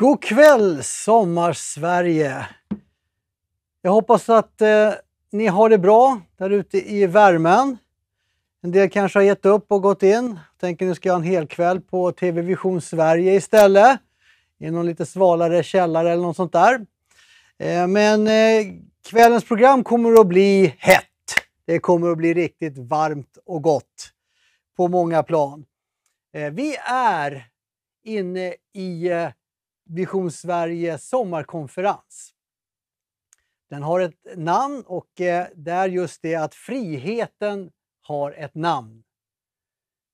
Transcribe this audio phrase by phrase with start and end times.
[0.00, 2.46] God kväll Sommarsverige!
[3.82, 4.92] Jag hoppas att eh,
[5.32, 7.78] ni har det bra där ute i värmen.
[8.62, 10.38] En del kanske har gett upp och gått in.
[10.60, 14.00] Tänker nu ska jag ha en hel kväll på TV Vision Sverige istället.
[14.58, 16.86] I någon lite svalare källare eller något sånt där.
[17.58, 18.66] Eh, men eh,
[19.10, 21.04] kvällens program kommer att bli hett.
[21.66, 24.12] Det kommer att bli riktigt varmt och gott
[24.76, 25.64] på många plan.
[26.34, 27.46] Eh, vi är
[28.04, 29.28] inne i eh,
[29.88, 32.34] Vision Sverige sommarkonferens.
[33.70, 37.70] Den har ett namn och eh, det är just det att friheten
[38.02, 39.04] har ett namn.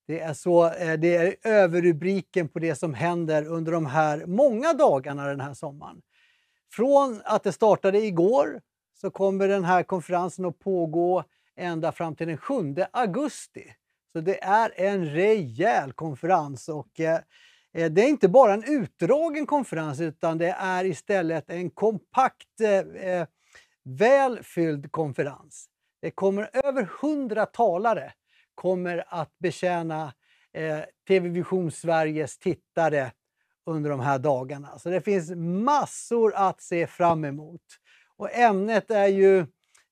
[0.06, 4.72] Det är, så, eh, det är överrubriken på det som händer under de här många
[4.72, 6.02] dagarna den här sommaren.
[6.72, 8.60] Från att det startade igår
[9.00, 11.24] så kommer den här konferensen att pågå
[11.56, 13.74] ända fram till den 7 augusti.
[14.12, 17.18] Så det är en rejäl konferens och eh,
[17.74, 23.08] Eh, det är inte bara en utdragen konferens utan det är istället en kompakt, eh,
[23.10, 23.26] eh
[23.84, 25.66] välfylld konferens.
[26.02, 28.12] Det kommer över 100 talare
[28.54, 30.12] kommer att betjäna
[30.52, 33.12] eh, TV Vision Sveriges tittare
[33.66, 34.78] under de här dagarna.
[34.78, 37.62] Så det finns massor att se fram emot.
[38.16, 39.46] Och ämnet är ju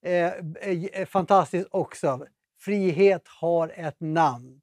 [0.04, 2.26] eh, eh fantastiskt också.
[2.60, 4.61] Frihet har ett namn.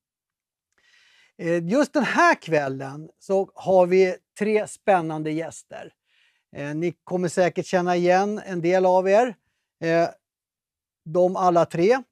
[1.39, 5.93] Eh, just den här kvällen så har vi tre spännande gäster.
[6.55, 9.35] Eh, ni kommer säkert känna igen en del av er.
[9.83, 10.09] Eh,
[11.05, 12.03] de alla tre.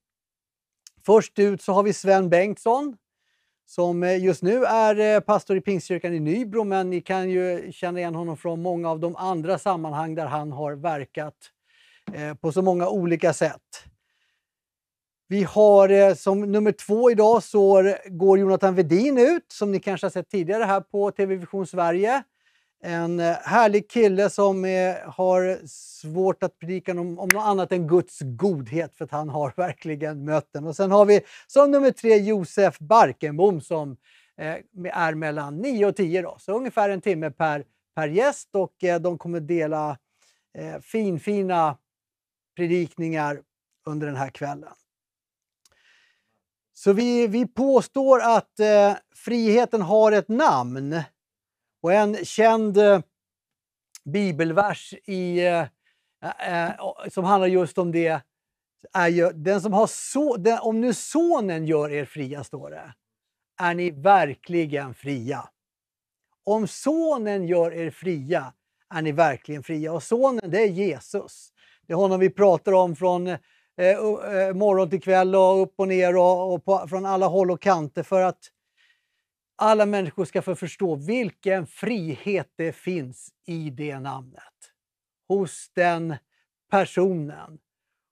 [1.06, 2.98] Först ut så har vi Sven Bengtsson
[3.66, 8.16] som just nu är pastor i Pingstkyrkan i Nybro men ni kan ju känna igen
[8.16, 11.52] honom från många av de andra sammanhang där han har verkat
[12.42, 13.84] på så många olika sätt.
[15.30, 20.06] Vi har eh, som nummer två idag så går Jonathan Vedin ut, som ni kanske
[20.06, 22.24] har sett tidigare här på TV Vision Sverige.
[22.84, 27.88] En eh, härlig kille som är, har svårt att predika om, om något annat än
[27.88, 30.68] Guds godhet för att han har verkligen mött den.
[30.68, 33.98] Och sen har vi som nummer tre Josef Barkenbom som
[34.94, 37.64] är mellan 9 och 10 då, så ungefär en timme per,
[37.96, 39.98] per gäst och de kommer dela
[40.82, 41.78] finfina
[42.56, 43.42] predikningar
[43.88, 44.70] under den här kvällen.
[46.78, 51.02] Så vi, vi påstår att eh, friheten har ett namn.
[51.82, 53.00] Och en känd eh,
[54.06, 55.66] bibelvers i, eh,
[56.50, 56.72] eh
[57.10, 58.22] som handlar just om det
[58.94, 62.94] är ju den som har så, den, om nu sonen gör er fria, står det,
[63.60, 65.50] är ni verkligen fria.
[66.44, 68.54] Om sonen gör er fria
[68.94, 69.94] är ni verkligen fria.
[69.94, 71.54] Och sonen, det är Jesus.
[71.88, 73.38] Det är honom vi pratar om från
[73.78, 77.52] Eh, eh, morgon till kväll och upp och ner och, och på, från alla håll
[77.52, 78.52] och kanter för att
[79.56, 84.44] alla människor ska få förstå vilken frihet det finns i det namnet.
[85.28, 86.16] Hos den
[86.72, 87.60] personen.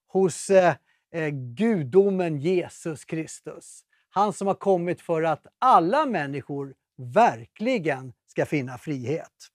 [0.08, 0.74] Hos eh,
[1.12, 3.82] eh gudomen Jesus Kristus.
[4.10, 9.48] Han som har kommit för att alla människor verkligen ska finna frihet.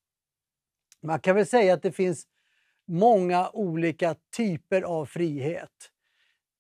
[1.03, 2.27] Man kan väl säga att det finns
[2.88, 5.91] många olika typer av frihet.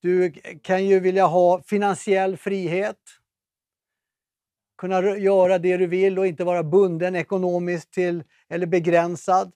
[0.01, 0.31] Du
[0.63, 2.97] kan ju vilja ha finansiell frihet.
[4.77, 9.51] Kunna göra det du vill och inte vara bunden ekonomiskt till, eller begränsad.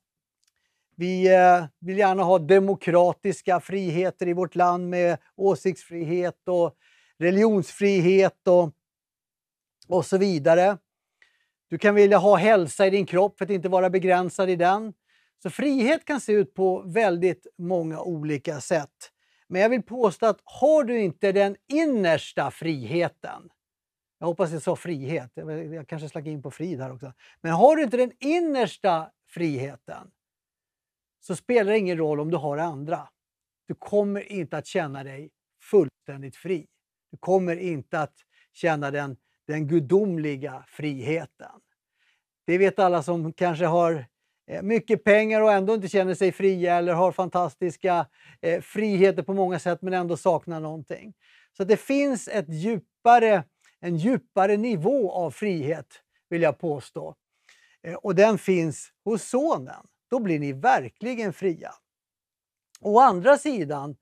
[0.96, 6.76] Vi eh, vill gärna ha demokratiska friheter i vårt land med åsiktsfrihet och
[7.18, 8.72] religionsfrihet och,
[9.88, 10.78] och så vidare.
[11.70, 14.94] Du kan vilja ha hälsa i din kropp för att inte vara begränsad i den.
[15.44, 19.12] Så frihet kan se ut på väldigt många olika sätt.
[19.48, 23.50] Men jag vill påstå att har du inte den innersta friheten,
[24.20, 25.32] jag hoppas jag sa frihet,
[25.74, 27.14] jag kanske slack in på frid här också.
[27.42, 30.12] Men har du inte den innersta friheten
[31.20, 33.10] så spelar det ingen roll om du har andra.
[33.68, 36.68] Du kommer inte att känna dig fullständigt fri.
[37.12, 38.16] Du kommer inte att
[38.54, 39.18] känna den,
[39.48, 41.62] den gudomliga friheten.
[42.46, 44.06] Det vet alla som kanske har
[44.48, 48.08] Eh, mycket pengar och ändå inte känner sig fria eller har fantastiska
[48.42, 51.14] eh, friheter på många sätt men ändå saknar någonting.
[51.58, 53.44] Så det finns ett djupare,
[53.80, 55.88] en djupare nivå av frihet
[56.30, 57.16] vill jag påstå.
[57.84, 59.88] Eh, och den finns hos Sonen.
[60.10, 61.72] Då blir ni verkligen fria.
[62.82, 63.96] Å andra sidan,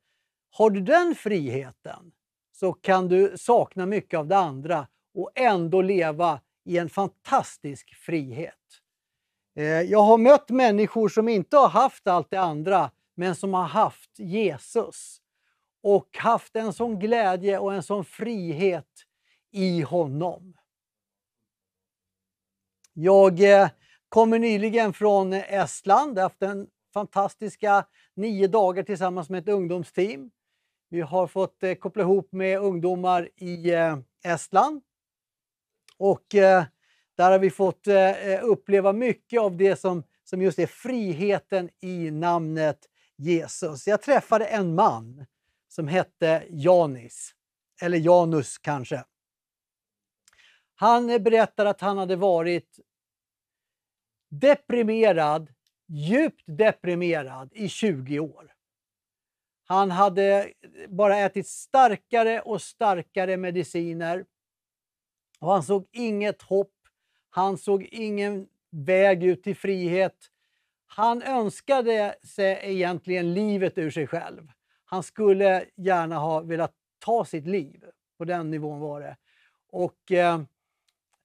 [0.51, 2.12] har du den friheten
[2.51, 8.82] så kan du sakna mycket av det andra och ändå leva i en fantastisk frihet.
[9.55, 13.63] Eh, jag har mött människor som inte har haft allt det andra, men som har
[13.63, 15.17] haft Jesus
[15.83, 18.88] och haft en sån glädje och en sån frihet
[19.51, 20.53] i honom.
[22.94, 23.69] Jag eh,
[24.09, 26.19] kommer nyligen från Estland.
[26.19, 27.85] haft en fantastiska
[28.15, 30.31] nio dagar tillsammans med ett ungdomsteam.
[30.89, 33.71] Vi har fått eh, koppla ihop med ungdomar i
[34.23, 34.81] Estland.
[35.97, 36.35] Och
[37.15, 41.69] där har vi fått eh, eh, uppleva mycket av det som, som just är friheten
[41.81, 42.80] i namnet
[43.18, 43.88] Jesus.
[43.88, 45.25] Jag träffade en man
[45.68, 47.33] som hette Janis,
[47.81, 49.04] eller Janus kanske.
[50.75, 52.80] Han berättade att han hade varit
[54.30, 55.54] deprimerad,
[55.88, 58.54] djupt deprimerad i 20 år.
[59.66, 60.54] Han hade
[60.89, 64.25] bara ätit starkare och starkare mediciner.
[65.39, 66.72] Och han såg inget hopp.
[67.35, 70.15] Han såg ingen väg ut till frihet.
[70.88, 74.51] Han önskade sig egentligen livet ur sig själv.
[74.85, 77.83] Han skulle gärna ha velat ta sitt liv.
[78.18, 79.18] På den nivån var det.
[79.71, 80.41] Och eh,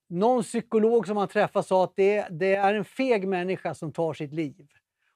[0.09, 4.15] någon psykolog som han träffade sa att det, det, är en feg människa som tar
[4.15, 4.67] sitt liv.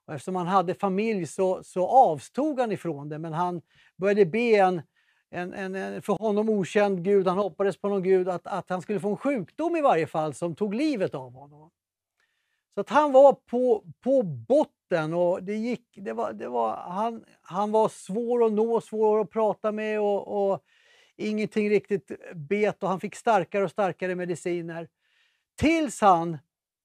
[0.06, 3.62] Och eftersom han hade familj så, så avstod han ifrån det, men han
[3.96, 4.82] började be en,
[5.32, 8.82] en, en, en, för honom okänd gud, han hoppades på någon gud, att, att han
[8.82, 11.70] skulle få en sjukdom i varje fall som tog livet av honom.
[12.74, 17.24] Så att han var på, på botten och det gick, det var, det var, han,
[17.42, 20.64] han var svår att nå, svår att prata med och, och
[21.16, 24.88] ingenting riktigt bet och han fick starkare och starkare mediciner.
[25.56, 26.38] Tills han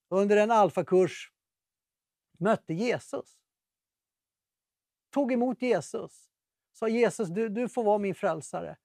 [0.09, 1.31] under en alfakurs
[2.37, 3.37] mötte Jesus.
[5.13, 6.26] Tog emot Jesus.
[6.79, 8.75] Sa Jesus, du, du får vara min frälsare.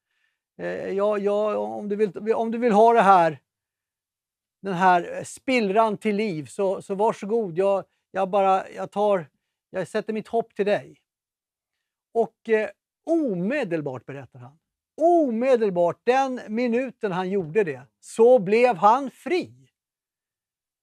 [0.58, 3.38] Eh, ja, ja, om, du vill, om du vill ha det här,
[4.62, 7.58] den här eh, spillran till liv, så, så varsågod.
[7.58, 9.26] Jag, jag, bara, jag, tar,
[9.70, 10.96] jag sätter mitt hopp till dig.
[12.14, 12.70] Och eh,
[13.06, 14.58] omedelbart, berättar han,
[15.00, 19.68] omedelbart, den minuten han gjorde det, så blev han fri.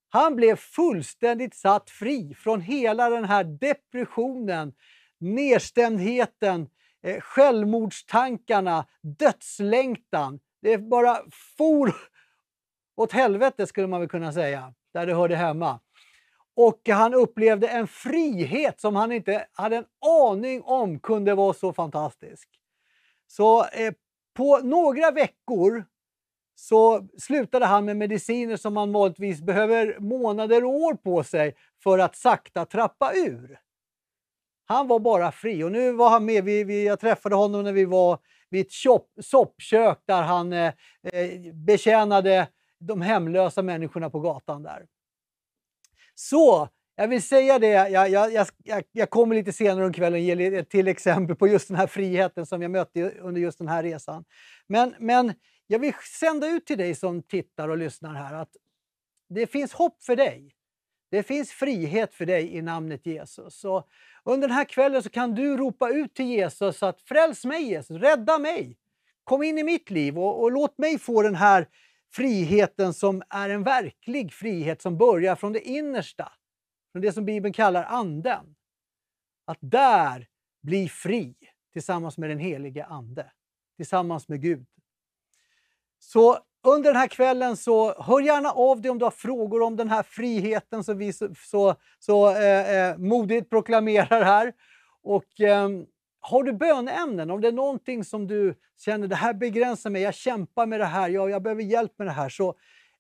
[0.10, 4.74] Han blev fullständigt satt fri från hela den här depressionen,
[5.18, 6.70] nedstämdheten,
[7.04, 10.40] eh, självmordstankarna, dödslängtan.
[10.62, 11.18] Det bara
[11.58, 11.96] for
[12.96, 15.80] åt helvete skulle man väl kunna säga, där det hörde hemma.
[16.56, 19.86] Och han upplevde en frihet som han inte hade en
[20.30, 22.50] aning om kunde vara så fantastisk.
[23.28, 23.94] Så eh,
[24.34, 25.86] på några veckor
[26.56, 32.00] så slutade han med mediciner som man vanligtvis behöver månader och år på sig för
[32.00, 33.60] att sakta trappa ur.
[34.72, 36.44] Han var bara fri och nu var han med.
[36.44, 38.20] Vi, vi, jag träffade honom när vi var
[38.50, 40.74] vid ett shop, soppkök där han eh,
[41.14, 42.48] eh betjänade
[42.80, 44.86] de hemlösa människorna på gatan där.
[46.16, 50.46] Så jag vill säga det, jag, jag, jag, jag kommer lite senare om kvällen ge
[50.46, 53.84] ett till exempel på just den här friheten som jag mötte under just den här
[53.84, 54.26] resan.
[54.68, 55.34] Men, men
[55.68, 58.50] jag vill sända ut till dig som tittar och lyssnar här att
[59.30, 60.56] det finns hopp för dig.
[61.12, 63.66] Det finns frihet för dig i namnet Jesus.
[63.66, 63.88] Och,
[64.30, 68.02] under den här kvällen så kan du ropa ut till Jesus att fräls mig Jesus,
[68.02, 68.78] rädda mig.
[69.24, 71.68] Kom in i mitt liv och, och låt mig få den här
[72.12, 76.32] friheten som är en verklig frihet som börjar från det innersta.
[76.92, 78.56] Från det som Bibeln kallar anden.
[79.46, 80.28] Att där
[80.62, 81.36] bli fri
[81.74, 83.32] tillsammans med den helige Ande.
[83.78, 84.66] Tillsammans med Gud.
[86.00, 89.76] Så under den här kvällen så hör gärna av dig om du har frågor om
[89.76, 94.54] den här friheten som vi så, så, så eh, eh, modigt proklamerar här.
[95.04, 95.70] Och eh,
[96.20, 100.14] har du böneämnen, om det är någonting som du känner det här begränsar mig, jag
[100.14, 102.56] kämpar med det här, jag, jag behöver hjälp med det här, så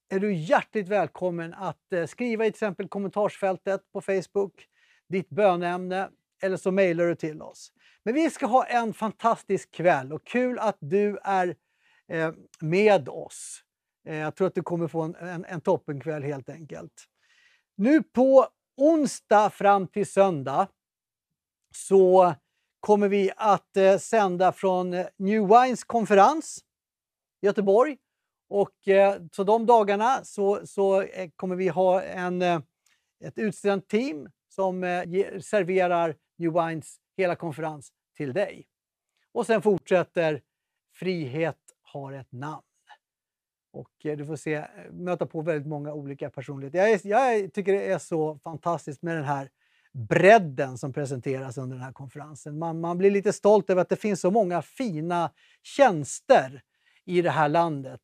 [0.10, 4.66] är du hjärtligt välkommen att eh, skriva i till exempel kommentarsfältet på Facebook
[5.10, 6.10] ditt böneämne
[6.42, 7.72] eller så mejlar du till oss.
[8.04, 11.56] Men vi ska ha en fantastisk kväll och kul att du är
[12.10, 13.64] Eh, med oss.
[14.06, 17.06] Eh, jag tror att du kommer få en, en, en toppenkväll helt enkelt.
[17.76, 18.48] Nu på
[18.78, 20.68] onsdag fram till söndag
[21.76, 22.34] så
[22.80, 26.64] kommer vi att eh, sända från eh, New Wines konferens
[27.42, 27.98] i Göteborg.
[28.50, 34.30] Och, eh, så de dagarna så, så eh, kommer vi ha en, ett utsänt team
[34.50, 34.82] som
[35.42, 38.68] serverar New Wines hela konferens till dig.
[39.32, 40.42] Och sen fortsätter
[40.96, 42.64] Frihet har ett namn.
[43.72, 46.80] Och eh, du får se, eh, möta på väldigt många olika personligheter.
[46.80, 49.50] Jag, är, jag tycker det är så fantastiskt med den här
[49.94, 52.60] bredden som presenteras under den här konferensen.
[52.60, 55.32] Man, man blir lite stolt över att det finns så många fina
[55.64, 56.62] tjänster
[57.06, 58.02] i det här landet.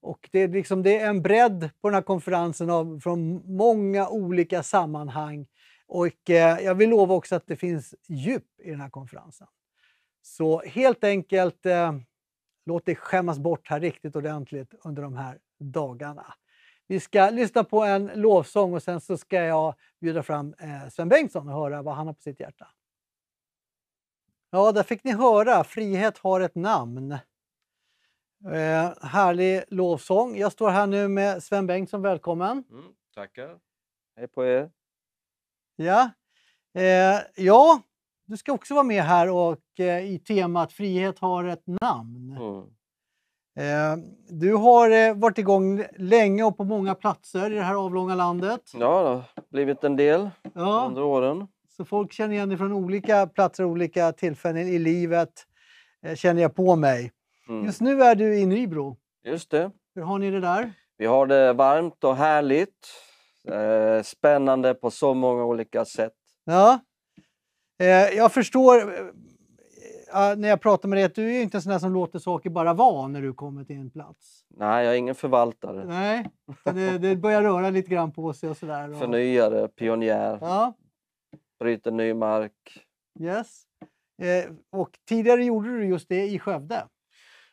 [0.00, 4.08] Och det är, liksom, det är en bredd på den här konferensen av, från många
[4.08, 5.46] olika sammanhang.
[5.86, 9.46] Och eh, jag vill lova också att det finns djup i den här konferensen.
[10.22, 11.92] Så helt enkelt eh,
[12.64, 16.34] Låt dig skämmas bort här riktigt ordentligt under de här dagarna.
[16.86, 21.08] Vi ska lyssna på en lovsång och sen så ska jag bjuda fram eh, Sven
[21.08, 22.68] Bengtsson och höra vad han har på sitt hjärta.
[24.50, 25.64] Ja, där fick ni höra.
[25.64, 27.12] Frihet har ett namn.
[28.44, 30.36] Eh, härlig lovsång.
[30.36, 32.02] Jag står här nu med Sven Bengtsson.
[32.02, 32.64] Välkommen!
[32.70, 33.58] Mm, tackar.
[34.16, 34.70] Hej på er.
[35.76, 36.10] Ja.
[36.74, 37.82] Eh, ja,
[38.26, 42.36] du ska också vara med här och eh, i temat Frihet har ett namn.
[42.40, 42.62] Mm.
[43.56, 48.14] Eh, du har eh, varit igång länge och på många platser i det här avlånga
[48.14, 48.60] landet.
[48.74, 49.02] Ja,
[49.34, 51.46] det har blivit en del Ja, under åren.
[51.76, 55.32] så folk känner igen dig från olika platser, olika tillfällen i livet.
[56.06, 57.12] Eh, känner jag på mig.
[57.48, 57.64] Mm.
[57.64, 58.96] Just nu är du i Nybro.
[59.24, 59.70] Just det.
[59.94, 60.72] Hur har ni det där?
[60.98, 62.88] Vi har det varmt och härligt.
[63.48, 66.12] Eh, spännande på så många olika sätt.
[66.44, 66.80] Ja.
[67.82, 71.72] Eh, jag förstår eh, när jag pratar med dig att du är inte en sån
[71.72, 74.44] där som låter saker bara vara när du kommer till en plats.
[74.48, 75.84] Nej, jag är ingen förvaltare.
[75.84, 76.30] Nej,
[76.64, 78.90] det, det börjar röra lite grann på sig och sådär.
[78.92, 78.98] Och...
[78.98, 80.74] Förnyare, pionjär, Ja,
[81.60, 82.52] bryter ny mark.
[83.20, 83.62] yes.
[84.22, 86.84] Eh, och tidigare gjorde du just det i Skövde.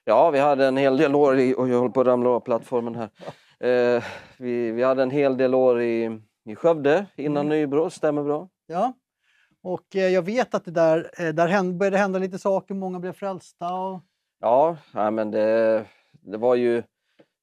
[0.03, 1.55] Ja, vi hade en hel del år i...
[1.57, 3.09] Och jag håller på att ramla av plattformen här.
[3.69, 4.03] Eh,
[4.37, 7.59] vi, vi hade en hel del år i, i Skövde innan Mm.
[7.59, 8.49] Nybro, stämmer bra.
[8.67, 8.93] Ja.
[9.69, 13.13] Och eh, jag vet att det där, eh, där började hända lite saker, många blev
[13.13, 13.73] frälsta.
[13.73, 13.99] Och...
[14.39, 16.83] Ja, men det, det var ju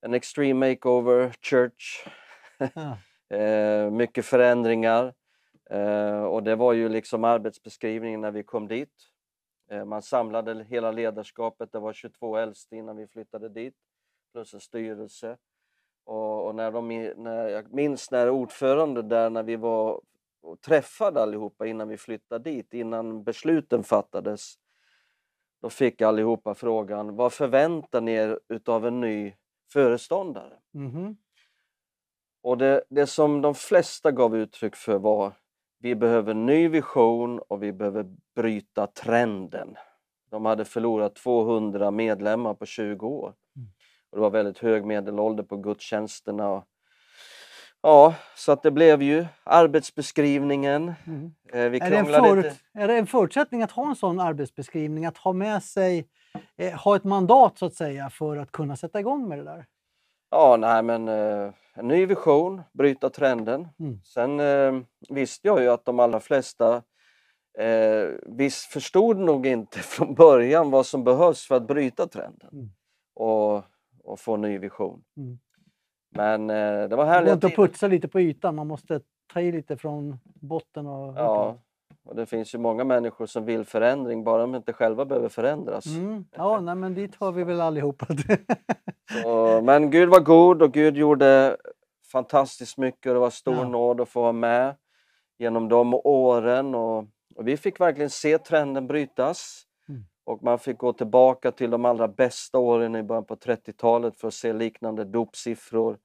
[0.00, 2.06] en extreme makeover church.
[2.74, 2.98] Ja.
[3.28, 5.14] Eh, mycket förändringar.
[6.30, 8.92] Och det var ju liksom arbetsbeskrivningen när vi kom dit.
[9.86, 13.74] Man samlade hela ledarskapet, det var 22 äldste innan vi flyttade dit,
[14.32, 15.36] plus en styrelse.
[16.04, 20.00] Och, och när de, när, jag minns när ordförande där, när vi var
[20.46, 24.54] och träffade allihopa innan vi flyttade dit, innan besluten fattades.
[25.62, 29.34] Då fick allihopa frågan, vad förväntar ni er utav en ny
[29.72, 30.58] föreståndare?
[30.72, 31.16] Mhm.
[32.42, 35.32] Och det, det som de flesta gav uttryck för var
[35.78, 39.76] vi behöver ny vision och vi behöver bryta trenden.
[40.30, 43.34] De hade förlorat 200 medlemmar på 20 år.
[43.56, 43.68] Mm.
[44.10, 46.64] Och det var väldigt hög medelålder på gudstjänsterna.
[47.86, 50.94] Ja, så att det blev ju arbetsbeskrivningen.
[51.04, 51.34] Mhm.
[51.52, 52.56] Eh, vi Är, det en förut, lite.
[52.74, 56.08] är det en förutsättning att ha en sån arbetsbeskrivning, att ha med sig,
[56.56, 59.66] eh, ha ett mandat så att säga för att kunna sätta igång med det där?
[60.30, 63.68] Ja, nej men eh, en ny vision, bryta trenden.
[63.78, 64.00] Mm.
[64.04, 64.74] Sen eh,
[65.08, 66.82] visste jag ju att de allra flesta
[67.58, 72.70] eh, visst förstod nog inte från början vad som behövs för att bryta trenden Mm.
[73.14, 73.62] och,
[74.04, 75.02] och få en ny vision.
[75.16, 75.38] Mm.
[76.16, 79.00] Men eh, det var Det går inte att putsa lite på ytan, man måste
[79.32, 80.86] ta i lite från botten.
[80.86, 81.58] Och Ja,
[82.04, 85.86] och det finns ju många människor som vill förändring bara de inte själva behöver förändras.
[85.86, 86.24] Mm.
[86.36, 88.06] Ja, nej, men dit har vi väl allihopa.
[89.22, 91.56] Så, men Gud var god och Gud gjorde
[92.12, 93.68] fantastiskt mycket och det var stor Ja.
[93.68, 94.74] nåd att få vara med
[95.38, 96.74] genom de åren.
[96.74, 96.98] Och,
[97.36, 99.62] och vi fick verkligen se trenden brytas.
[99.88, 100.04] Mm.
[100.24, 104.28] Och man fick gå tillbaka till de allra bästa åren i början på 30-talet för
[104.28, 105.98] att se liknande dopsiffror.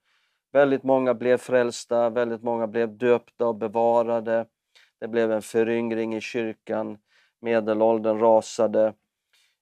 [0.52, 4.46] Väldigt många blev frälsta, väldigt många blev döpta och bevarade.
[5.00, 6.98] Det blev en föryngring i kyrkan.
[7.42, 8.94] Medelåldern rasade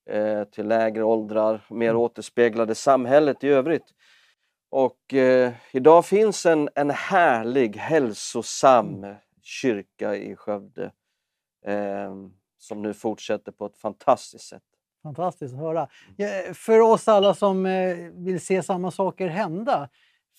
[0.09, 2.01] eh, till lägre åldrar, mer Mm.
[2.01, 3.85] återspeglade samhället i övrigt.
[4.71, 9.05] Och eh, idag finns en, en härlig, hälsosam
[9.41, 10.91] kyrka i Skövde
[11.65, 12.15] eh,
[12.57, 14.63] som nu fortsätter på ett fantastiskt sätt.
[15.03, 15.87] Fantastiskt att höra.
[16.17, 19.89] Ja, för oss alla som eh, vill se samma saker hända,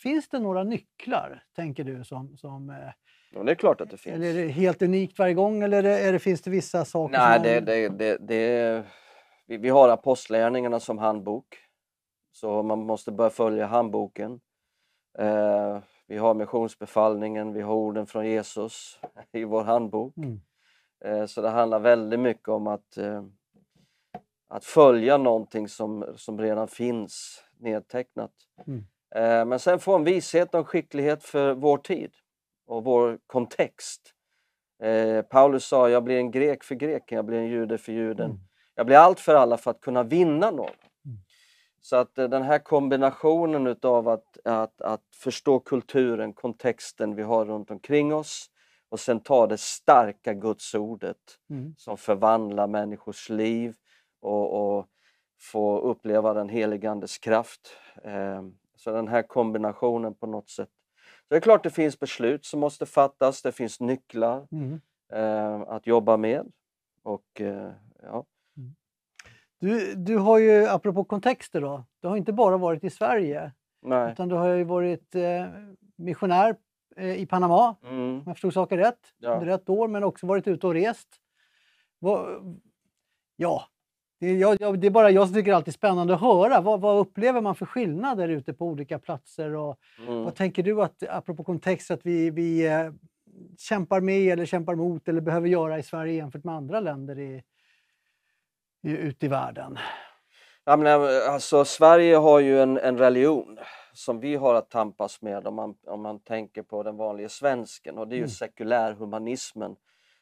[0.03, 3.97] finns det några nycklar, tänker du, som, som eh, Och det är klart att det
[3.97, 4.15] finns.
[4.15, 6.85] eller är det helt unikt varje gång eller är det, är det, finns det vissa
[6.85, 8.85] saker Nej, som det, det, det, det,
[9.47, 11.47] vi, vi har apostlärningarna som handbok.
[12.33, 14.41] Så man måste börja följa handboken.
[15.19, 19.01] Eh, vi har missionsbefallningen, vi har orden från Jesus
[19.33, 20.17] i vår handbok.
[20.17, 20.41] Mm.
[21.05, 23.25] Eh, så det handlar väldigt mycket om att, eh,
[24.49, 28.33] att följa någonting som, som redan finns nedtecknat.
[28.67, 28.85] Mm.
[29.15, 32.11] Eh, men sen få en vishet och skicklighet för vår tid
[32.67, 34.15] och vår kontext.
[34.83, 38.31] Eh, Paulus sa, jag blir en grek för greken, jag blir en jude för juden.
[38.31, 38.41] Mm.
[38.75, 40.71] Jag blir allt för alla för att kunna vinna någon.
[41.05, 41.19] Mm.
[41.81, 47.45] Så att eh, den här kombinationen utav att, att, att förstå kulturen, kontexten vi har
[47.45, 48.51] runt omkring oss
[48.89, 51.17] och sen ta det starka gudsordet
[51.51, 51.75] Mm.
[51.79, 53.75] som förvandlar människors liv
[54.21, 54.87] och, och
[55.41, 57.77] få uppleva den helige Andes kraft.
[58.05, 58.43] Eh,
[58.81, 60.69] så den här kombinationen på något sätt.
[60.99, 64.81] Så det är klart det finns beslut som måste fattas, det finns nycklar Mm.
[65.13, 66.47] eh, att jobba med.
[67.03, 67.73] Och eh,
[68.03, 68.25] ja,
[69.59, 74.13] Du, du har ju, apropå kontexter då, du har inte bara varit i Sverige nej.
[74.13, 75.47] utan du har ju varit eh,
[75.97, 76.57] missionär
[76.97, 78.01] eh, i Panama, Mm.
[78.01, 79.35] om jag förstod saken rätt, Ja.
[79.35, 81.09] under ett år, men också varit ute och rest.
[81.99, 82.29] Vad,
[83.37, 83.63] ja,
[84.21, 86.21] det är, jag, jag, det är bara jag som tycker det alltid är spännande att
[86.21, 86.61] höra.
[86.61, 89.55] Vad, vad upplever man för skillnader ute på olika platser?
[89.55, 90.25] Och, Mm.
[90.25, 92.93] Vad tänker du, att, apropå kontext, att vi, vi eh,
[93.59, 97.43] kämpar med eller kämpar mot eller behöver göra i Sverige jämfört med andra länder i,
[98.83, 99.79] i, ute i världen?
[100.65, 103.59] Ja, men, eh, alltså, Sverige har ju en, en religion
[103.93, 107.99] som vi har att tampas med om man, om man tänker på den vanliga svensken
[107.99, 108.29] och det är ju Mm.
[108.31, 109.77] sekulärhumanismen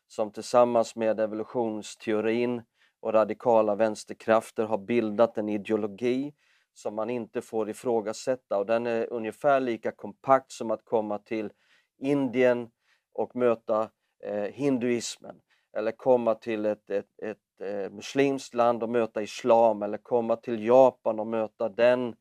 [0.07, 2.63] som tillsammans med evolutionsteorin
[3.01, 6.35] och radikala vänsterkrafter har bildat en ideologi
[6.75, 8.59] som man inte får ifrågasätta.
[8.59, 11.53] Och den är ungefär lika kompakt som att komma till
[11.99, 12.71] Indien
[13.13, 13.91] och möta
[14.25, 15.41] eh, hinduismen.
[15.77, 19.83] Eller komma till ett, ett, ett eh, muslimskt land och möta islam.
[19.83, 22.15] Eller komma till Japan och möta den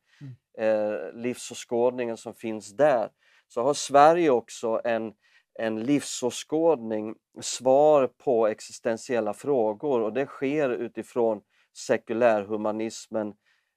[0.58, 3.10] eh, livsåskådningen som finns där.
[3.48, 5.12] Så har Sverige också en,
[5.58, 11.40] en livsåskådning, svar på existentiella frågor och det sker utifrån
[11.76, 13.34] sekulärhumanismen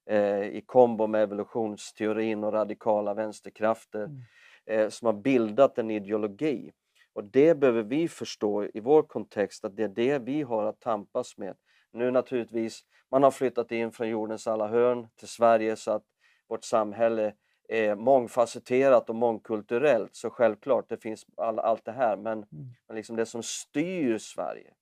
[0.10, 4.22] eh, i kombo med evolutionsteorin och radikala vänsterkrafter Mm.
[4.66, 6.72] eh, som har bildat en ideologi.
[7.14, 10.80] Och det behöver vi förstå i vår kontext att det är det vi har att
[10.80, 11.56] tampas med.
[11.94, 16.04] Nu naturligtvis, man har flyttat in från jordens alla hörn till Sverige så att
[16.50, 17.34] vårt samhälle
[17.72, 20.16] är mångfacetterat och mångkulturellt.
[20.16, 22.18] Så självklart, det finns all, allt det här.
[22.18, 22.46] Men,
[22.88, 24.74] men liksom det som styr Sverige,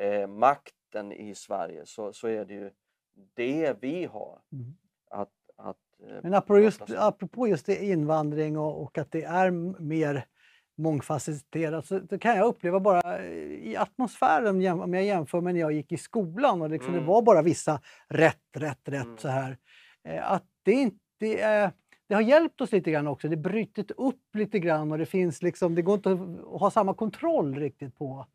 [0.00, 2.70] eh, makten i Sverige, så, så är det ju
[3.34, 4.74] det vi har Mm.
[5.10, 5.76] att, att
[6.08, 9.50] eh, Men apropå just, apropå just det, invandring och, och att det är
[9.82, 10.24] mer
[10.76, 15.60] mångfacetterat så, så kan jag uppleva bara eh, i atmosfären om jag jämför med när
[15.60, 17.02] jag gick i skolan och liksom Mm.
[17.04, 19.18] det var bara vissa rätt, rätt, rätt Mm.
[19.18, 19.58] så här.
[20.08, 21.72] Eh, Att det inte det är
[22.08, 23.28] det har hjälpt oss lite grann också.
[23.28, 26.94] Det brytit upp lite grann och det finns liksom, det går inte att ha samma
[26.94, 28.26] kontroll riktigt på,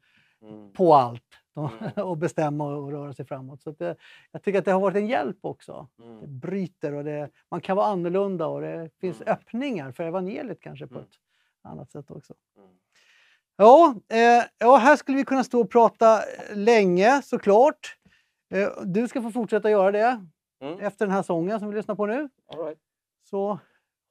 [0.42, 0.74] Mm.
[0.74, 2.20] på allt och, Mm.
[2.20, 3.62] bestämma och röra sig framåt.
[3.62, 3.96] Så att det,
[4.32, 5.88] jag tycker att det har varit en hjälp också.
[5.98, 6.40] Det Mm.
[6.40, 9.34] bryter och det, man kan vara annorlunda och det finns Mm.
[9.34, 11.06] öppningar för evangeliet kanske på Mm.
[11.06, 11.16] ett
[11.62, 12.34] annat sätt också.
[12.58, 12.70] Mm.
[13.58, 16.20] Ja, eh, ja, här skulle vi kunna stå och prata
[16.54, 17.98] länge såklart.
[18.54, 20.26] Eh, du ska få fortsätta göra det
[20.82, 22.30] efter den här sången som vi lyssnar på nu.
[23.30, 23.60] Så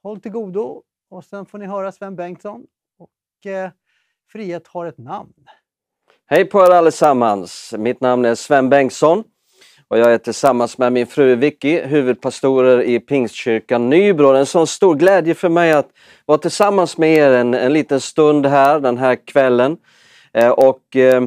[0.03, 2.67] håll till godo och sen får ni höra Sven Bengtsson.
[2.99, 3.71] Och eh,
[4.33, 5.33] Frihet har ett namn.
[6.27, 7.75] Hej på er allesammans!
[7.79, 9.25] Mitt namn är Sven Bengtsson
[9.89, 14.33] och jag är tillsammans med min fru Vicky huvudpastorer i Pingstkyrkan Nybro.
[14.33, 15.91] Det är en sån stor glädje för mig att
[16.27, 19.77] vara tillsammans med er en, en liten stund här den här kvällen.
[20.33, 21.25] Eh, och eh,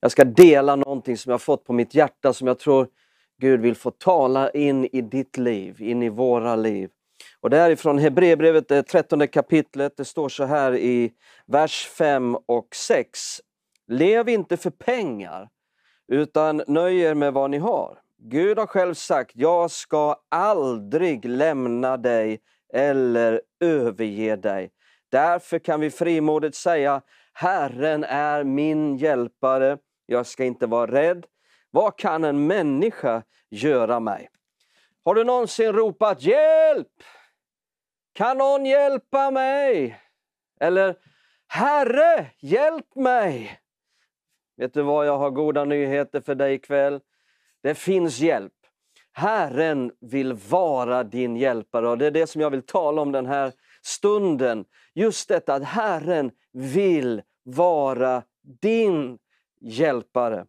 [0.00, 2.88] jag ska dela någonting som jag fått på mitt hjärta som jag tror
[3.38, 6.90] Gud vill få tala in i ditt liv, in i våra liv.
[7.42, 9.96] Och det är ifrån Hebreerbrevet, det 13 kapitlet.
[9.96, 11.12] Det står så här i
[11.46, 13.40] vers 5 och 6.
[13.88, 15.48] Lev inte för pengar,
[16.08, 17.98] utan nöj er med vad ni har.
[18.18, 22.40] Gud har själv sagt, jag ska aldrig lämna dig
[22.72, 24.70] eller överge dig.
[25.08, 31.26] Därför kan vi frimodigt säga, Herren är min hjälpare, jag ska inte vara rädd.
[31.70, 34.28] Vad kan en människa göra mig?
[35.04, 36.88] Har du någonsin ropat hjälp?
[38.12, 40.00] Kan någon hjälpa mig?
[40.60, 40.96] Eller
[41.48, 43.60] Herre, hjälp mig!
[44.56, 47.00] Vet du vad, jag har goda nyheter för dig ikväll.
[47.62, 48.52] Det finns hjälp.
[49.12, 53.26] Herren vill vara din hjälpare och det är det som jag vill tala om den
[53.26, 54.64] här stunden.
[54.94, 58.22] Just detta att Herren vill vara
[58.60, 59.18] din
[59.60, 60.46] hjälpare.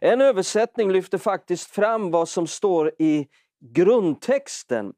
[0.00, 3.28] En översättning lyfter faktiskt fram vad som står i
[3.60, 4.92] grundtexten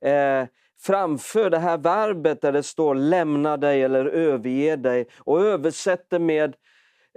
[0.00, 0.44] eh,
[0.80, 6.56] framför det här verbet där det står lämna dig eller överge dig och översätter med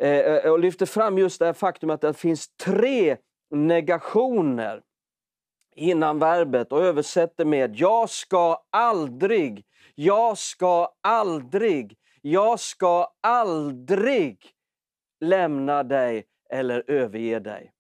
[0.01, 3.17] eh, eh, och lyfter fram just det här faktum att det finns tre
[3.51, 4.81] negationer
[5.75, 14.45] innan verbet och översätter med jag ska aldrig, jag ska aldrig, jag ska aldrig
[15.19, 17.71] lämna dig eller överge dig.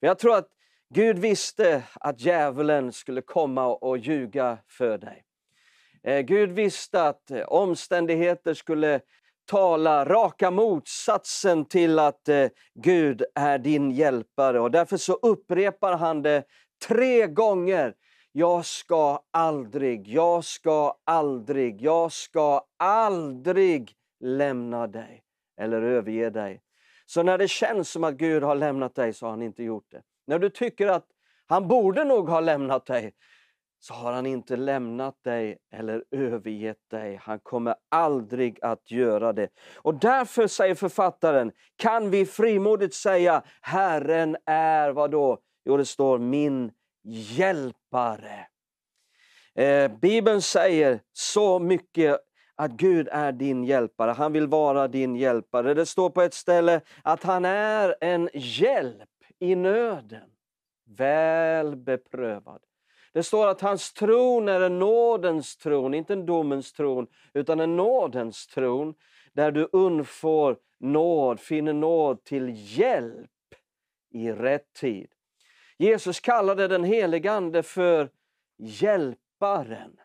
[0.00, 0.48] Men jag tror att
[0.94, 5.24] Gud visste att djävulen skulle komma och ljuga för dig.
[6.02, 9.00] Eh, Gud visste att eh, omständigheter skulle
[9.50, 16.22] tala raka motsatsen till att eh, Gud är din hjälpare och därför så upprepar han
[16.22, 16.44] det
[16.86, 17.94] tre gånger.
[18.32, 25.22] Jag ska aldrig, jag ska aldrig, jag ska aldrig lämna dig
[25.60, 26.62] eller överge dig.
[27.06, 29.90] Så när det känns som att Gud har lämnat dig så har han inte gjort
[29.90, 30.02] det.
[30.26, 31.06] När du tycker att
[31.46, 33.14] han borde nog ha lämnat dig
[33.80, 37.20] så har han inte lämnat dig eller övergett dig.
[37.22, 39.48] Han kommer aldrig att göra det.
[39.76, 45.38] Och därför, säger författaren, kan vi frimodigt säga Herren är vad då?
[45.64, 46.72] Jo, det står min
[47.36, 48.46] hjälpare.
[49.54, 52.20] Eh, Bibeln säger så mycket
[52.56, 54.10] att Gud är din hjälpare.
[54.10, 55.74] Han vill vara din hjälpare.
[55.74, 59.08] Det står på ett ställe att han är en hjälp
[59.50, 60.30] i nöden.
[60.86, 62.60] Väl beprövad.
[63.12, 67.76] Det står att hans tron är en nådens tron, inte en domens tron, utan en
[67.76, 68.94] nådens tron
[69.32, 73.30] där du undfår nåd, finner nåd till hjälp
[74.10, 75.08] i rätt tid.
[75.78, 78.10] Jesus kallade den helige Ande för
[78.58, 79.96] hjälparen.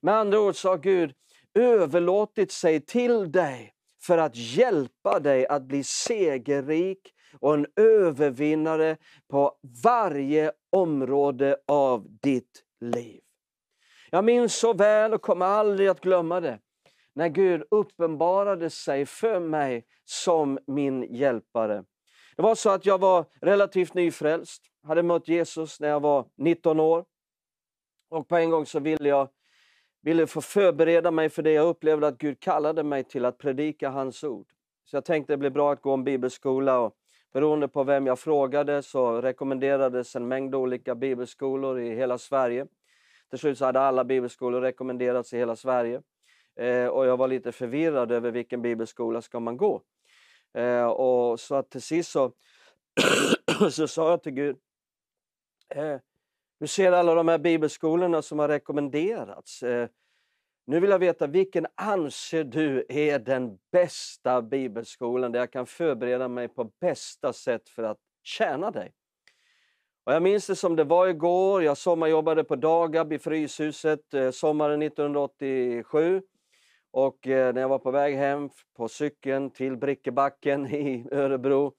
[0.00, 1.14] Med andra ord sa Gud
[1.54, 8.96] överlåtit sig till dig för att hjälpa dig att bli segerrik och en övervinnare
[9.28, 9.52] på
[9.84, 13.20] varje område av ditt liv.
[14.10, 16.58] Jag minns så väl och kommer aldrig att glömma det
[17.14, 21.84] när Gud uppenbarade sig för mig som min hjälpare.
[22.36, 26.80] Det var så att jag var relativt nyfrälst, hade mött Jesus när jag var 19
[26.80, 27.04] år.
[28.10, 29.28] Och på en gång så ville jag
[30.02, 33.90] ville få förbereda mig för det jag upplevde att Gud kallade mig till att predika
[33.90, 34.46] hans ord.
[34.84, 36.94] Så jag tänkte det blir bra att gå en bibelskola och
[37.34, 42.66] beroende på vem jag frågade så rekommenderades en mängd olika bibelskolor i hela Sverige.
[43.30, 46.02] Till slut så hade alla bibelskolor rekommenderats i hela Sverige.
[46.56, 49.82] Eh, och jag var lite förvirrad över vilken bibelskola ska man gå.
[50.54, 52.32] Eh, och så att till sist så,
[53.70, 54.56] så sa jag till Gud,
[55.74, 55.96] eh,
[56.60, 59.62] du ser alla de här bibelskolorna som har rekommenderats.
[59.62, 59.88] Eh,
[60.66, 66.28] nu vill jag veta, vilken anser du är den bästa bibelskolan där jag kan förbereda
[66.28, 68.92] mig på bästa sätt för att tjäna dig?
[70.04, 71.62] Och jag minns det som det var igår.
[71.62, 76.22] Jag sommarjobbade på Dagab i Fryshuset eh, sommaren 1987.
[76.90, 81.72] Och eh, när jag var på väg hem på cykeln till Brickebacken i Örebro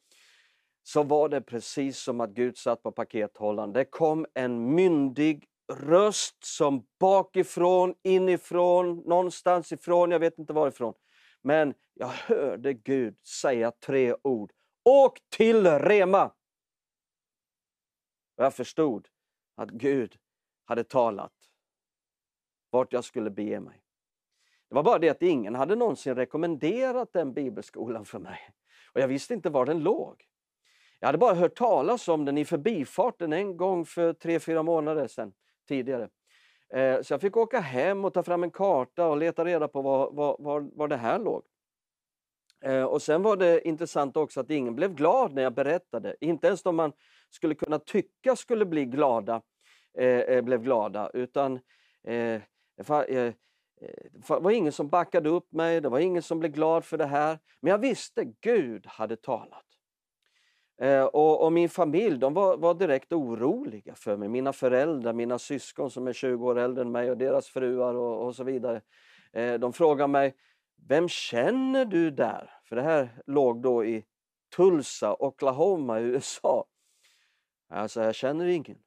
[0.83, 3.73] så var det precis som att Gud satt på pakethållaren.
[3.73, 10.93] Det kom en myndig röst som bakifrån, inifrån, någonstans ifrån, jag vet inte varifrån.
[11.41, 14.51] Men jag hörde Gud säga tre ord.
[14.83, 16.25] Åk till Rema!
[18.37, 19.07] Och jag förstod
[19.55, 20.17] att Gud
[20.65, 21.33] hade talat
[22.69, 23.81] vart jag skulle bege mig.
[24.69, 28.39] Det var bara det att ingen hade någonsin rekommenderat den bibelskolan för mig.
[28.93, 30.23] Och jag visste inte var den låg.
[30.99, 35.07] Jag hade bara hört talas om den i förbifarten en gång för tre, fyra månader
[35.07, 35.33] sedan
[35.65, 36.09] tidigare.
[36.73, 39.81] Eh, så jag fick åka hem och ta fram en karta och leta reda på
[39.81, 41.43] var, var, var, var det här låg.
[42.65, 46.15] Eh, och sen var det intressant också att ingen blev glad när jag berättade.
[46.21, 46.93] Inte ens de man
[47.29, 49.41] skulle kunna tycka skulle bli glada
[49.97, 51.09] eh, eh blev glada.
[51.13, 51.53] Utan
[52.03, 52.41] eh,
[52.77, 53.33] det eh,
[54.27, 57.39] var ingen som backade upp mig, det var ingen som blev glad för det här.
[57.59, 59.64] Men jag visste Gud hade talat.
[60.77, 64.29] Eh, och, och, min familj de var, var, direkt oroliga för mig.
[64.29, 68.25] Mina föräldrar, mina syskon som är 20 år äldre än mig och deras fruar och,
[68.25, 68.81] och så vidare.
[69.33, 70.35] Eh, de frågade mig,
[70.87, 72.49] vem känner du där?
[72.63, 74.05] För det här låg då i
[74.55, 76.65] Tulsa, Oklahoma i USA.
[77.69, 78.77] Jag sa, jag känner ingen.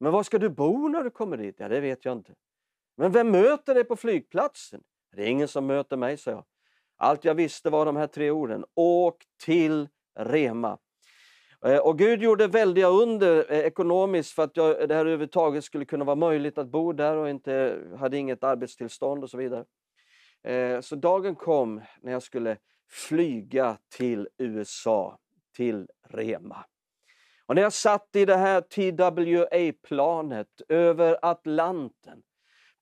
[0.00, 1.54] Men var ska du bo när du kommer dit?
[1.58, 2.34] Ja, det vet jag inte.
[2.96, 4.82] Men vem möter dig på flygplatsen?
[5.16, 6.44] Det är ingen som möter mig, sa jag.
[6.96, 8.64] Allt jag visste var de här tre orden.
[8.74, 10.78] Åk till Rema.
[11.64, 15.84] Eh, och Gud gjorde väldiga under eh, ekonomiskt för att jag, det här överhuvudtaget skulle
[15.84, 19.64] kunna vara möjligt att bo där och inte hade inget arbetstillstånd och så vidare.
[20.44, 22.56] Eh, så dagen kom när jag skulle
[22.90, 25.18] flyga till USA,
[25.56, 26.64] till Rema.
[27.46, 32.22] Och när jag satt i det här TWA-planet över Atlanten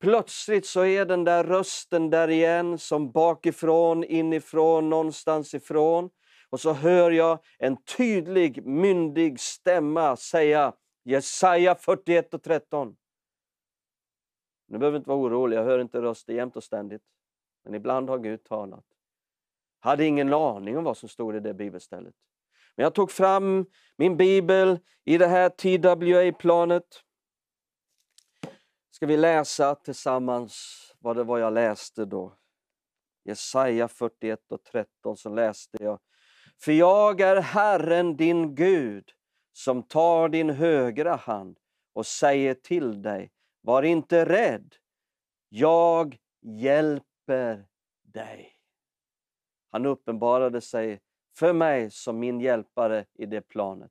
[0.00, 6.10] Plötsligt så är den där rösten där igen som bakifrån, inifrån, någonstans ifrån
[6.50, 10.72] och så hör jag en tydlig, myndig stämma säga
[11.04, 12.96] Jesaja 41 och 13.
[14.66, 17.02] Nu behöver inte vara orolig, jag hör inte röster jämt och ständigt.
[17.64, 18.84] Men ibland har Gud talat.
[19.80, 22.14] Hade ingen aning om vad som stod i det bibelstället.
[22.76, 26.84] Men jag tog fram min bibel i det här TWA-planet.
[28.90, 32.36] Ska vi läsa tillsammans vad det var jag läste då.
[33.24, 36.00] Jesaja 41 och 13 så läste jag
[36.62, 39.04] för jag är Herren din Gud
[39.52, 41.58] som tar din högra hand
[41.92, 43.30] och säger till dig,
[43.62, 44.74] var inte rädd,
[45.48, 47.66] jag hjälper
[48.02, 48.56] dig.
[49.70, 51.00] Han uppenbarade sig
[51.38, 53.90] för mig som min hjälpare i det planet.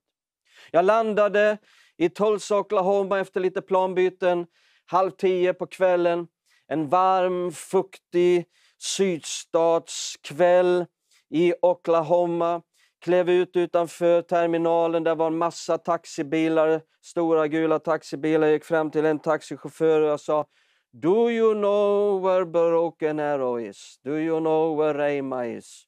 [0.71, 1.57] Jag landade
[1.97, 4.47] i Tulsa, Oklahoma efter lite planbyten,
[4.85, 6.27] halv tio på kvällen.
[6.67, 8.45] En varm, fuktig
[8.77, 10.85] sydstatskväll
[11.29, 12.61] i Oklahoma.
[13.01, 18.47] Klev ut utanför terminalen, där var en massa taxibilar, stora gula taxibilar.
[18.47, 20.45] Jag gick fram till en taxichaufför och jag sa
[20.91, 23.99] Do you know where Broken Arrow is?
[24.03, 25.85] Do you know where Reima is?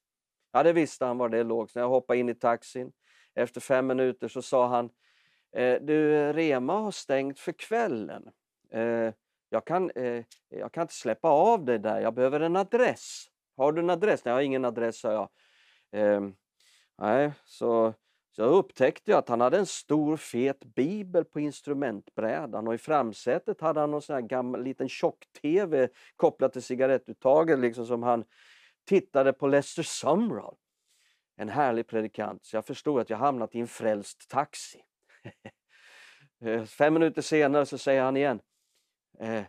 [0.53, 1.69] Ja, det visste han var det låg.
[1.69, 2.91] Så när jag hoppade in i taxin,
[3.35, 4.89] efter fem minuter så sa han
[5.55, 8.23] eh, Du, Rema har stängt för kvällen.
[8.73, 9.13] Eh,
[9.49, 13.30] jag, kan, eh, jag kan inte släppa av dig där, jag behöver en adress.
[13.57, 14.25] Har du en adress?
[14.25, 15.29] Nej, jag har ingen adress, sa jag.
[15.91, 16.35] Ehm,
[16.97, 17.93] nej, så,
[18.35, 23.61] så upptäckte jag att han hade en stor fet bibel på instrumentbrädan och i framsätet
[23.61, 28.23] hade han en sån här gammal liten tjock-tv kopplad till cigarettuttaget liksom som han
[28.85, 30.55] tittade på Lester Sumrall.
[31.35, 34.81] En härlig predikant, så jag förstod att jag hamnat i en frälst taxi.
[36.45, 38.41] Eh, fem minuter senare så säger han igen.
[39.19, 39.43] Eh,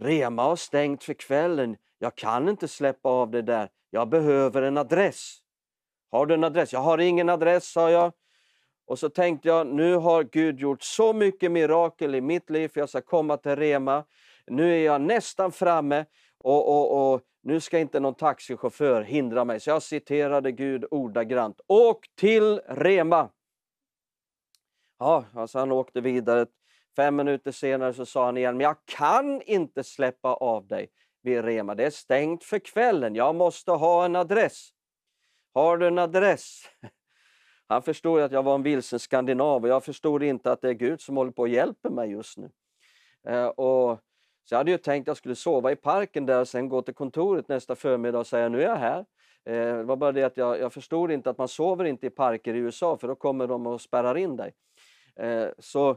[0.00, 1.76] Rema har stängt för kvällen.
[2.02, 3.68] Jag kan inte släppa av det där.
[3.90, 5.38] Jag behöver en adress.
[6.10, 6.72] Har du en adress?
[6.72, 8.12] Jag har ingen adress, sa jag.
[8.86, 12.80] Och så tänkte jag, nu har Gud gjort så mycket mirakel i mitt liv för
[12.80, 14.04] jag ska komma till Rema.
[14.46, 16.04] Nu är jag nästan framme
[16.38, 19.60] och, och, och nu ska inte någon taxichaufför hindra mig.
[19.60, 21.60] Så jag citerade Gud ordagrant.
[21.66, 23.28] Åk till Rema!
[24.98, 26.46] Ja, alltså han åkte vidare.
[26.96, 30.88] Fem minuter senare så sa han igen, men jag kan inte släppa av dig
[31.22, 31.74] vid Rema.
[31.74, 33.14] Det är stängt för kvällen.
[33.14, 34.70] Jag måste ha en adress.
[35.54, 36.62] Har du en adress?
[37.68, 40.74] Han förstod att jag var en vilsen skandinav och jag förstod inte att det är
[40.74, 42.50] Gud som håller på och hjälper mig just nu.
[43.28, 44.00] Eh, och
[44.44, 46.82] så jag hade ju tänkt att jag skulle sova i parken där och sen gå
[46.82, 48.98] till kontoret nästa förmiddag och säga nu är jag här.
[49.44, 52.10] Eh, det var bara det att jag, jag förstod inte att man sover inte i
[52.10, 54.52] parker i USA för då kommer de och spärrar in dig.
[55.16, 55.96] Eh, så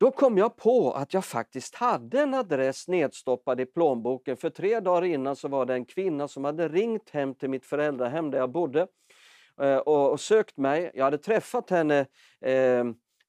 [0.00, 4.36] då kom jag på att jag faktiskt hade en adress nedstoppad i plånboken.
[4.36, 7.66] För tre dagar innan så var det en kvinna som hade ringt hem till mitt
[7.66, 8.86] föräldrahem där jag bodde
[9.60, 10.90] eh, och, och sökt mig.
[10.94, 12.06] Jag hade träffat henne
[12.40, 12.84] eh,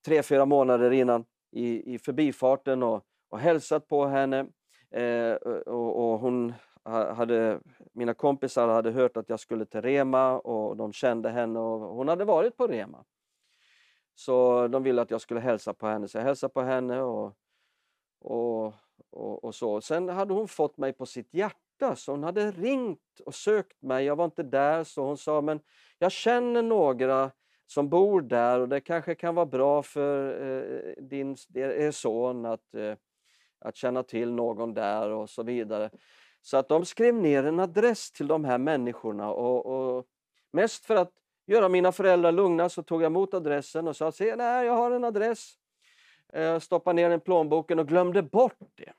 [0.05, 4.45] tre, fyra månader innan i, i förbifarten och, och hälsat på henne.
[4.91, 5.33] Eh,
[5.65, 6.53] och, och, hon
[7.15, 7.59] hade,
[7.93, 12.07] mina kompisar hade hört att jag skulle till Rema och de kände henne och hon
[12.07, 13.03] hade varit på Rema.
[14.15, 17.35] Så de ville att jag skulle hälsa på henne, så jag hälsade på henne och,
[18.19, 18.73] och,
[19.09, 19.81] och, och, så.
[19.81, 24.05] Sen hade hon fått mig på sitt hjärta, så hon hade ringt och sökt mig.
[24.05, 25.59] Jag var inte där, så hon sa, men
[25.99, 27.31] jag känner några
[27.67, 32.75] som bor där och det kanske kan vara bra för eh, din er son att,
[32.75, 32.95] eh,
[33.59, 35.89] att känna till någon där och så vidare.
[36.41, 40.05] Så att de skrev ner en adress till de här människorna och, och
[40.51, 41.11] mest för att
[41.45, 44.91] göra mina föräldrar lugna så tog jag emot adressen och sa se nej, jag har
[44.91, 45.53] en adress.
[46.33, 48.93] Jag stoppade ner den i plånboken och glömde bort det.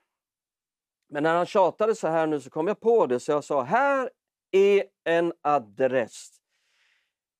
[1.09, 3.61] Men när han tjatade så här nu så kom jag på det så jag sa
[3.61, 4.09] här
[4.51, 6.31] är en adress.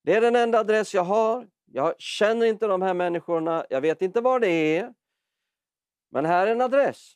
[0.03, 1.47] Det är den enda adress jag har.
[1.65, 4.93] Jag känner inte de här människorna, jag vet inte var det är.
[6.11, 7.13] Men här är en adress.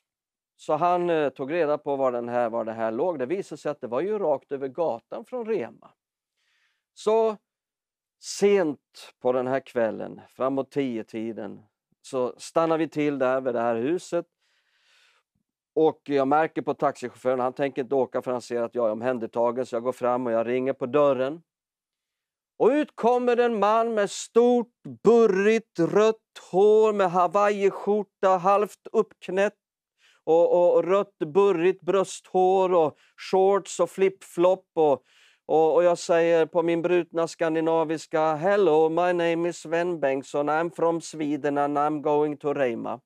[0.56, 3.20] Så han eh, tog reda på var, den här, var det här låg.
[3.20, 5.92] Det visade sig att det var ju rakt över gatan från Rema.
[6.94, 7.38] Så
[8.20, 11.64] Sent på den här kvällen, framåt tio tiden
[12.02, 14.26] så stannar vi till där vid det här huset.
[15.76, 18.92] Och jag märker på taxichauffören, han tänker inte åka för han ser att jag är
[18.92, 21.42] omhändertagen, så jag går fram och jag ringer på dörren.
[22.60, 26.16] Och ut kommer en man med stort, burrigt, rött
[26.52, 29.58] hår med hawaiiskjorta, halvt uppknäppt
[30.24, 32.98] och, och, och rött, burrigt brösthår och
[33.32, 35.04] shorts och flip-flop och
[35.48, 40.50] och, och, jag säger på min brutna skandinaviska Hello, my name is Sven Bengtsson.
[40.50, 43.00] I'm from Sweden and I'm going to Reima.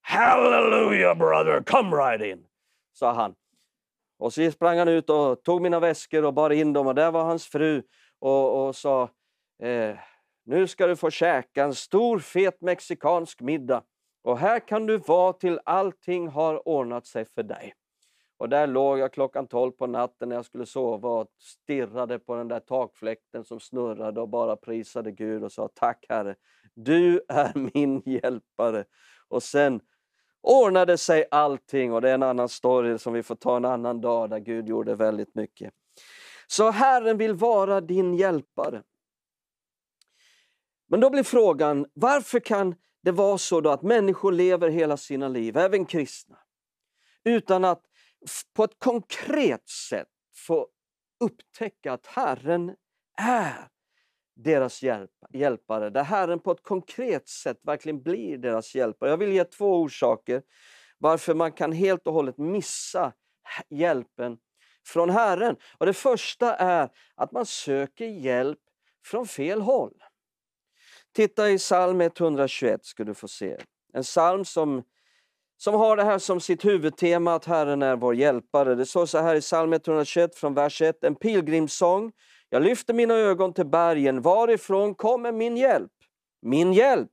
[0.00, 2.44] Hallelujah brother, come right in,
[2.92, 3.34] sa han.
[4.18, 7.10] Och så sprang han ut och tog mina väskor och bar in dem och där
[7.10, 7.82] var hans fru
[8.18, 9.02] och, och sa
[9.62, 9.96] eh,
[10.44, 13.82] nu ska du få käka en stor fet mexikansk middag
[14.22, 17.74] och här kan du vara till allting har ordnat sig för dig.
[18.40, 22.34] Och där låg jag klockan 12 på natten när jag skulle sova och stirrade på
[22.34, 26.34] den där takfläkten som snurrade och bara prisade Gud och sa tack Herre,
[26.74, 28.84] du är min hjälpare.
[29.28, 29.80] Och sen
[30.40, 34.00] ordnade sig allting och det är en annan story som vi får ta en annan
[34.00, 35.74] dag där Gud gjorde väldigt mycket.
[36.46, 38.82] Så Herren vill vara din hjälpare.
[40.88, 45.56] Men då blir frågan, varför kan det vara så att människor lever hela sina liv,
[45.56, 46.38] även kristna,
[47.24, 47.89] utan att
[48.54, 50.68] på ett konkret sätt få
[51.20, 52.76] upptäcka att Herren
[53.18, 53.68] är
[54.36, 59.10] deras hjälp, hjälpare, där Herren på ett konkret sätt verkligen blir deras hjälpare.
[59.10, 60.42] Jag vill ge två orsaker
[60.98, 63.12] varför man kan helt och hållet missa
[63.68, 64.38] hjälpen
[64.86, 65.56] från Herren.
[65.78, 68.58] Och Det första är att man söker hjälp
[69.04, 69.94] från fel håll.
[71.12, 73.56] Titta i psalm 121 ska du få se.
[73.92, 74.82] En psalm som,
[75.62, 78.74] som har det här som sitt huvudtema, att Herren är vår hjälpare.
[78.74, 82.12] Det står så här i psalm 121 från vers 1, en pilgrimssång.
[82.48, 85.90] Jag lyfter mina ögon till bergen, varifrån kommer min hjälp?
[86.42, 87.10] Min hjälp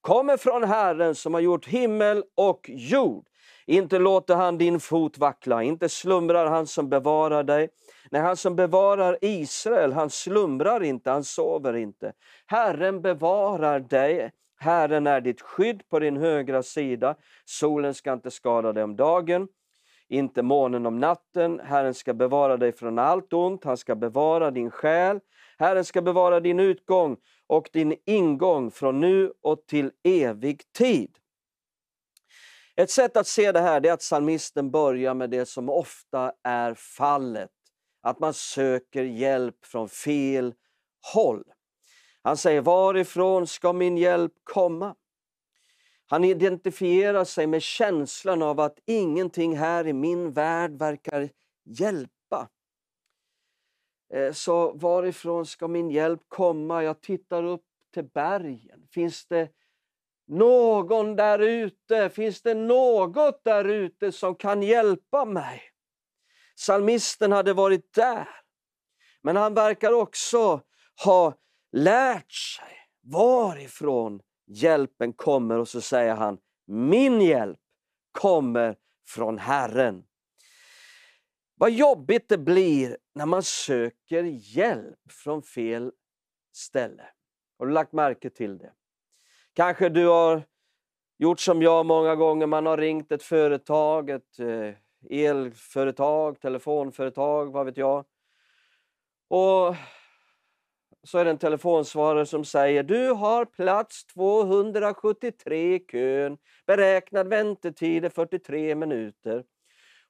[0.00, 3.26] kommer från Herren som har gjort himmel och jord.
[3.66, 7.68] Inte låter han din fot vackla, inte slumrar han som bevarar dig.
[8.10, 12.12] Nej, han som bevarar Israel, han slumrar inte, han sover inte.
[12.46, 17.16] Herren bevarar dig, Herren är ditt skydd på din högra sida.
[17.44, 19.48] Solen ska inte skada dig om dagen,
[20.08, 21.60] inte månen om natten.
[21.64, 25.20] Herren ska bevara dig från allt ont, han ska bevara din själ.
[25.58, 27.16] Herren ska bevara din utgång
[27.46, 31.18] och din ingång från nu och till evig tid.
[32.76, 36.74] Ett sätt att se det här är att psalmisten börjar med det som ofta är
[36.74, 37.50] fallet.
[38.02, 40.54] Att man söker hjälp från fel
[41.14, 41.44] håll.
[42.26, 44.94] Han säger, varifrån ska min hjälp komma?
[46.06, 51.28] Han identifierar sig med känslan av att ingenting här i min värld verkar
[51.64, 52.48] hjälpa.
[54.14, 56.82] Eh, så varifrån ska min hjälp komma?
[56.82, 58.86] Jag tittar upp till bergen.
[58.90, 59.50] Finns det
[60.26, 62.10] någon där ute?
[62.10, 65.62] Finns det något där ute som kan hjälpa mig?
[66.54, 68.28] Salmisten hade varit där.
[69.22, 70.60] Men han verkar också
[71.04, 71.34] ha
[71.76, 77.58] lärt sig varifrån hjälpen kommer och så säger han min hjälp
[78.12, 78.76] kommer
[79.08, 80.04] från Herren.
[81.54, 84.22] Vad jobbigt det blir när man söker
[84.56, 85.92] hjälp från fel
[86.52, 87.04] ställe.
[87.58, 88.72] Har du lagt märke till det?
[89.52, 90.42] Kanske du har
[91.18, 94.74] gjort som jag många gånger, man har ringt ett företag, ett eh,
[95.10, 98.04] elföretag, telefonföretag, vad vet jag.
[99.28, 99.74] Och
[101.06, 108.04] så är det en telefonsvarare som säger du har plats 273 i kön, beräknad väntetid
[108.04, 109.44] är 43 minuter.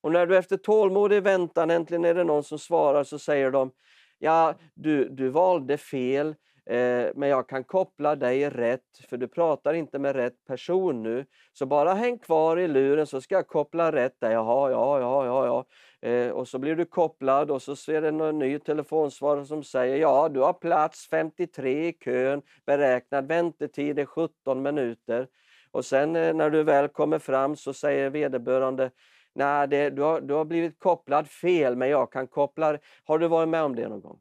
[0.01, 3.71] Och när du efter tålmodig väntan äntligen är det någon som svarar så säger de
[4.19, 6.35] ja, du, du valde fel,
[6.71, 11.27] Eh, men jag kan koppla dig rätt, för du pratar inte med rätt person nu.
[11.53, 14.33] Så bara häng kvar i luren så ska jag koppla rätt dig.
[14.33, 15.65] Jaha, ja, ja, ja, ja.
[16.07, 19.97] Eh, och så blir du kopplad och så ser det en ny telefonsvarare som säger
[19.97, 25.29] ja, du har plats 53 i kön, beräknad väntetid är 17 minuter.
[25.71, 28.91] Och sen eh, när du väl kommer fram så säger vederbörande
[29.35, 32.79] Nej, det, du, har, du har blivit kopplad fel, men jag kan koppla...
[33.05, 34.21] Har du varit med om det någon gång?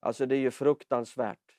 [0.00, 1.56] Alltså det är ju fruktansvärt.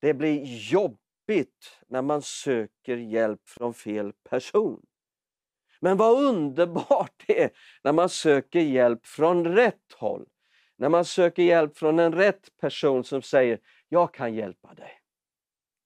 [0.00, 4.86] Det blir jobbigt när man söker hjälp från fel person.
[5.80, 7.50] Men vad underbart det är
[7.84, 10.26] när man söker hjälp från rätt håll.
[10.78, 13.58] När man söker hjälp från en rätt person som säger
[13.88, 15.00] jag kan hjälpa dig.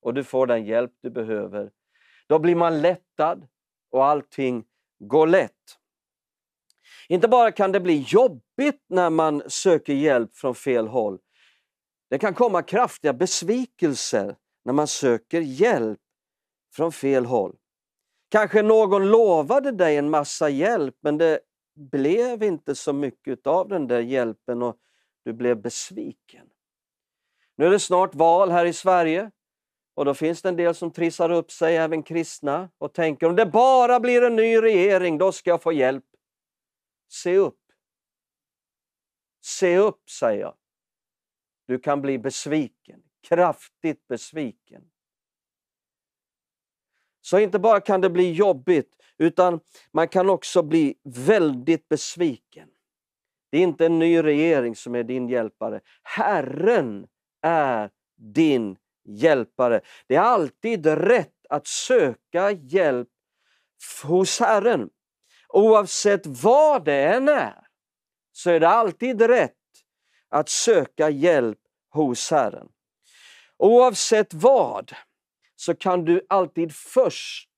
[0.03, 1.70] Och du får den hjälp du behöver.
[2.26, 3.46] Då blir man lättad
[3.90, 4.64] och allting
[4.98, 5.53] går lätt.
[7.09, 11.18] Inte bara kan det bli jobbigt när man söker hjälp från fel håll
[12.11, 15.98] det kan komma kraftiga besvikelser när man söker hjälp
[16.74, 17.57] från fel håll.
[18.31, 21.40] Kanske någon lovade dig en massa hjälp men det
[21.75, 24.77] blev inte så mycket av den där hjälpen och
[25.25, 26.47] du blev besviken.
[27.57, 29.31] Nu är det snart val här i Sverige
[29.95, 33.37] och då finns det en del som trissar upp sig, även kristna, och tänker om
[33.37, 36.05] det bara blir en ny regering, då ska jag få hjälp.
[37.09, 37.61] Se upp!
[39.45, 40.55] Se upp, säger jag.
[41.66, 44.89] Du kan bli besviken, kraftigt besviken.
[47.21, 49.61] Så inte bara kan det bli jobbigt, utan
[49.93, 52.69] man kan också bli väldigt besviken.
[53.51, 55.81] Det är inte en ny regering som är din hjälpare.
[56.03, 57.07] Herren
[57.43, 59.81] är din hjälpare.
[60.07, 63.09] Det är alltid rätt att söka hjälp
[64.05, 64.91] hos Herren.
[65.49, 67.66] Oavsett vad det än är,
[68.33, 69.55] så är det alltid rätt
[70.29, 71.59] att söka hjälp
[71.91, 72.68] hos Herren.
[73.57, 74.93] Oavsett vad
[75.61, 77.51] så kan du alltid först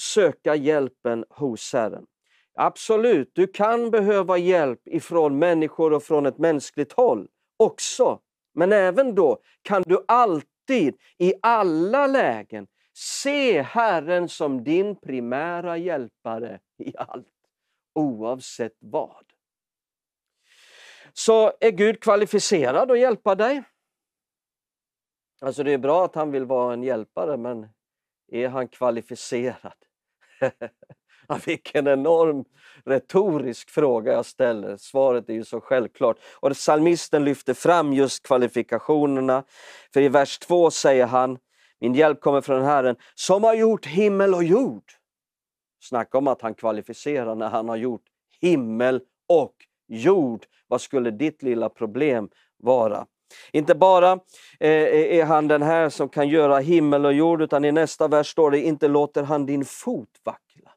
[0.00, 2.06] söka hjälpen hos Herren.
[2.54, 8.20] Absolut, du kan behöva hjälp ifrån människor och från ett mänskligt håll också.
[8.54, 16.60] Men även då kan du alltid, i alla lägen, se Herren som din primära hjälpare
[16.78, 17.26] i allt,
[17.94, 19.24] oavsett vad
[21.12, 23.62] så är Gud kvalificerad att hjälpa dig.
[25.40, 27.68] Alltså det är bra att han vill vara en hjälpare, men
[28.32, 29.74] är han kvalificerad?
[31.46, 32.44] Vilken enorm
[32.84, 34.76] retorisk fråga jag ställer.
[34.76, 36.16] Svaret är ju så självklart.
[36.40, 39.44] Och psalmisten lyfter fram just kvalifikationerna.
[39.92, 41.38] För i vers 2 säger han,
[41.80, 44.84] min hjälp kommer från Herren som har gjort himmel och jord.
[45.82, 48.04] Snacka om att han kvalificerar när han har gjort
[48.40, 49.54] himmel och
[49.88, 50.46] jord.
[50.66, 53.06] Vad skulle ditt lilla problem vara?
[53.52, 54.12] Inte bara
[54.60, 58.08] eh, eh, är han den här som kan göra himmel och jord, utan i nästa
[58.08, 60.70] vers står det inte låter han din fot vackla.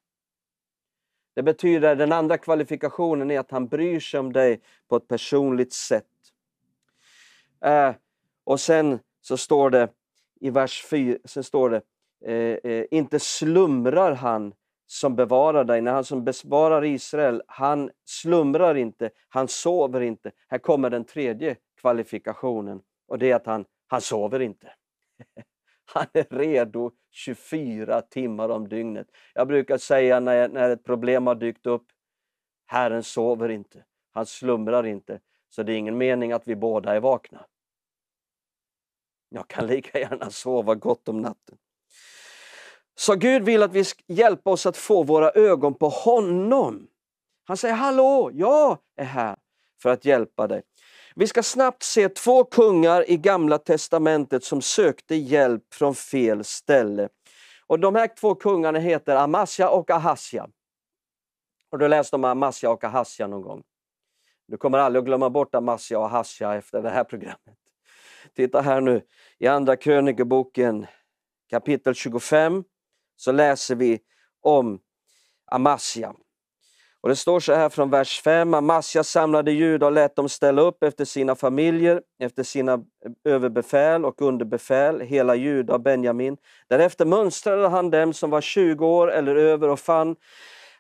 [1.36, 5.74] Det betyder, den andra kvalifikationen är att han bryr sig om dig på ett personligt
[5.74, 6.06] sätt.
[7.66, 7.91] Eh,
[8.43, 9.89] och sen så står det
[10.39, 11.82] i vers 4, sen står det,
[12.26, 14.54] eh, eh, inte slumrar han
[14.88, 15.82] som bevarar dig.
[15.82, 20.32] När han som besvarar Israel, han slumrar inte, han sover inte.
[20.47, 24.73] Här kommer den tredje kvalifikationen och det är att han, han sover inte.
[25.93, 29.07] Han är redo 24 timmar om dygnet.
[29.34, 31.86] Jag brukar säga när, när ett problem har dykt upp,
[32.65, 35.19] Herren sover inte, han slumrar inte.
[35.49, 37.45] Så det är ingen mening att vi båda är vakna.
[39.30, 41.57] Jag kan lika gärna sova gott om natten.
[42.95, 46.88] Så Gud vill att vi ska hjälpa oss att få våra ögon på honom.
[47.43, 49.38] Han säger hallå, jag är här
[49.82, 50.63] för att hjälpa dig.
[51.20, 57.09] Vi ska snabbt se två kungar i Gamla Testamentet som sökte hjälp från fel ställe.
[57.67, 60.49] Och De här två kungarna heter Amasja och Ahasja.
[61.72, 63.63] Har du läst om Amasja och Ahasja någon gång?
[64.47, 67.57] Du kommer aldrig att glömma bort Amasja och Ahasja efter det här programmet.
[68.36, 69.01] Titta här nu,
[69.38, 70.88] i Andra krönikeboken
[71.49, 72.63] kapitel 25
[73.15, 73.99] så läser vi
[74.41, 74.80] om
[75.51, 76.13] Amasja.
[77.02, 78.54] Och Det står så här från vers 5.
[78.54, 84.06] Amasja samlade judar och lät dem ställa upp efter sina familjer, efter sina eh, överbefäl
[84.06, 86.38] och underbefäl, hela Juda och Benjamin.
[86.68, 90.16] Därefter mönstrade han dem som var 20 år eller över och fann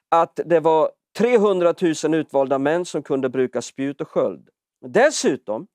[0.09, 4.49] att det var 300 000 utvalda män som kunde bruka spjut och sköld.
[4.85, 5.67] Dessutom,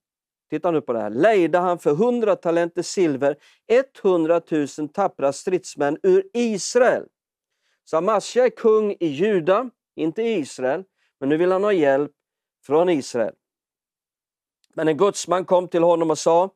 [0.51, 3.37] titta nu på det här, lejde han för 100 talenter silver
[4.03, 4.41] 100
[4.79, 7.05] 000 tappra stridsmän ur Israel.
[7.85, 10.85] Så Amasja är kung i Juda, inte Israel,
[11.21, 12.13] men nu vill han ha hjälp
[12.67, 13.35] från Israel.
[14.75, 16.51] Men en gudsman kom till honom och sa,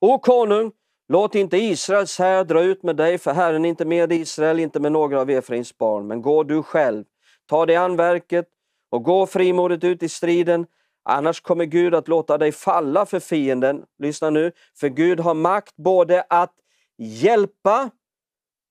[0.00, 0.72] O konung,
[1.08, 4.80] låt inte Israels här dra ut med dig, för Herren är inte med Israel, inte
[4.80, 7.04] med några av Efraims barn, men gå du själv,
[7.46, 8.48] ta dig an verket
[8.90, 10.66] och gå frimodigt ut i striden,
[11.02, 13.84] annars kommer Gud att låta dig falla för fienden.
[13.98, 16.54] Lyssna nu, för Gud har makt både att
[16.98, 17.90] hjälpa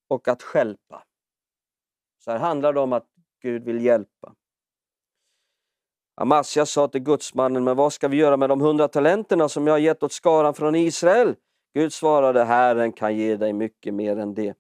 [0.10, 1.04] och att skälpa.
[2.20, 3.08] Så här handlar det om att
[3.42, 4.34] Gud vill hjälpa.
[6.16, 9.74] Amasja sa till gudsmannen, men vad ska vi göra med de hundra talenterna som jag
[9.74, 11.36] har gett åt skaran från Israel?
[11.74, 14.58] Gud svarade, Herren kan ge dig mycket mer än det.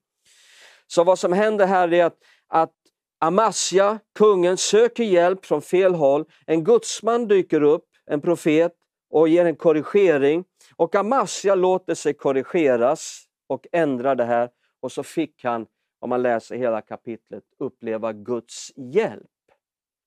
[0.87, 2.17] Så vad som händer här är att,
[2.47, 2.73] att
[3.19, 6.25] Amasja, kungen, söker hjälp från fel håll.
[6.45, 8.73] En gudsman dyker upp, en profet,
[9.09, 10.43] och ger en korrigering.
[10.75, 14.49] Och Amasja låter sig korrigeras och ändrar det här.
[14.81, 15.65] Och så fick han
[16.01, 19.27] om man läser hela kapitlet, uppleva Guds hjälp.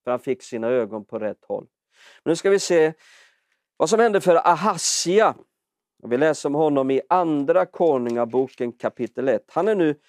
[0.05, 1.67] För han fick sina ögon på rätt håll.
[2.23, 2.93] Men nu ska vi se
[3.77, 5.35] vad som hände för Ahasia.
[6.03, 9.45] Vi läser om honom i Andra Konungaboken kapitel 1.
[9.49, 10.01] Han är nu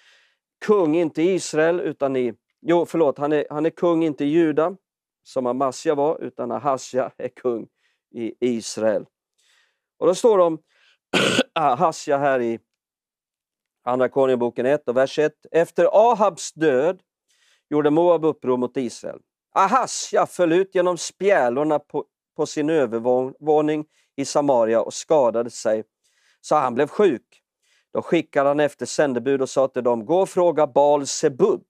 [0.64, 2.34] kung, inte i Israel, utan i...
[2.60, 4.76] Jo, förlåt, han är, han är kung inte i Juda,
[5.22, 7.68] som Amasja var, utan Ahasia är kung
[8.14, 9.06] i Israel.
[9.98, 10.58] Och då står det om
[11.52, 12.60] Ahasia här i
[13.86, 15.32] Andra Konungaboken 1 och vers 1.
[15.50, 17.00] Efter Ahabs död
[17.70, 19.18] gjorde Moab uppror mot Israel.
[19.54, 22.04] Ahasja föll ut genom spjälorna på,
[22.36, 23.84] på sin övervåning
[24.16, 25.84] i Samaria och skadade sig,
[26.40, 27.42] så han blev sjuk.
[27.92, 31.64] Då skickade han efter sändebud och sa till dem, gå och fråga Baal Sebub.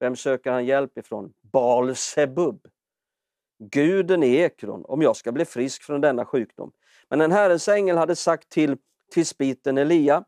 [0.00, 1.32] Vem söker han hjälp ifrån?
[1.52, 2.66] Baal Sebub.
[3.58, 6.72] Guden i Ekron, om jag ska bli frisk från denna sjukdom.
[7.10, 8.76] Men en Herrens ängel hade sagt till
[9.12, 10.24] tisbiten Elia,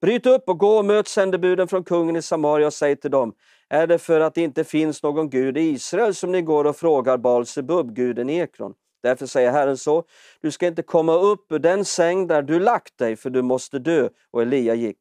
[0.00, 3.32] Bryt upp och gå och möt sändebuden från kungen i Samaria och säg till dem,
[3.68, 6.76] är det för att det inte finns någon gud i Israel som ni går och
[6.76, 8.74] frågar Baal Sebub, guden i Ekron?
[9.02, 10.04] Därför säger Herren så,
[10.40, 13.78] du ska inte komma upp ur den säng där du lagt dig, för du måste
[13.78, 14.08] dö.
[14.30, 14.98] Och Elia gick.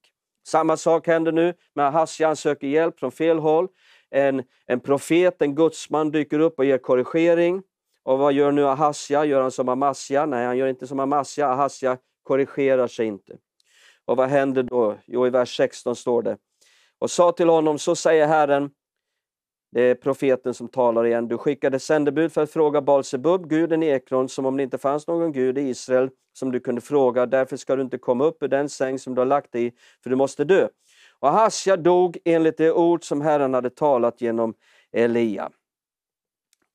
[0.48, 3.68] Samma sak händer nu med Ahasja, han söker hjälp från fel håll.
[4.10, 7.62] En, en profet, en gudsman dyker upp och ger korrigering.
[8.04, 9.26] Och vad gör nu Ahasja?
[9.26, 10.26] Gör han som Amasja?
[10.26, 11.48] Nej, han gör inte som Amasja.
[11.48, 13.38] Ahasja korrigerar sig inte.
[14.08, 14.98] Och vad händer då?
[15.06, 16.38] Jo, i vers 16 står det.
[17.00, 18.72] Och sa till honom, så säger Herren,
[19.72, 21.28] Det är profeten som talar igen.
[21.28, 25.08] Du skickade sändebud för att fråga Balsebub, guden i Ekron, som om det inte fanns
[25.08, 27.26] någon gud i Israel som du kunde fråga.
[27.26, 29.72] Därför ska du inte komma upp ur den säng som du har lagt dig i,
[30.04, 30.68] för du måste dö.
[31.20, 34.54] Och Hasja dog enligt det ord som Herren hade talat genom
[34.92, 35.50] Elia.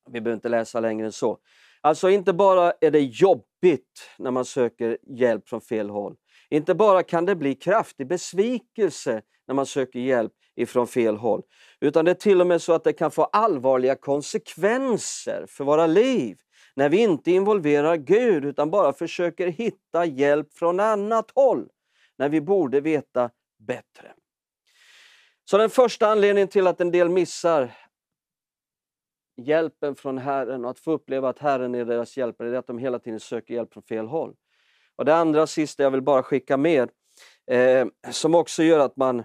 [0.09, 1.37] Vi behöver inte läsa längre än så.
[1.81, 6.15] Alltså inte bara är det jobbigt när man söker hjälp från fel håll.
[6.53, 11.41] Inte bara kan det bli kraftig besvikelse när man söker hjälp ifrån fel håll.
[11.81, 15.87] Utan det är till och med så att det kan få allvarliga konsekvenser för våra
[15.87, 16.37] liv
[16.75, 21.69] när vi inte involverar Gud utan bara försöker hitta hjälp från annat håll
[22.17, 23.29] när vi borde veta
[23.59, 24.13] bättre.
[25.45, 27.71] Så den första anledningen till att en del missar
[29.37, 32.77] hjälpen från Herren och att få uppleva att Herren är deras hjälpare, är att de
[32.77, 34.35] hela tiden söker hjälp från fel håll.
[34.95, 36.89] Och Det andra sista jag vill bara skicka med,
[37.51, 39.23] eh, som också gör att man,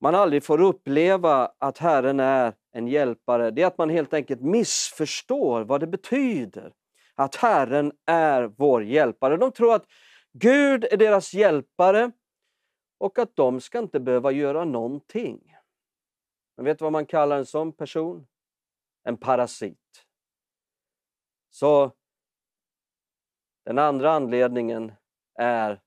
[0.00, 4.40] man aldrig får uppleva att Herren är en hjälpare, det är att man helt enkelt
[4.40, 6.72] missförstår vad det betyder
[7.14, 9.36] att Herren är vår hjälpare.
[9.36, 9.86] De tror att
[10.32, 12.12] Gud är deras hjälpare
[12.98, 15.56] och att de ska inte behöva göra någonting.
[16.56, 18.26] Men vet du vad man kallar en sån person?
[19.02, 20.06] En parasit.
[21.50, 21.92] Så
[23.64, 24.92] den andra anledningen
[25.40, 25.80] är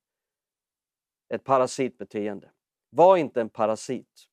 [1.34, 2.52] ett parasitbeteende.
[2.90, 4.28] Var inte en parasit.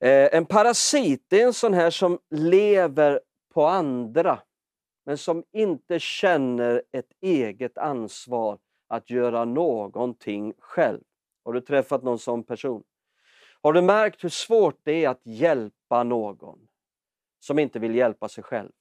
[0.00, 3.20] Eh, en parasit är en sån här som lever
[3.54, 4.42] på andra
[5.04, 8.58] men som inte känner ett eget ansvar
[8.88, 11.00] att göra någonting själv.
[11.44, 12.82] Har du träffat någon sån person?
[13.62, 16.68] Har du märkt hur svårt det är att hjälpa någon
[17.40, 18.72] som inte vill hjälpa sig själv?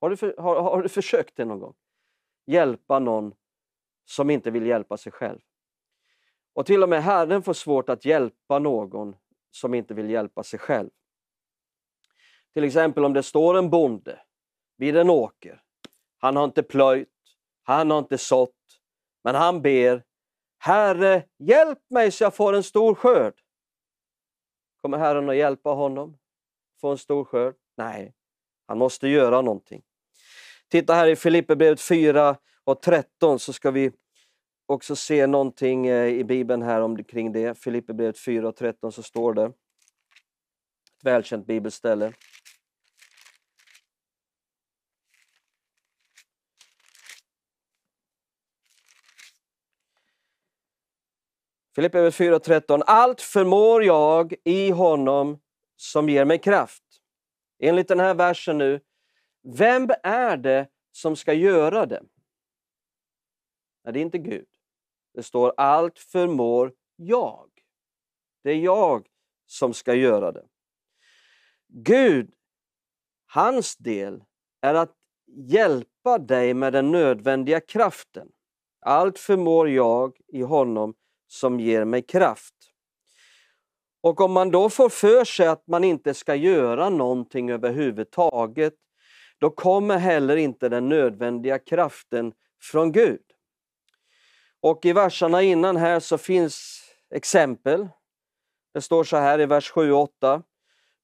[0.00, 1.74] Har du, för, har, har du försökt det någon gång?
[2.46, 3.34] Hjälpa någon
[4.04, 5.40] som inte vill hjälpa sig själv.
[6.54, 9.16] Och till och med Herren får svårt att hjälpa någon
[9.50, 10.90] som inte vill hjälpa sig själv.
[12.54, 14.20] Till exempel om det står en bonde
[14.76, 15.62] vid en åker.
[16.18, 17.08] Han har inte plöjt,
[17.62, 18.56] han har inte sått,
[19.24, 20.04] men han ber
[20.58, 23.34] Herre, hjälp mig så jag får en stor skörd.
[24.82, 26.18] Kommer Herren att hjälpa honom
[26.80, 27.54] få en stor skörd?
[27.76, 28.14] Nej,
[28.66, 29.82] han måste göra någonting.
[30.68, 33.92] Titta här i Filipperbrevet 4 och 13 så ska vi
[34.66, 37.58] också se någonting eh, i Bibeln här om, kring det.
[37.58, 39.44] Filipperbrevet 4 och 13 så står det.
[39.44, 42.12] Ett välkänt bibelställe.
[51.74, 52.82] Filipperbrevet 4.13.
[52.86, 55.40] Allt förmår jag i honom
[55.76, 56.82] som ger mig kraft.
[57.62, 58.80] Enligt den här versen nu,
[59.56, 62.02] vem är det som ska göra det?
[63.84, 64.46] Nej, det är inte Gud.
[65.14, 67.50] Det står allt förmår jag.
[68.42, 69.06] Det är jag
[69.46, 70.44] som ska göra det.
[71.68, 72.34] Gud,
[73.26, 74.24] hans del
[74.60, 78.28] är att hjälpa dig med den nödvändiga kraften.
[78.80, 80.94] Allt förmår jag i honom
[81.26, 82.54] som ger mig kraft.
[84.00, 88.74] Och om man då får för sig att man inte ska göra någonting överhuvudtaget,
[89.38, 92.32] då kommer heller inte den nödvändiga kraften
[92.62, 93.33] från Gud.
[94.64, 96.82] Och i verserna innan här så finns
[97.14, 97.88] exempel.
[98.74, 100.42] Det står så här i vers 7 och 8.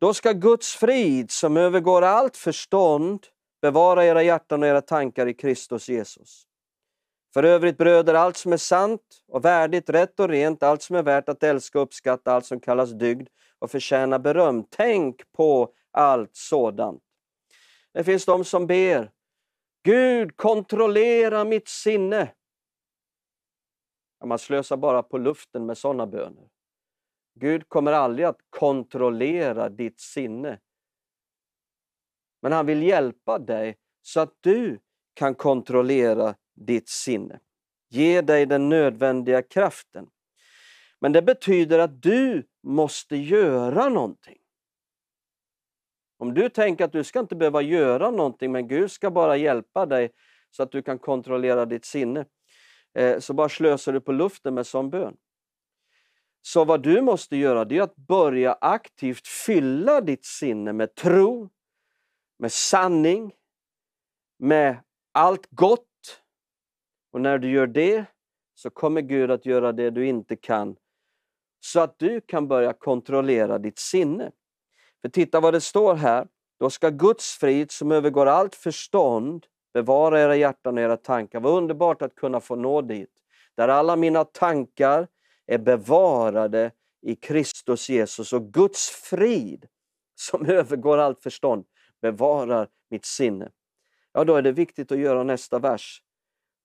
[0.00, 3.26] Då ska Guds frid som övergår allt förstånd
[3.62, 6.42] bevara era hjärtan och era tankar i Kristus Jesus.
[7.34, 11.02] För övrigt bröder, allt som är sant och värdigt, rätt och rent, allt som är
[11.02, 14.64] värt att älska och uppskatta, allt som kallas dygd och förtjänar beröm.
[14.70, 17.02] Tänk på allt sådant.
[17.94, 19.10] Det finns de som ber
[19.84, 22.28] Gud, kontrollera mitt sinne.
[24.24, 26.48] Man slösar bara på luften med sådana böner.
[27.34, 30.58] Gud kommer aldrig att kontrollera ditt sinne.
[32.42, 34.80] Men han vill hjälpa dig så att du
[35.14, 37.40] kan kontrollera ditt sinne.
[37.88, 40.10] Ge dig den nödvändiga kraften.
[41.00, 44.38] Men det betyder att du måste göra någonting.
[46.18, 49.86] Om du tänker att du ska inte behöva göra någonting men Gud ska bara hjälpa
[49.86, 50.10] dig
[50.50, 52.24] så att du kan kontrollera ditt sinne,
[52.94, 55.16] Eh, så bara slösar du på luften med sån bön.
[56.42, 61.50] Så vad du måste göra det är att börja aktivt fylla ditt sinne med tro,
[62.38, 63.32] med sanning,
[64.38, 64.76] med
[65.12, 65.86] allt gott
[67.12, 68.04] och när du gör det
[68.54, 70.76] så kommer Gud att göra det du inte kan
[71.60, 74.32] så att du kan börja kontrollera ditt sinne.
[75.02, 76.28] För titta vad det står här.
[76.58, 81.40] Då ska Guds frid som övergår allt förstånd bevara era hjärtan och era tankar.
[81.40, 83.10] Vad underbart att kunna få nå dit.
[83.56, 85.06] Där alla mina tankar
[85.46, 86.70] är bevarade
[87.02, 89.66] i Kristus Jesus och Guds frid
[90.14, 91.64] som övergår allt förstånd
[92.02, 93.50] bevarar mitt sinne.
[94.12, 96.02] Ja, då är det viktigt att göra nästa vers.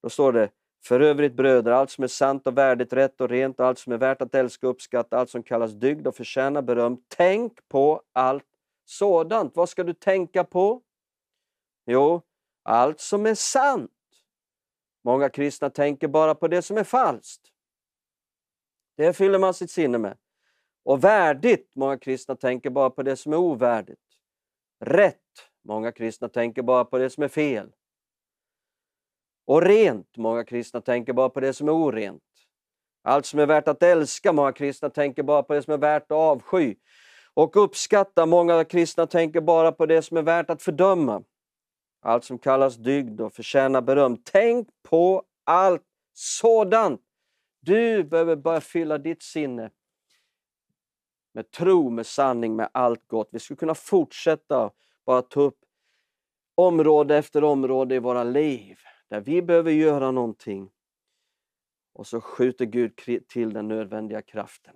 [0.04, 0.50] Då står det
[0.86, 3.98] för övrigt bröder, allt som är sant och värdigt, rätt och rent, allt som är
[3.98, 6.98] värt att älska och uppskatta, allt som kallas dygd och förtjänar beröm.
[7.08, 8.44] Tänk på allt
[8.86, 9.56] sådant.
[9.56, 10.82] Vad ska du tänka på?
[11.86, 12.22] Jo,
[12.66, 13.92] allt som är sant.
[15.04, 17.42] Många kristna tänker bara på det som är falskt.
[18.98, 20.18] Det fyller man sitt sinne med.
[20.84, 24.00] Och värdigt, många kristna tänker bara på det som är ovärdigt.
[24.80, 25.22] Rätt,
[25.64, 27.72] många kristna tänker bara på det som är fel.
[29.48, 32.24] Och rent, många kristna tänker bara på det som är orent.
[33.04, 36.04] Allt som är värt att älska, många kristna tänker bara på det som är värt
[36.04, 36.76] att avsky.
[37.34, 41.24] Och uppskatta, många kristna tänker bara på det som är värt att fördöma.
[42.06, 44.18] Allt som kallas dygd och förtjänar beröm.
[44.24, 45.84] Tänk på allt
[46.14, 47.02] sådant.
[47.60, 49.72] Du behöver börja fylla ditt sinne
[51.34, 53.30] med tro, med sanning, med allt gott.
[53.32, 54.72] Vi skulle kunna fortsätta
[55.06, 55.60] bara ta upp
[56.56, 58.78] område efter område i våra liv
[59.08, 60.72] där vi behöver göra någonting.
[61.94, 62.96] Och så skjuter Gud
[63.28, 64.76] till den nödvändiga kraften.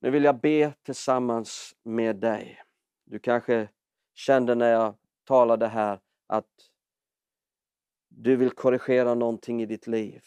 [0.00, 2.62] Nu vill jag be tillsammans med dig.
[3.04, 3.68] Du kanske
[4.14, 4.94] kände när jag
[5.24, 6.00] talade här
[6.30, 6.70] att
[8.08, 10.22] du vill korrigera någonting i ditt liv.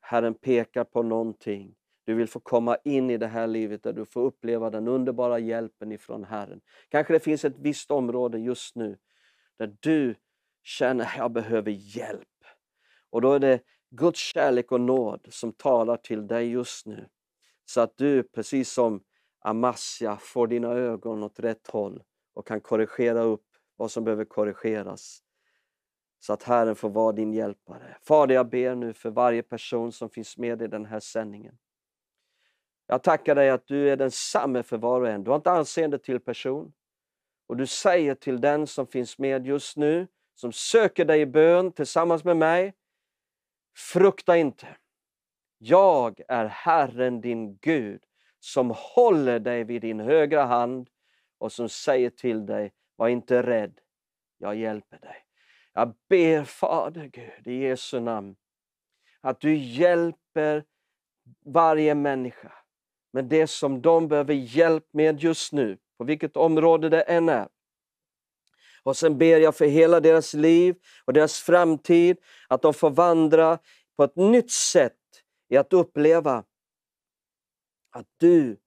[0.00, 1.74] Herren pekar på någonting.
[2.04, 5.38] Du vill få komma in i det här livet där du får uppleva den underbara
[5.38, 6.60] hjälpen ifrån Herren.
[6.88, 8.98] Kanske det finns ett visst område just nu
[9.58, 10.14] där du
[10.62, 12.28] känner att jag behöver hjälp.
[13.10, 13.60] Och då är det
[13.90, 17.08] Guds kärlek och nåd som talar till dig just nu.
[17.64, 19.02] Så att du, precis som
[19.40, 22.02] Amasja, får dina ögon åt rätt håll
[22.34, 23.51] och kan korrigera upp
[23.82, 25.22] vad som behöver korrigeras.
[26.20, 27.96] Så att Herren får vara din hjälpare.
[28.00, 31.58] Fader, jag ber nu för varje person som finns med i den här sändningen.
[32.86, 35.24] Jag tackar dig att du är densamme för var och en.
[35.24, 36.72] Du har inte anseende till person.
[37.46, 41.72] Och du säger till den som finns med just nu, som söker dig i bön
[41.72, 42.74] tillsammans med mig,
[43.76, 44.68] frukta inte.
[45.58, 48.02] Jag är Herren din Gud
[48.40, 50.88] som håller dig vid din högra hand
[51.38, 52.72] och som säger till dig,
[53.02, 53.80] var inte rädd,
[54.38, 55.16] jag hjälper dig.
[55.72, 58.36] Jag ber Fader Gud i Jesu namn
[59.20, 60.64] att du hjälper
[61.44, 62.52] varje människa
[63.12, 67.48] med det som de behöver hjälp med just nu, på vilket område det än är.
[68.82, 72.16] Och sen ber jag för hela deras liv och deras framtid,
[72.48, 73.58] att de får vandra
[73.96, 74.98] på ett nytt sätt
[75.48, 76.44] i att uppleva
[77.90, 78.61] att du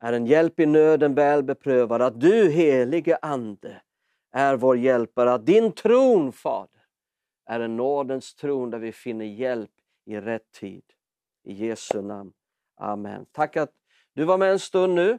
[0.00, 3.82] är en hjälp i nöden väl beprövad, att du helige Ande
[4.32, 6.80] är vår hjälpare, att din tron Fader
[7.46, 9.70] är en nådens tron där vi finner hjälp
[10.06, 10.84] i rätt tid.
[11.44, 12.32] I Jesu namn.
[12.76, 13.26] Amen.
[13.32, 13.72] Tack att
[14.14, 15.18] du var med en stund nu.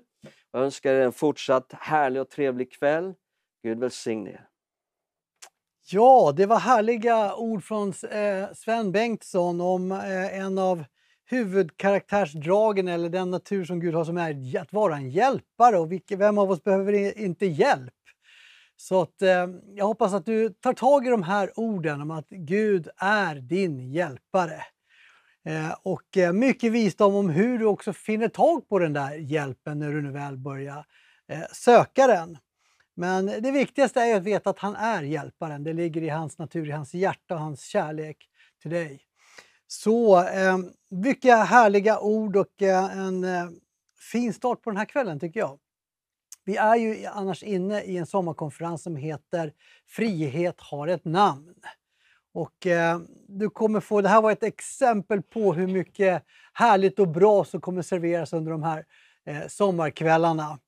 [0.51, 3.13] Jag önskar er en fortsatt härlig och trevlig kväll.
[3.63, 4.47] Gud välsigne er.
[5.91, 10.83] Ja, det var härliga ord från eh, Sven Bengtsson om eh, en av
[11.31, 15.77] huvudkaraktärsdragen eller den natur som Gud har som är att vara en hjälpare.
[15.77, 17.93] Och vilka, vem av oss behöver inte hjälp?
[18.77, 22.29] Så att, eh, jag hoppas att du tar tag i de här orden om att
[22.29, 24.61] Gud är din hjälpare.
[25.45, 29.79] Eh, och eh, mycket visdom om hur du också finner tag på den där hjälpen
[29.79, 30.85] när du nu väl börjar
[31.27, 32.37] eh, söka den.
[32.95, 35.63] Men det viktigaste är att veta att han är hjälparen.
[35.63, 38.17] Det ligger i hans natur, i hans hjärta och hans kärlek
[38.61, 39.01] till dig.
[39.73, 40.57] Så eh,
[40.89, 43.49] mycket härliga ord och eh, en eh,
[44.11, 45.59] fin start på den här kvällen tycker jag.
[46.45, 49.53] Vi är ju annars inne i en sommarkonferens som heter
[49.87, 51.53] Frihet har ett namn.
[52.33, 57.07] Och eh, du kommer få, det här var ett exempel på hur mycket härligt och
[57.07, 58.85] bra som kommer serveras under de här
[59.25, 60.59] eh, sommarkvällarna.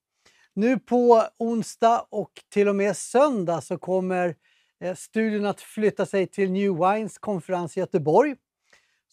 [0.53, 4.35] Nu på onsdag och till och med söndag så kommer
[4.79, 8.35] eh, studion att flytta sig till New Wines konferens i Göteborg.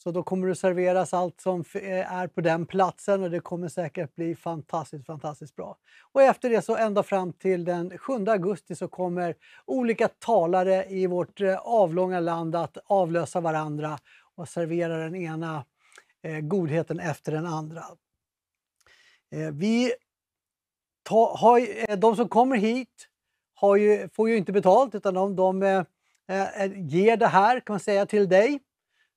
[0.03, 3.69] Så då kommer det serveras allt som eh, är på den platsen och det kommer
[3.69, 5.77] säkert bli fantastiskt, fantastiskt bra.
[6.13, 9.35] Och efter det så ända fram till den 7 augusti så kommer
[9.65, 13.99] olika talare i vårt eh, avlånga land att avlösa varandra
[14.35, 15.65] och servera den ena
[16.23, 17.85] eh, godheten efter den andra.
[19.53, 19.93] Vi
[21.03, 23.09] ta, har, de som kommer hit
[23.55, 25.85] har ju, får ju inte betalt utan de, de
[26.75, 28.61] ger det här kan man säga till dig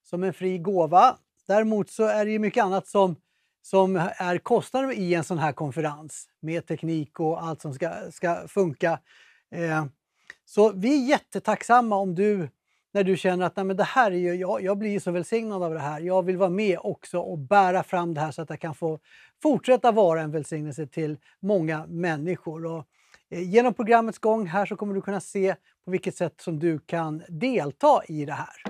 [0.04, 1.18] som en fri gåva.
[1.48, 3.16] Däremot så är det ju mycket annat som,
[3.62, 8.48] som är kostnader i en sån här konferens med teknik och allt som ska, ska
[8.48, 9.00] funka.
[9.52, 9.86] Eh,
[10.46, 12.50] så vi är jättetacksamma om du,
[12.94, 15.64] när du känner att Nej, men det här är ju, jag, jag blir så välsignad
[15.64, 16.00] av det här.
[16.00, 19.00] Jag vill vara med också och bära fram det här så att jag kan få
[19.44, 22.66] fortsätta vara en välsignelse till många människor.
[22.66, 22.88] Och
[23.34, 26.80] Eh, genom programmets gång här så kommer du kunna se på vilket sätt som du
[26.80, 28.64] kan delta i det här.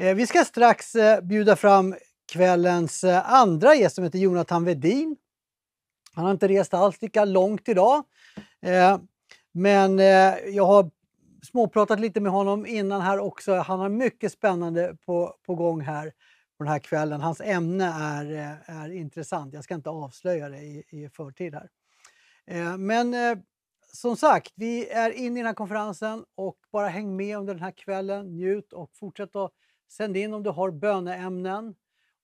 [0.00, 1.94] Eh, vi ska strax eh, bjuda fram
[2.32, 5.16] kvällens eh, andra gäst som heter Jonathan Vedin.
[6.14, 8.04] Han har inte rest alls lika långt idag.
[9.52, 9.98] Men
[10.54, 10.90] jag har
[11.42, 13.54] småpratat lite med honom innan här också.
[13.54, 16.12] Han har mycket spännande på, på gång här
[16.58, 17.20] på den här kvällen.
[17.20, 19.54] Hans ämne är, är intressant.
[19.54, 21.68] Jag ska inte avslöja det i, i förtid här.
[22.76, 23.14] Men
[23.92, 27.62] som sagt, vi är inne i den här konferensen och bara häng med under den
[27.62, 28.26] här kvällen.
[28.26, 29.52] Njut och fortsätt att
[29.88, 31.74] Sänd in om du har böneämnen.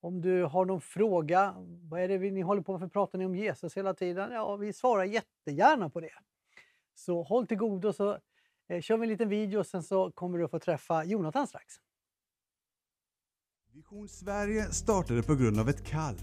[0.01, 2.81] Om du har någon fråga, vad är det vi, ni håller på med?
[2.81, 4.33] Varför pratar ni om Jesus hela tiden?
[4.33, 6.13] Ja, vi svarar jättegärna på det.
[6.95, 8.19] Så håll till godo så
[8.69, 11.47] eh, kör vi en liten video och sen så kommer du att få träffa Jonathan
[11.47, 11.75] strax.
[13.73, 16.17] Vision Sverige startade på grund av ett kall.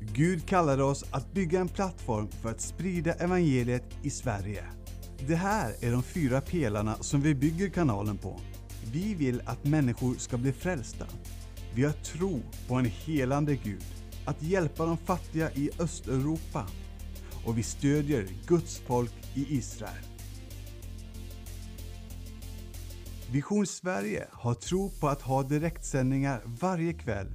[0.00, 4.64] Gud kallade oss att bygga en plattform för att sprida evangeliet i Sverige.
[5.28, 8.40] Det här är de fyra pelarna som vi bygger kanalen på.
[8.92, 11.06] Vi vill att människor ska bli frälsta.
[11.74, 13.84] Vi har tro på en helande Gud,
[14.24, 16.66] att hjälpa de fattiga i Östeuropa
[17.44, 20.04] och vi stödjer Guds folk i Israel.
[23.30, 27.26] Vision Sverige har tro på att ha direktsändningar varje kväll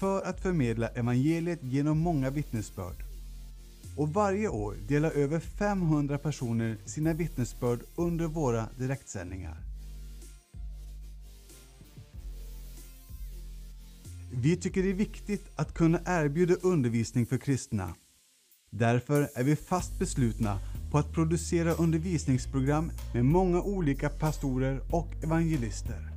[0.00, 3.04] för att förmedla evangeliet genom många vittnesbörd.
[3.96, 9.63] Och varje år delar över 500 personer sina vittnesbörd under våra direktsändningar.
[14.36, 17.94] Vi tycker det är viktigt att kunna erbjuda undervisning för kristna.
[18.70, 20.58] Därför är vi fast beslutna
[20.90, 26.10] på att producera undervisningsprogram med många olika pastorer och evangelister.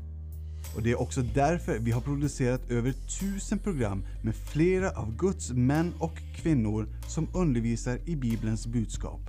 [0.76, 5.52] Och det är också därför vi har producerat över tusen program med flera av Guds
[5.52, 9.22] män och kvinnor som undervisar i Bibelns budskap.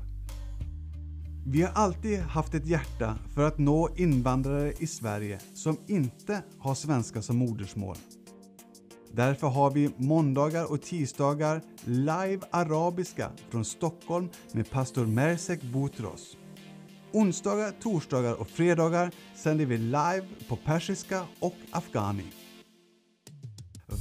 [1.47, 6.75] Vi har alltid haft ett hjärta för att nå invandrare i Sverige som inte har
[6.75, 7.97] svenska som modersmål.
[9.13, 16.37] Därför har vi måndagar och tisdagar live arabiska från Stockholm med pastor Mersek Boutros.
[17.13, 22.33] Onsdagar, torsdagar och fredagar sänder vi live på persiska och afghani.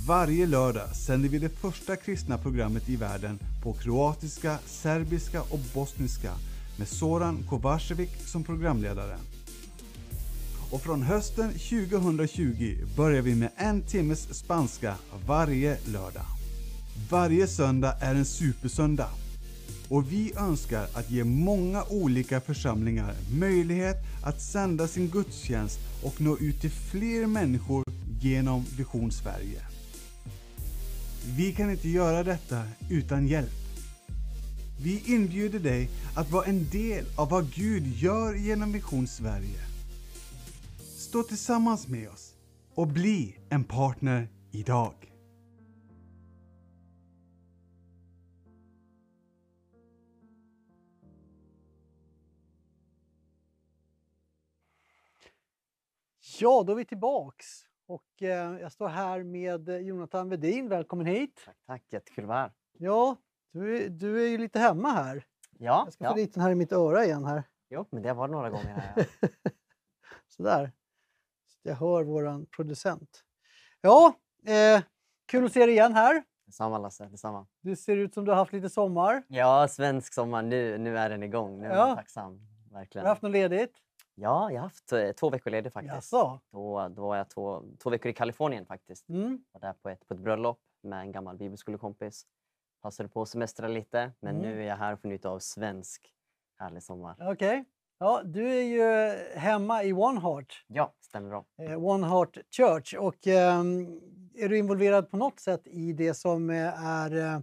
[0.07, 6.31] Varje lördag sänder vi det första kristna programmet i världen på kroatiska, serbiska och bosniska
[6.77, 9.17] med Soran Kovacevic som programledare.
[10.71, 14.95] Och från hösten 2020 börjar vi med en timmes spanska
[15.27, 16.25] varje lördag.
[17.09, 19.09] Varje söndag är en supersöndag.
[19.89, 26.37] Och vi önskar att ge många olika församlingar möjlighet att sända sin gudstjänst och nå
[26.37, 27.83] ut till fler människor
[28.21, 29.61] genom Vision Sverige.
[31.37, 33.51] Vi kan inte göra detta utan hjälp.
[34.83, 39.66] Vi inbjuder dig att vara en del av vad Gud gör genom Vision Sverige.
[41.07, 42.35] Stå tillsammans med oss
[42.75, 44.93] och bli en partner idag.
[56.39, 57.45] Ja, då är vi tillbaks
[57.87, 60.69] och eh, jag står här med Jonathan Vedin.
[60.69, 61.41] Välkommen hit!
[61.45, 61.83] Tack, tack.
[61.89, 62.51] Jättekul att vara här.
[62.77, 63.15] Ja,
[63.51, 65.25] du, är- du är ju lite hemma här.
[65.59, 66.09] Ja, Jag ska ja.
[66.09, 67.43] få dit den här i mitt öra igen här.
[67.69, 68.65] Jo, men det var några gånger.
[68.75, 69.07] Här.
[69.21, 69.27] ja.
[70.27, 70.71] Sådär.
[71.67, 73.23] Jag hör våran producent.
[73.81, 74.13] Ja,
[74.45, 74.81] eh,
[75.25, 76.23] kul att se dig igen här.
[76.45, 77.47] Detsamma Lasse, detsamma.
[77.61, 79.23] Du ser ut som du har haft lite sommar.
[79.27, 80.41] Ja, svensk sommar.
[80.41, 81.59] Nu, nu är den igång.
[81.59, 81.87] Nu är Ja.
[81.87, 82.41] man tacksam.
[82.71, 83.03] Har Verkligen.
[83.05, 83.77] du haft något ledigt?
[84.15, 85.93] Ja, jag har haft eh, två veckor ledigt faktiskt.
[85.95, 86.39] Jaså?
[86.51, 89.09] Då, då var jag två, två veckor i Kalifornien faktiskt.
[89.09, 89.43] Mm.
[89.51, 92.25] Var där på ett, på ett bröllop med en gammal bibelskolekompis.
[92.81, 94.49] Passade på att semestra lite, men Mm.
[94.49, 96.13] nu är jag här och får njuta av svensk
[96.59, 97.15] härlig sommar.
[97.19, 97.65] Okej.
[97.99, 101.45] Ja, du är ju hemma i One Heart, Ja, stämmer bra.
[101.61, 102.93] eh, One Heart Church.
[102.93, 103.99] Och ehm,
[104.35, 107.39] är du involverad på något sätt i det som eh, är eh,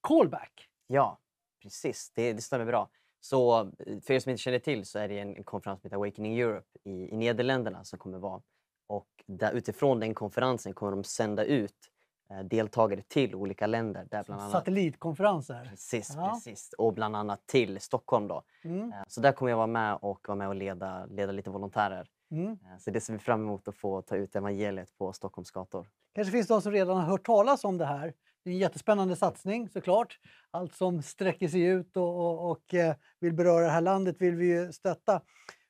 [0.00, 0.68] callback?
[0.86, 1.18] Ja,
[1.62, 2.12] precis.
[2.14, 2.90] Det, det stämmer bra.
[3.20, 3.70] Så
[4.02, 6.38] för er som inte känner till så är det en, en konferens som heter Awakening
[6.40, 8.42] Europe i, i Nederländerna som kommer vara.
[8.86, 11.89] Och där, utifrån den konferensen kommer de sända ut
[12.44, 14.06] deltagare till olika länder.
[14.10, 15.64] Där bland annat, Satellitkonferenser?
[15.70, 16.30] precis, Ja.
[16.34, 18.28] precis, och bland annat till Stockholm.
[18.28, 18.42] Då.
[18.64, 18.92] Mm.
[18.92, 22.08] Eh, Så där kommer jag vara med och vara med och leda, leda lite volontärer.
[22.30, 22.50] Mm.
[22.52, 25.86] Eh, Så det ser vi fram emot att få ta ut evangeliet på Stockholms gator.
[26.14, 28.14] kanske finns de som redan har hört talas om det här.
[28.44, 30.18] Det är en jättespännande satsning såklart.
[30.50, 34.34] Allt som sträcker sig ut och, och, och eh, vill beröra det här landet vill
[34.34, 35.20] vi ju stötta.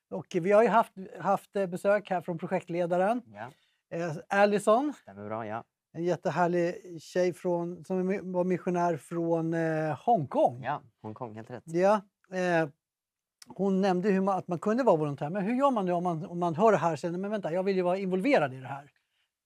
[0.09, 3.51] Och vi har ju haft, haft eh, besök här från projektledaren Ja,
[3.97, 5.47] eh, Allison, stämmer bra.
[5.47, 10.63] Ja, en jättehärlig tjej från, som var missionär från eh, Hongkong.
[10.63, 11.63] ja Hongkong, helt rätt.
[11.65, 12.69] Ja, eh,
[13.47, 15.29] hon nämnde hur man, att man kunde vara volontär.
[15.29, 17.31] Men hur gör man nu om man, om man hör det här och säger men
[17.31, 18.91] vänta, jag vill ju vara involverad i det här?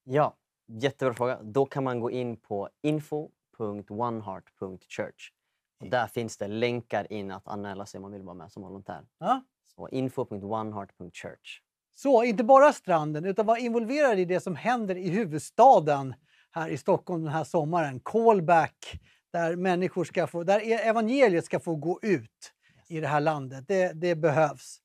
[0.03, 0.35] Ja,
[0.67, 1.39] jättebra fråga.
[1.43, 5.31] Då kan man gå in på info.oneheart.church.
[5.79, 8.63] Och där finns det länkar in att anmäla sig om man vill vara med som
[8.63, 9.05] volontär.
[9.19, 9.43] Ja?
[9.75, 11.61] Så info.oneheart.church.
[11.93, 16.13] Så inte bara stranden, utan vara involverad i det som händer i huvudstaden
[16.55, 17.99] här i Stockholm den här sommaren.
[17.99, 18.99] Callback,
[19.33, 22.53] där människor ska få, där e- evangeliet ska få gå ut
[22.87, 23.67] i det här landet.
[23.67, 24.77] Det, det behövs.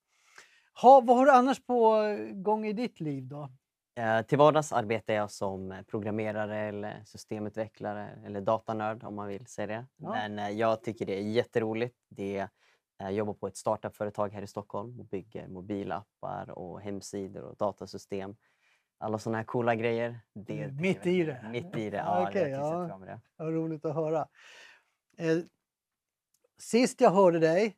[0.83, 2.01] Ha, vad har du annars på
[2.33, 3.49] gång i ditt liv då?
[3.97, 9.67] Eh, till vardags arbetar jag som programmerare eller systemutvecklare eller datanörd om man vill säga
[9.67, 9.87] det.
[9.97, 10.11] Ja.
[10.11, 11.97] Men eh, jag tycker det är jätteroligt.
[12.09, 12.49] Det, eh,
[12.99, 18.37] jag jobbar på ett startupföretag här i Stockholm och bygger mobilappar och hemsidor och datasystem.
[19.03, 20.21] Alla sådana här coola grejer.
[20.35, 21.49] Det mitt i det.
[21.51, 23.01] Mitt i det, Ja, trivs ja.
[23.07, 23.21] det.
[23.37, 24.29] Vad roligt att höra.
[25.19, 25.39] Eh,
[26.59, 27.77] sist jag hörde dig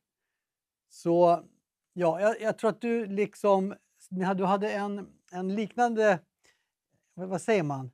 [0.88, 1.44] så,
[1.92, 3.74] ja, jag, jag tror att du liksom,
[4.10, 6.18] du hade en, en liknande,
[7.14, 7.90] vad, säger man?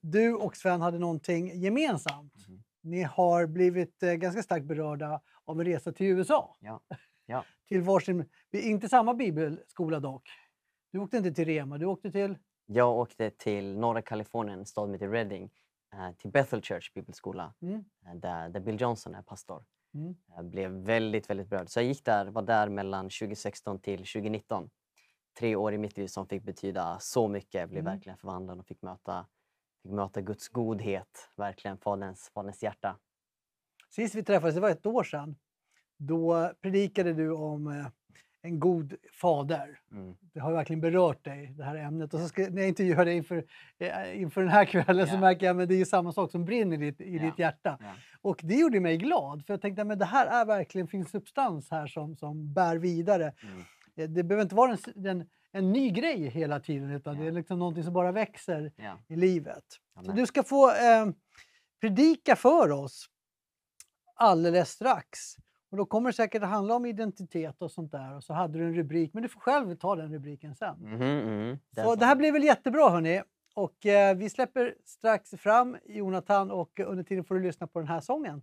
[0.00, 2.48] Du och Sven hade någonting gemensamt.
[2.48, 2.62] Mhm.
[2.82, 6.56] Ni har blivit eh, ganska starkt berörda av en resa till USA.
[6.60, 6.80] Ja,
[7.26, 7.44] ja.
[7.68, 10.28] till varsin, inte samma bibelskola dock.
[10.94, 12.38] Du åkte inte till Rema, du åkte till...
[12.66, 15.50] Jag åkte till norra Kalifornien, en stad som heter Redding,
[15.92, 17.84] eh, till Bethel Church bibelskola Mm.
[18.06, 19.64] eh, där, där Bill Johnson är pastor.
[19.94, 20.14] Mm.
[20.36, 21.68] Jag blev väldigt, väldigt berörd.
[21.68, 24.70] Så jag gick där, var där mellan 2016 till 2019.
[25.38, 27.54] Tre år i mitt liv som fick betyda så mycket.
[27.60, 27.92] Jag blev Mm.
[27.94, 29.26] verkligen förvandlad och fick möta,
[29.82, 32.98] fick möta Guds godhet, verkligen Faderns, faderns hjärta.
[33.90, 35.36] Sist vi träffades, det var ett år sedan,
[35.96, 37.86] då predikade du om eh,
[38.44, 39.78] en god fader.
[39.92, 40.14] Mm.
[40.32, 42.14] Det har verkligen berört dig, det här ämnet.
[42.14, 43.44] Och så ska, när jag intervjuar dig inför,
[43.78, 45.20] eh, inför den här kvällen så Ja.
[45.20, 47.22] märker jag att det är samma sak som brinner i ditt, i Ja.
[47.22, 47.78] ditt hjärta.
[47.80, 47.94] Ja.
[48.20, 51.70] Och det gjorde mig glad, för jag tänkte att det här är verkligen, finns substans
[51.70, 53.32] här som, som bär vidare.
[53.42, 53.58] Mm.
[53.96, 54.74] Eh, Det behöver inte vara en,
[55.06, 58.72] s- en, ny grej hela tiden, utan det är liksom någonting som bara växer
[59.08, 59.64] i livet.
[59.94, 60.16] Så Amen.
[60.16, 61.06] du ska få eh,
[61.80, 63.06] predika för oss
[64.16, 65.18] alldeles strax.
[65.74, 68.16] Och då kommer det säkert att handla om identitet och sånt där.
[68.16, 70.76] Och så hade du en rubrik, men du får själv ta den rubriken sen.
[70.80, 71.58] Mhm, mhm.
[71.74, 73.22] Så det här blir väl jättebra hörni.
[73.54, 77.88] Och eh, vi släpper strax fram Jonathan och under tiden får du lyssna på den
[77.88, 78.42] här sången.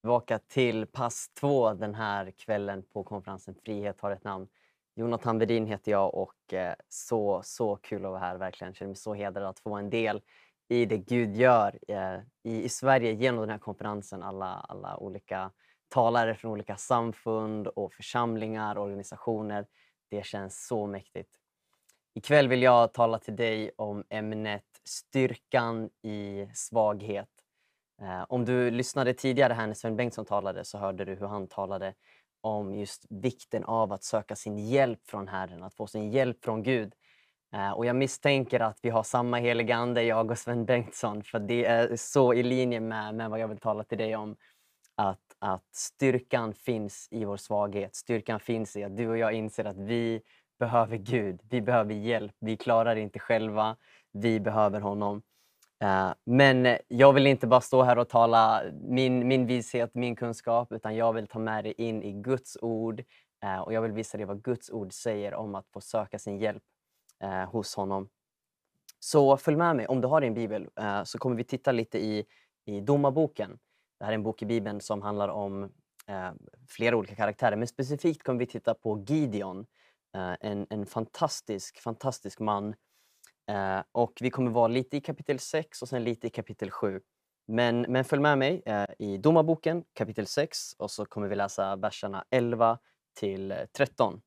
[0.00, 4.48] tillbaka till pass två den här kvällen på konferensen Frihet har ett namn.
[4.94, 8.74] Jonathan Vedin heter jag och eh, så, så kul att vara här verkligen.
[8.74, 10.20] Känner mig så hedrad att få en del
[10.68, 14.22] i det Gud gör eh, i, i Sverige genom den här konferensen.
[14.22, 15.50] Alla, alla olika
[15.90, 19.66] talare från olika samfund och församlingar och organisationer.
[20.10, 21.30] Det känns så mäktigt.
[22.14, 27.28] Ikväll vill jag tala till dig om ämnet styrkan i svaghet.
[28.02, 31.46] Eh, om du lyssnade tidigare här när Sven Bengtsson talade så hörde du hur han
[31.46, 31.94] talade
[32.40, 36.62] om just vikten av att söka sin hjälp från Herren, att få sin hjälp från
[36.62, 36.94] Gud.
[37.52, 41.38] Eh, och jag misstänker att vi har samma heliga ande, jag och Sven Bengtsson, för
[41.38, 44.36] det är så i linje med, med vad jag vill tala till dig om.
[44.94, 47.94] Att, att styrkan finns i vår svaghet.
[47.94, 50.22] Styrkan finns i att du och jag inser att vi
[50.58, 51.40] behöver Gud.
[51.50, 52.34] Vi behöver hjälp.
[52.40, 53.76] Vi klarar det inte själva.
[54.12, 55.22] Vi behöver honom.
[55.82, 60.72] Eh, men jag vill inte bara stå här och tala min, min vishet, min kunskap,
[60.72, 63.04] utan jag vill ta med dig in i Guds ord
[63.44, 66.38] eh, och jag vill visa dig vad Guds ord säger om att få söka sin
[66.38, 66.62] hjälp
[67.22, 68.08] eh, hos honom.
[68.98, 70.68] Så följ med mig, om du har din bibel,
[71.04, 72.24] så kommer vi titta lite i,
[72.64, 73.58] i Domarboken.
[74.00, 75.62] Det här är en bok i bibeln som handlar om
[76.06, 76.30] eh,
[76.68, 79.66] flera olika karaktärer, men specifikt kommer vi titta på Gideon,
[80.16, 82.74] eh, en, en fantastisk, fantastisk man
[83.50, 87.00] Eh, och vi kommer vara lite i kapitel 6 och sen lite i kapitel 7.
[87.46, 91.76] Men, men följ med mig eh, i Domarboken kapitel 6 och så kommer vi läsa
[91.76, 92.78] verserna 11
[93.14, 94.20] till eh, 13.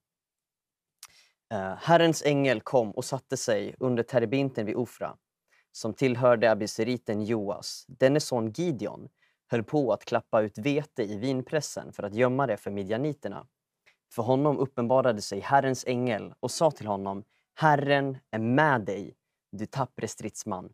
[1.54, 5.18] Eh, Herrens ängel kom och satte sig under terebinten vid Ofra
[5.72, 7.86] som tillhörde abiseriten Joas.
[7.88, 9.10] Denne son Gideon
[9.54, 13.48] höll på att klappa ut vete i vinpressen för att gömma det för midjaniterna.
[14.14, 17.24] För honom uppenbarade sig Herrens ängel och sa till honom
[17.56, 19.16] Herren är med dig,
[19.52, 20.70] du tappre stridsman.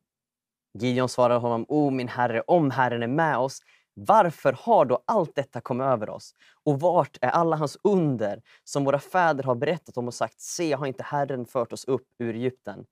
[0.74, 3.60] Gideon svarade honom, O min herre, om Herren är med oss,
[3.94, 6.34] varför har då allt detta kommit över oss?
[6.64, 10.74] Och vart är alla hans under som våra fäder har berättat om och sagt, se
[10.74, 12.86] har inte Herren fört oss upp ur Egypten?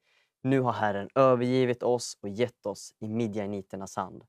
[0.43, 4.23] Nu har Herren övergivit oss och gett oss i midjaniternas hand.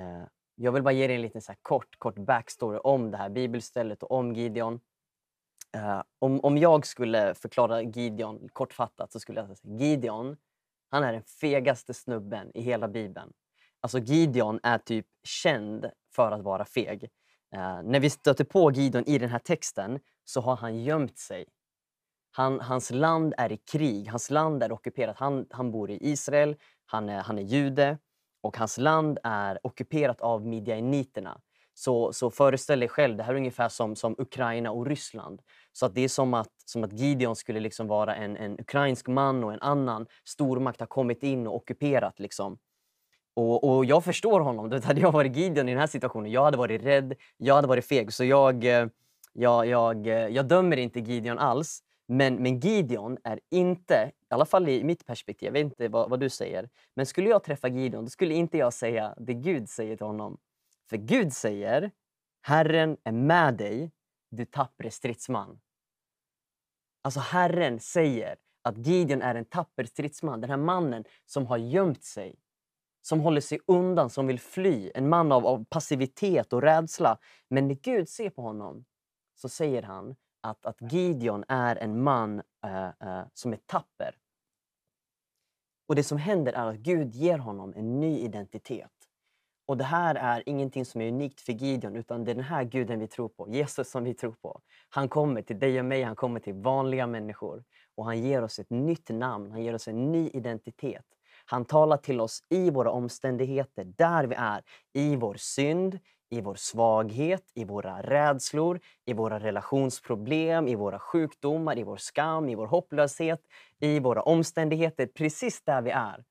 [0.00, 0.24] Eh,
[0.54, 3.28] Jag vill bara ge dig en liten så här kort, kort backstory om det här
[3.30, 4.80] bibelstället och om Gideon.
[5.76, 10.36] Eh, om, om jag skulle förklara Gideon kortfattat så skulle jag säga Gideon,
[10.90, 13.32] han är den fegaste snubben i hela bibeln.
[13.80, 17.04] Alltså Gideon är typ känd för att vara feg.
[17.54, 21.44] Eh, när vi stöter på Gideon i den här texten så har han gömt sig.
[22.32, 25.16] Han, hans land är i krig, hans land är ockuperat.
[25.18, 27.98] Han, han bor i Israel, han är, han är jude
[28.40, 31.40] och hans land är ockuperat av midjaniterna.
[31.74, 35.42] Så, så föreställ dig själv, det här är ungefär som, som Ukraina och Ryssland.
[35.72, 39.08] Så att det är som att, som att Gideon skulle liksom vara en, en ukrainsk
[39.08, 42.18] man och en annan stormakt har kommit in och ockuperat.
[42.18, 42.58] Liksom.
[43.34, 44.70] Och, och jag förstår honom.
[44.70, 47.68] Det hade jag varit Gideon i den här situationen, jag hade varit rädd, jag hade
[47.68, 48.12] varit feg.
[48.12, 48.86] Så jag, eh,
[49.32, 51.82] jag, jag, eh, jag dömer inte Gideon alls.
[52.08, 56.10] Men, men Gideon är inte, i alla fall i mitt perspektiv, jag vet inte vad,
[56.10, 59.68] vad du säger, men skulle jag träffa Gideon då skulle inte jag säga det Gud
[59.68, 60.38] säger till honom.
[60.90, 61.90] För Gud säger,
[62.42, 63.92] Herren är med dig,
[64.30, 65.60] du tappre stridsman.
[67.02, 72.04] Alltså Herren säger att Gideon är en tapper stridsman, den här mannen som har gömt
[72.04, 72.34] sig,
[73.02, 74.90] som håller sig undan, som vill fly.
[74.94, 77.18] En man av, av passivitet och rädsla.
[77.48, 78.84] Men när Gud ser på honom
[79.34, 84.16] så säger han att, att Gideon är en man äh, äh, som är tapper.
[85.90, 88.90] Och det som händer är att Gud ger honom en ny identitet.
[89.66, 92.64] Och det här är ingenting som är unikt för Gideon, utan det är den här
[92.64, 94.60] guden vi tror på, Jesus som vi tror på.
[94.88, 97.64] Han kommer till dig och mig, han kommer till vanliga människor.
[97.94, 101.04] Och han ger oss ett nytt namn, han ger oss en ny identitet.
[101.44, 104.62] Han talar till oss i våra omständigheter, där vi är.
[104.92, 105.98] I vår synd,
[106.30, 112.48] i vår svaghet, i våra rädslor, i våra relationsproblem, i våra sjukdomar, i vår skam,
[112.48, 113.40] i vår hopplöshet,
[113.80, 115.06] i våra omständigheter.
[115.06, 116.24] Precis där vi är,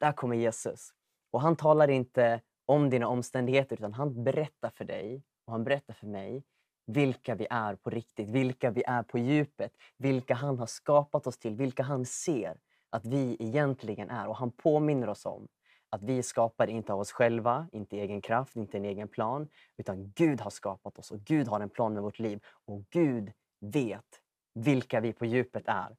[0.00, 0.90] där kommer Jesus.
[1.30, 5.94] Och han talar inte om dina omständigheter utan han berättar för dig och han berättar
[5.94, 6.42] för mig
[6.86, 11.38] vilka vi är på riktigt, vilka vi är på djupet, vilka han har skapat oss
[11.38, 12.56] till, vilka han ser
[12.90, 14.28] att vi egentligen är.
[14.28, 15.48] Och han påminner oss om
[15.90, 20.12] att vi skapar inte av oss själva, inte egen kraft, inte en egen plan, utan
[20.14, 24.20] Gud har skapat oss och Gud har en plan med vårt liv och Gud vet
[24.54, 25.96] vilka vi på djupet är.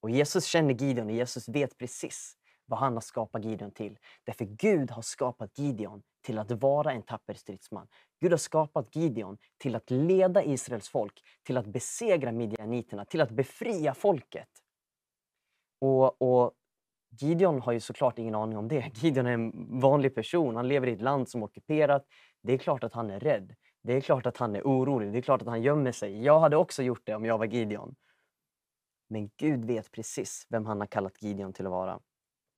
[0.00, 3.98] Och Jesus känner Gideon och Jesus vet precis vad han har skapat Gideon till.
[4.24, 7.88] Därför Gud har skapat Gideon till att vara en tapper stridsman.
[8.20, 13.30] Gud har skapat Gideon till att leda Israels folk, till att besegra midjaniterna, till att
[13.30, 14.48] befria folket.
[15.80, 16.52] Och, och
[17.18, 18.90] Gideon har ju såklart ingen aning om det.
[18.94, 22.06] Gideon är en vanlig person, han lever i ett land som är ockuperat.
[22.42, 23.54] Det är klart att han är rädd.
[23.82, 26.24] Det är klart att han är orolig, det är klart att han gömmer sig.
[26.24, 27.94] Jag hade också gjort det om jag var Gideon.
[29.08, 32.00] Men Gud vet precis vem han har kallat Gideon till att vara.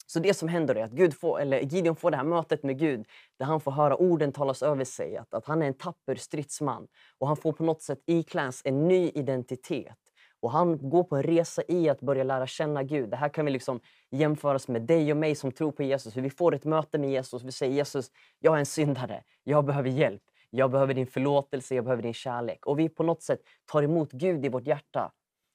[0.06, 2.78] Så det som händer är att Gud får, eller Gideon får det här mötet med
[2.78, 3.06] Gud
[3.38, 6.88] där han får höra orden talas över sig, att, att han är en tapper stridsman.
[7.18, 10.05] Och han får på något sätt ikläs en ny identitet.
[10.46, 13.10] Och han går på en resa i att börja lära känna Gud.
[13.10, 13.80] Det här kan vi liksom
[14.10, 16.16] jämföras med dig och mig som tror på Jesus.
[16.16, 17.42] Hur vi får ett möte med Jesus.
[17.42, 19.22] Vi säger Jesus, jag är en syndare.
[19.44, 20.22] Jag behöver hjälp.
[20.50, 22.66] Jag behöver din förlåtelse, jag behöver din kärlek.
[22.66, 25.12] Och vi på något sätt tar emot Gud i vårt hjärta.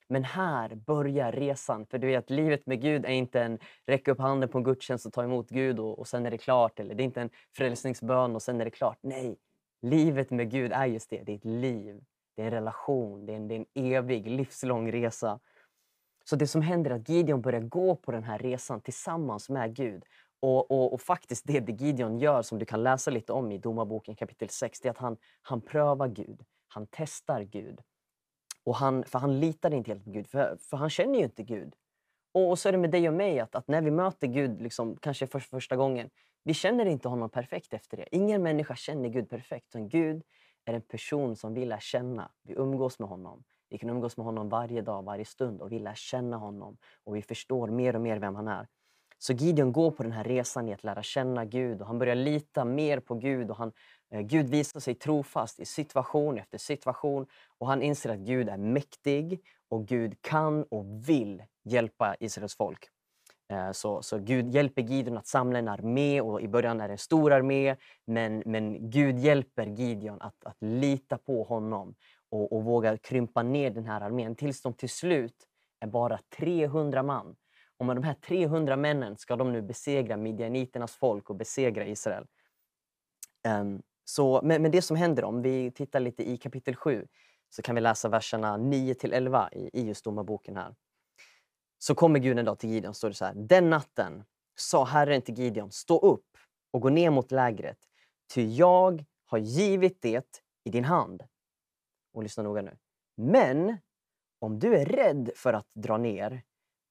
[0.10, 1.86] Men här börjar resan.
[1.86, 5.06] För du vet, livet med Gud är inte en räcka upp handen på en gudstjänst
[5.06, 6.80] och ta emot Gud och, och sen är det klart.
[6.80, 8.98] Eller det är inte en frälsningsbön och sen är det klart.
[9.02, 9.38] Nej,
[9.82, 11.24] livet med Gud är just det.
[11.24, 12.02] Det är ett liv.
[12.42, 13.26] Det är en relation.
[13.26, 15.40] Det är en, det är en evig, livslång resa.
[16.26, 19.76] Så det som händer är att Gideon börjar gå på den här resan tillsammans med
[19.76, 20.04] Gud.
[20.40, 23.58] Och, och, och, faktiskt det, det Gideon gör, som du kan läsa lite om i
[23.58, 26.44] Domarboken kapitel 6, det är att han, han prövar Gud.
[26.68, 27.80] Han testar Gud.
[28.64, 31.44] Och han, för han litar inte helt på Gud, för, för han känner ju inte
[31.44, 31.76] Gud.
[32.32, 34.96] Och, så är det med dig och mig, att, att när vi möter Gud, liksom,
[34.96, 36.10] kanske för första gången,
[36.44, 38.16] vi känner inte honom perfekt efter det.
[38.16, 39.66] Ingen människa känner Gud perfekt.
[39.70, 40.24] Utan Gud
[40.66, 42.32] är en person som vi lär känna.
[42.44, 43.44] Vi umgås med honom.
[43.70, 46.78] Vi kan umgås med honom varje dag, varje stund och vi lär känna honom.
[47.04, 48.68] Och vi förstår mer och mer vem han är.
[49.18, 52.16] Så Gideon går på den här resan i att lära känna Gud och han börjar
[52.16, 53.50] lita mer på Gud.
[53.50, 53.72] och han,
[54.12, 58.58] eh, Gud visar sig trofast i situation efter situation och han inser att Gud är
[58.58, 62.90] mäktig och Gud kan och vill hjälpa Israels folk.
[63.52, 66.94] Eh, så, så Gud hjälper Gideon att samla en armé och i början är det
[66.94, 67.76] en stor armé
[68.06, 71.96] men, men Gud hjälper Gideon att, att lita på honom
[72.30, 75.36] och, och våga krympa ner den här armén tills de till slut
[75.80, 77.36] är bara 300 man.
[77.78, 82.26] Och med de här 300 männen ska de nu besegra midjaniternas folk och besegra Israel.
[83.48, 87.08] Um, så, men, men, det som händer, om vi tittar lite i kapitel 7,
[87.50, 90.76] så kan vi läsa verserna 9 till 11 i, i just domarboken här.
[91.84, 93.34] Så kommer Gud en dag till Gideon, och står det så här.
[93.34, 94.24] Den natten
[94.56, 96.38] sa Herren till Gideon, stå upp
[96.72, 97.78] och gå ner mot lägret,
[98.34, 101.24] ty jag har givit det i din hand.
[102.14, 102.78] Och lyssna noga nu.
[103.18, 103.78] Men
[104.40, 106.42] om du är rädd för att dra ner,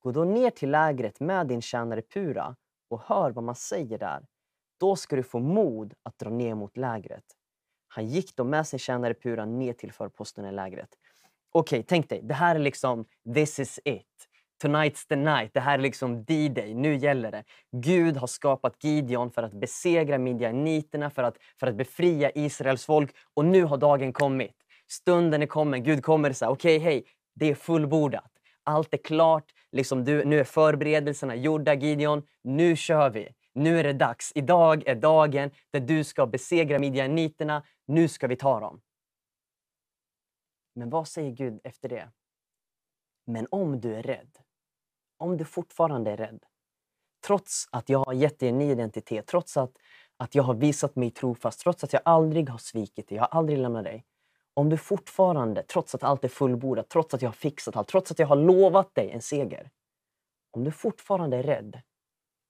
[0.01, 2.57] gå då ner till lägret med din tjänare Pura
[2.89, 4.27] och hör vad man säger där.
[4.81, 7.25] Då ska du få mod att dra ner mot lägret.
[7.89, 10.89] Han gick då med sin tjänare Pura ner till förposten i lägret.
[11.53, 14.30] Okej, okay, tänk dig, det här är liksom this is it.
[14.63, 15.55] Tonight's the night.
[15.55, 16.75] Det här är liksom D-day.
[16.75, 17.45] Nu gäller det.
[17.73, 23.17] Gud har skapat Gideon för att besegra midjaniterna, för att, för att befria Israels folk.
[23.35, 24.57] Och nu har dagen kommit.
[24.91, 25.83] Stunden är kommen.
[25.83, 27.05] Gud kommer och säger okej, okay, hej,
[27.35, 28.31] det är fullbordat.
[28.65, 29.53] Allt är klart.
[29.73, 32.23] Liksom du, nu är förberedelserna gjorda, Gideon.
[32.45, 33.29] Nu kör vi.
[33.55, 34.33] Nu är det dags.
[34.35, 37.63] Idag är dagen där du ska besegra midjaniterna.
[37.87, 38.81] Nu ska vi ta dem.
[40.75, 42.11] Men vad säger Gud efter det?
[43.27, 44.39] Men om du är rädd,
[45.21, 46.45] om du fortfarande är rädd,
[47.27, 49.73] trots att jag har gett dig en ny identitet, trots att,
[50.17, 53.39] att jag har visat mig trofast, trots att jag aldrig har svikit dig, jag har
[53.39, 54.05] aldrig lämnat dig.
[54.55, 58.11] Om du fortfarande, trots att allt är fullbordat, trots att jag har fixat allt, trots
[58.11, 59.71] att jag har lovat dig en seger.
[60.51, 61.81] Om du fortfarande är rädd,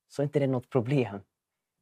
[0.08, 1.20] så är inte det något problem.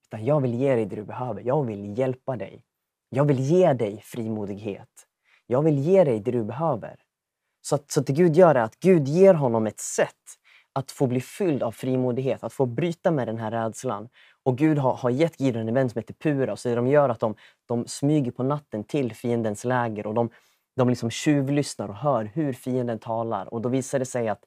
[0.06, 1.42] Utan jag vill ge dig det du behöver.
[1.42, 2.62] Jag vill hjälpa dig.
[3.08, 5.06] Jag vill ge dig frimodighet.
[5.46, 6.96] Jag vill ge dig det du behöver.
[7.60, 10.14] Så att, så att det Gud gör är att Gud ger honom ett sätt
[10.78, 14.08] att få bli fylld av frimodighet, att få bryta med den här rädslan.
[14.42, 16.56] Och Gud har, har gett Gideon en vän som heter Pura.
[16.56, 17.34] Så de gör att de,
[17.68, 20.30] de smyger på natten till fiendens läger och de,
[20.76, 23.54] de liksom tjuvlyssnar och hör hur fienden talar.
[23.54, 24.44] Och då visar det sig att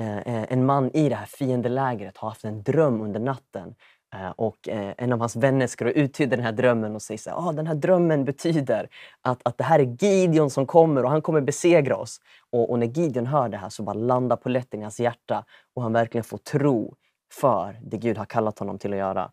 [0.00, 3.74] eh, eh en man i det här fiendelägret har haft en dröm under natten
[4.14, 7.46] Eh, och eh, en av hans vänner ska uttyda den här drömmen och säger att
[7.46, 8.88] ah, den här drömmen betyder
[9.22, 12.20] att, att det här är Gideon som kommer och han kommer besegra oss.
[12.50, 15.44] Och, och när Gideon hör det här så bara landar polletten i hans hjärta
[15.74, 16.94] och han verkligen får tro
[17.32, 19.30] för det Gud har kallat honom till att göra.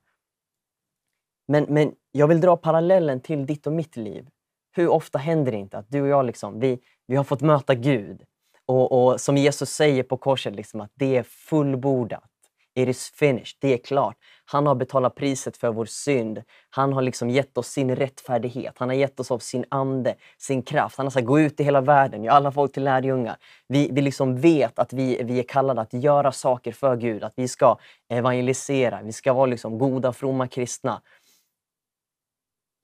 [1.47, 4.27] Men, men jag vill dra parallellen till ditt och mitt liv.
[4.75, 7.75] Hur ofta händer det inte att du och jag liksom, vi, vi har fått möta
[7.75, 8.23] Gud
[8.65, 12.30] och, och som Jesus säger på korset, liksom, att det är fullbordat.
[12.75, 13.57] It is finished.
[13.59, 14.17] Det är klart.
[14.45, 16.43] Han har betalat priset för vår synd.
[16.69, 18.73] Han har liksom gett oss sin rättfärdighet.
[18.77, 20.97] Han har gett oss av sin ande, sin kraft.
[20.97, 23.37] Han har sagt gå ut i hela världen, gör alla folk till lärjungar.
[23.67, 27.33] Vi, vi liksom vet att vi, vi är kallade att göra saker för Gud, att
[27.35, 27.77] vi ska
[28.09, 31.01] evangelisera, vi ska vara liksom goda, fromma kristna.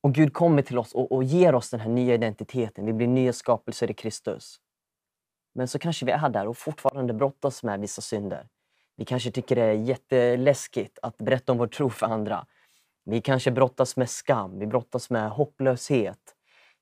[0.04, 2.86] Och Gud kommer till oss och, och ger oss den här nya identiteten.
[2.86, 4.60] Vi blir nya skapelser i Kristus.
[5.56, 8.48] Men så kanske vi är där och fortfarande brottas med vissa synder.
[8.98, 12.45] Vi kanske tycker det är jätteläskigt att berätta om vår tro för andra.
[13.06, 16.20] Vi kanske brottas med skam, vi brottas med hopplöshet.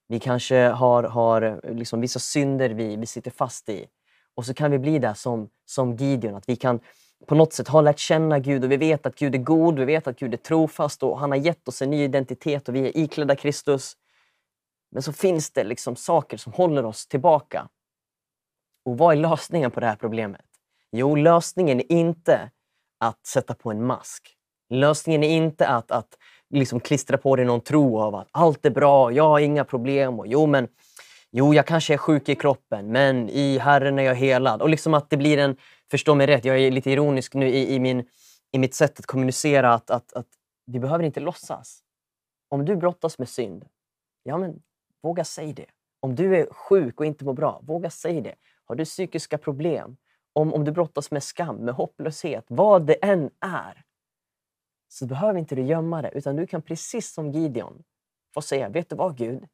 [0.08, 3.86] Vi kanske har, har liksom vissa synder vi, vi sitter fast i.
[4.34, 6.80] Och så kan vi bli där som, som Gideon, att vi kan
[7.26, 9.84] på något sätt ha lärt känna Gud och vi vet att Gud är god, vi
[9.84, 12.80] vet att Gud är trofast och han har gett oss en ny identitet och vi
[12.80, 13.96] är iklädda Kristus.
[14.90, 17.68] Men så finns det liksom saker som håller oss tillbaka.
[18.84, 20.55] Och vad är lösningen på det här problemet?
[20.92, 22.50] Jo, lösningen är inte
[23.00, 24.36] att sätta på en mask.
[24.70, 26.18] Lösningen är inte att, att
[26.50, 30.20] liksom klistra på dig någon tro av att allt är bra, jag har inga problem.
[30.20, 30.68] Och, jo, men,
[31.30, 34.62] jo, jag kanske är sjuk i kroppen, men i Herren är jag helad.
[34.62, 35.56] Och liksom att det blir en,
[35.90, 38.08] förstå mig rätt, jag är lite ironisk nu i, i, min,
[38.52, 40.26] i mitt sätt att kommunicera, att, att, att
[40.66, 41.80] vi behöver inte låtsas.
[42.48, 43.64] Om du brottas med synd,
[44.22, 44.62] ja men
[45.02, 45.66] våga säga det.
[46.00, 48.34] Om du är sjuk och inte mår bra, våga säga det.
[48.64, 49.96] Har du psykiska problem,
[50.36, 53.84] om, om du brottas med skam, med hopplöshet, vad det än är,
[54.88, 57.82] så behöver inte du gömma det, utan du kan precis som Gideon
[58.34, 59.44] få säga, vet du vad Gud?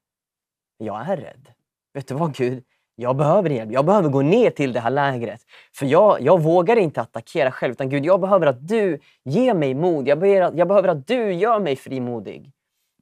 [0.78, 1.48] Jag är rädd.
[1.94, 2.64] Vet du vad Gud?
[2.94, 3.72] Jag behöver hjälp.
[3.72, 5.42] Jag behöver gå ner till det här lägret.
[5.74, 9.74] För jag, jag vågar inte attackera själv, utan Gud, jag behöver att du ger mig
[9.74, 10.08] mod.
[10.08, 12.52] Jag behöver, jag behöver att du gör mig frimodig.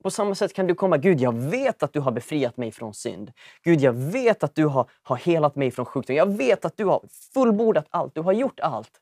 [0.02, 2.94] På samma sätt kan du komma, Gud jag vet att du har befriat mig från
[2.94, 3.32] synd.
[3.62, 6.16] Gud jag vet att du har, har helat mig från sjukdom.
[6.16, 7.02] Jag vet att du har
[7.34, 9.00] fullbordat allt, du har gjort allt.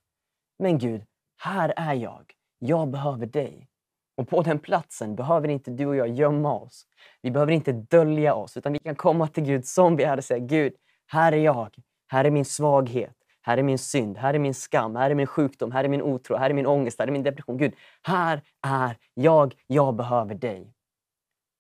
[0.58, 1.02] Men Gud,
[1.40, 2.32] här är jag.
[2.58, 3.68] Jag behöver dig.
[4.16, 6.86] Och på den platsen behöver inte du och jag gömma oss.
[7.22, 10.24] Vi behöver inte dölja oss, utan vi kan komma till Gud som vi är och
[10.24, 10.72] säga Gud,
[11.06, 11.76] här är jag.
[12.08, 13.14] Här är min svaghet.
[13.42, 16.02] Här är min synd, här är min skam, här är min sjukdom, här är min
[16.02, 17.56] otro, här är min ångest, här är min depression.
[17.56, 19.54] Gud, här är jag.
[19.66, 20.74] Jag behöver dig.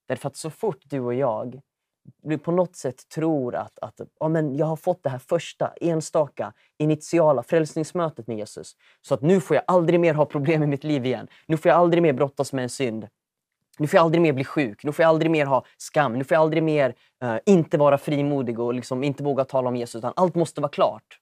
[0.08, 1.60] Därför att så fort du och jag
[2.42, 6.52] på något sätt tror att, att ja, men jag har fått det här första, enstaka,
[6.78, 8.76] initiala frälsningsmötet med Jesus.
[9.02, 11.28] Så att nu får jag aldrig mer ha problem i mitt liv igen.
[11.46, 13.08] Nu får jag aldrig mer brottas med en synd.
[13.78, 16.24] Nu får jag aldrig mer bli sjuk, nu får jag aldrig mer ha skam, nu
[16.24, 16.94] får jag aldrig mer
[17.24, 20.70] uh, inte vara frimodig och liksom inte våga tala om Jesus, utan allt måste vara
[20.70, 21.18] klart.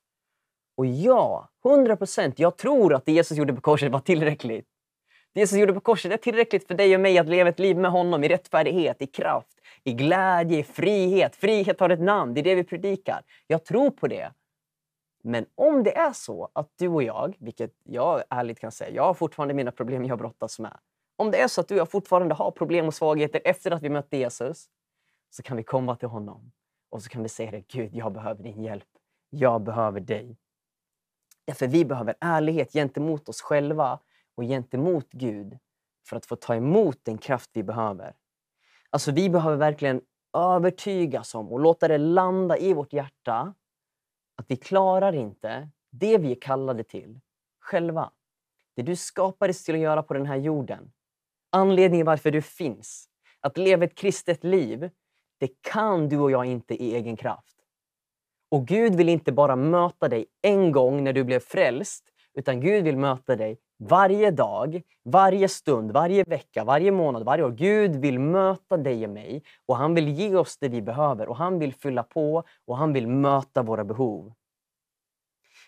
[0.76, 4.66] Och ja, 100 procent, jag tror att det Jesus gjorde på korset var tillräckligt.
[5.36, 7.76] Det Jesus gjorde på korset är tillräckligt för dig och mig att leva ett liv
[7.78, 11.36] med honom i rättfärdighet, i kraft, i glädje, i frihet.
[11.36, 13.22] Frihet har ett namn, det är det vi predikar.
[13.46, 14.32] Jag tror på det.
[15.24, 19.02] Men om det är så att du och jag, vilket jag ärligt kan säga, jag
[19.02, 20.78] har fortfarande mina problem jag brottas med.
[21.16, 23.82] Om det är så att du och jag fortfarande har problem och svagheter efter att
[23.82, 24.66] vi mötte Jesus,
[25.30, 26.52] så kan vi komma till honom
[26.90, 28.88] och så kan vi säga det, Gud, jag behöver din hjälp.
[29.30, 30.36] Jag behöver dig.
[31.44, 33.98] Därför vi behöver ärlighet gentemot oss själva
[34.36, 35.58] och gentemot Gud
[36.08, 38.16] för att få ta emot den kraft vi behöver.
[38.90, 40.00] Alltså vi behöver verkligen
[40.36, 43.54] övertygas om och låta det landa i vårt hjärta
[44.36, 47.20] att vi klarar inte det vi är kallade till
[47.60, 48.10] själva.
[48.76, 50.92] Det du skapades till att göra på den här jorden.
[51.50, 53.08] Anledningen varför du finns.
[53.40, 54.90] Att leva ett kristet liv,
[55.38, 57.56] det kan du och jag inte i egen kraft.
[58.48, 62.84] Och Gud vill inte bara möta dig en gång när du blev frälst, utan Gud
[62.84, 67.50] vill möta dig varje dag, varje stund, varje vecka, varje månad, varje år.
[67.50, 71.36] Gud vill möta dig och mig och han vill ge oss det vi behöver och
[71.36, 74.32] han vill fylla på och han vill möta våra behov.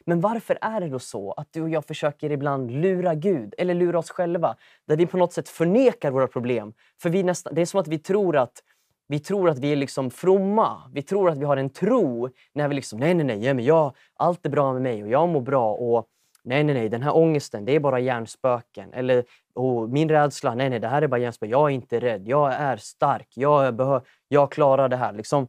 [0.05, 3.75] Men varför är det då så att du och jag försöker ibland lura Gud eller
[3.75, 4.57] lura oss själva?
[4.87, 6.73] Där vi på något sätt förnekar våra problem.
[7.03, 8.63] För vi nästan, det är som att vi tror att
[9.09, 10.91] vi tror att vi är liksom fromma.
[10.93, 13.65] Vi tror att vi har en tro när vi liksom, nej, nej, nej, ja, men
[13.65, 15.75] jag, allt är bra med mig och jag mår bra.
[15.75, 16.09] Och
[16.49, 18.93] nej, nej, nej, den här ångesten, det är bara hjärnspöken.
[18.93, 21.51] Eller oh, min rädsla, nej, nej, det här är bara hjärnspöken.
[21.51, 25.13] Jag är inte rädd, jag är stark, jag, behör, jag klarar det här.
[25.13, 25.49] Liksom,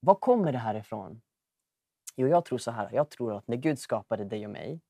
[0.00, 1.20] var kommer det här ifrån?
[2.16, 2.88] Jo, jag tror så här.
[2.92, 4.80] Jag tror att när Gud skapade dig och mig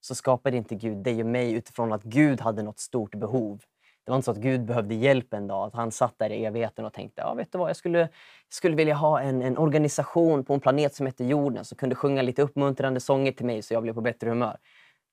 [0.00, 3.62] så skapade inte Gud dig och mig utifrån att Gud hade något stort behov.
[4.04, 6.44] Det var inte så att Gud behövde hjälp en dag, att han satt där i
[6.44, 8.08] evigheten och tänkte ja, vet du vad, jag skulle,
[8.48, 12.22] skulle vilja ha en, en organisation på en planet som heter jorden som kunde sjunga
[12.22, 14.56] lite uppmuntrande sånger till mig så jag blev på bättre humör.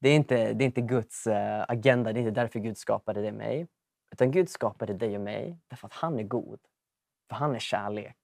[0.01, 3.22] Det är inte, det är inte Guds eh, agenda, det är inte därför Gud skapade
[3.22, 3.68] dig och mig.
[4.11, 6.59] Utan Gud skapade dig och mig därför att han är god.
[7.30, 8.18] För han är kärlek.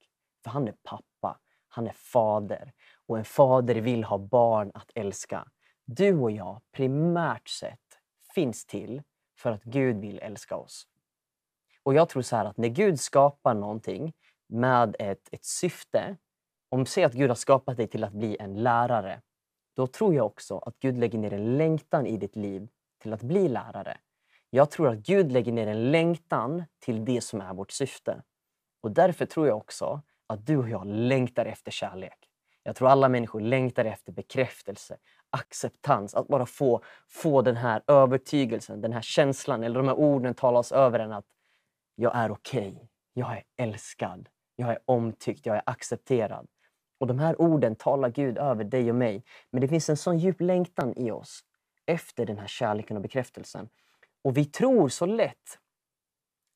[0.43, 1.39] För han är pappa.
[1.67, 2.73] Han är fader.
[3.07, 5.47] Och en fader vill ha barn att älska.
[5.85, 7.79] Du och jag, primärt sett,
[8.33, 9.01] finns till
[9.37, 10.87] för att Gud vill älska oss.
[11.83, 14.13] Och jag tror så här att när Gud skapar någonting
[14.49, 16.17] med ett, ett syfte,
[16.69, 19.21] om säg att Gud har skapat dig till att bli en lärare,
[19.75, 22.67] då tror jag också att Gud lägger ner en längtan i ditt liv
[23.01, 23.97] till att bli lärare.
[24.49, 28.23] Jag tror att Gud lägger ner en längtan till det som är vårt syfte.
[28.81, 32.29] Och därför tror jag också att du och jag längtar efter kärlek.
[32.63, 34.97] Jag tror alla människor längtar efter bekräftelse,
[35.29, 40.33] acceptans, att bara få, få den här övertygelsen, den här känslan eller de här orden
[40.33, 41.25] talas över en att
[41.95, 46.47] jag är okej, okay, jag är älskad, jag är omtyckt, jag är accepterad.
[46.99, 49.23] Och de här orden talar Gud över dig och mig.
[49.51, 51.43] Men det finns en sån djup längtan i oss
[51.85, 53.69] efter den här kärleken och bekräftelsen.
[54.23, 55.59] Och vi tror så lätt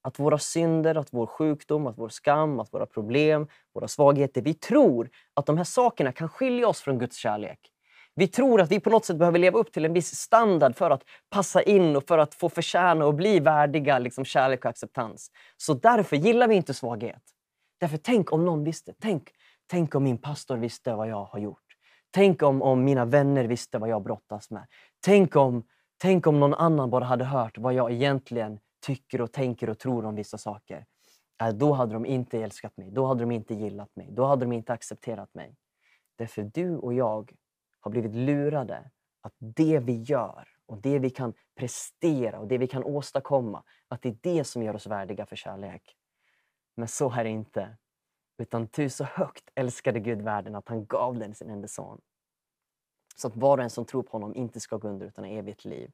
[0.02, 4.53] att våra synder, att vår sjukdom, att vår skam, att våra problem, våra svagheter, vi
[4.53, 7.60] tror att de här sakerna kan skilja oss från Guds kärlek.
[8.22, 10.89] Vi tror att vi på något sätt behöver leva upp till en viss standard för
[10.89, 15.31] att passa in och för att få förtjäna och bli värdiga liksom, kärlek och acceptans.
[15.57, 17.22] Så därför gillar vi inte svaghet.
[17.80, 18.93] Därför tänk om någon visste.
[18.99, 19.30] Tänk,
[19.68, 21.64] tänk om min pastor visste vad jag har gjort.
[22.11, 24.68] Tänk om, om mina vänner visste vad jag brottas med.
[25.06, 25.64] Tänk om,
[26.02, 30.06] tänk om någon annan bara hade hört vad jag egentligen tycker och tänker och tror
[30.06, 30.85] om vissa saker.
[31.41, 34.45] Äh, då hade de inte älskat mig, då hade de inte gillat mig, då hade
[34.45, 35.56] de inte accepterat mig.
[36.18, 37.31] Därför du och jag
[37.82, 38.91] har blivit lurade
[39.22, 44.02] att det vi gör och det vi kan prestera och det vi kan åstadkomma, att
[44.02, 45.98] det är det som gör oss värdiga för kärlek.
[46.76, 47.78] Men så är det inte.
[48.38, 52.02] Utan du så högt älskade Gud världen att han gav den sin enda son.
[53.16, 55.66] Så att var och en som tror på honom inte ska gå under utan evigt
[55.66, 55.91] liv.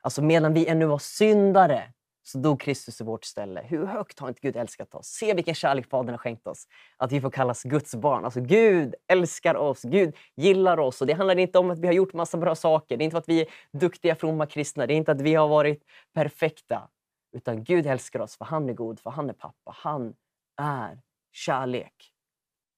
[0.00, 3.62] Alltså medan vi ännu var syndare så dog Kristus i vårt ställe.
[3.68, 5.06] Hur högt har inte Gud älskat oss?
[5.06, 6.66] Se vilken kärlek Fadern har skänkt oss.
[6.96, 8.24] Att vi får kallas Guds barn.
[8.24, 11.00] Alltså Gud älskar oss, Gud gillar oss.
[11.00, 12.96] Och Det handlar inte om att vi har gjort massa bra saker.
[12.96, 14.86] Det är inte för att vi är duktiga, fromma kristna.
[14.86, 15.84] Det är inte att vi har varit
[16.14, 16.88] perfekta.
[17.32, 19.74] Utan Gud älskar oss för han är god, för han är pappa.
[19.76, 20.14] Han
[20.56, 21.00] är
[21.32, 22.12] kärlek.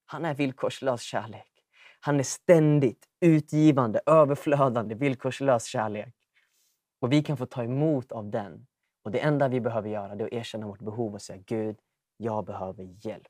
[0.07, 1.49] Han är villkorslös kärlek.
[2.01, 6.15] Han är ständigt utgivande, överflödande, villkorslös kärlek.
[7.01, 8.67] Och vi kan få ta emot av den
[9.03, 11.77] och Det enda vi behöver göra är att erkänna vårt behov och säga Gud,
[12.17, 13.29] jag behöver hjälp.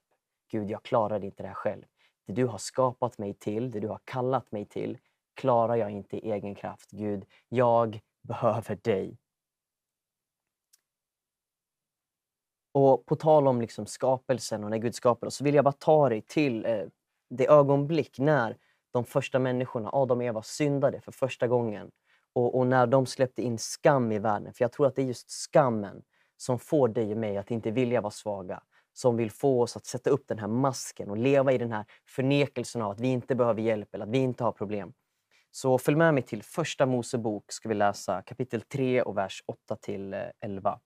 [0.51, 1.85] Gud, jag klarar inte det här själv.
[2.27, 4.99] Det du har skapat mig till, det du har kallat mig till,
[5.35, 6.90] klarar jag inte i egen kraft.
[6.90, 9.19] Gud, jag behöver dig.
[12.73, 15.73] Och På tal om liksom skapelsen och när Gud skapade oss så vill jag bara
[15.73, 16.85] ta dig till eh,
[17.31, 18.57] det ögonblick när
[18.90, 21.90] de första människorna, Adam och Eva, syndade för första gången.
[22.33, 25.07] Och, och, när de släppte in skam i världen, för jag tror att det är
[25.07, 26.03] just skammen
[26.37, 28.63] som får dig och mig att inte vilja vara svaga.
[28.93, 31.85] Som vill få oss att sätta upp den här masken och leva i den här
[32.09, 34.93] förnekelsen av att vi inte behöver hjälp eller att vi inte har problem.
[35.51, 39.77] Så följ med mig till Första Mosebok ska vi läsa kapitel 3 och vers 8
[39.77, 40.81] till eh, 11.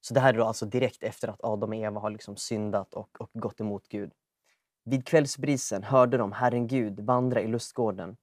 [0.00, 2.94] Så det här är då alltså direkt efter att Adam och Eva har liksom syndat
[2.94, 4.12] och, och gått emot Gud.
[4.84, 8.16] Vid kvällsbrisen hörde de Herren Gud vandra i lustgården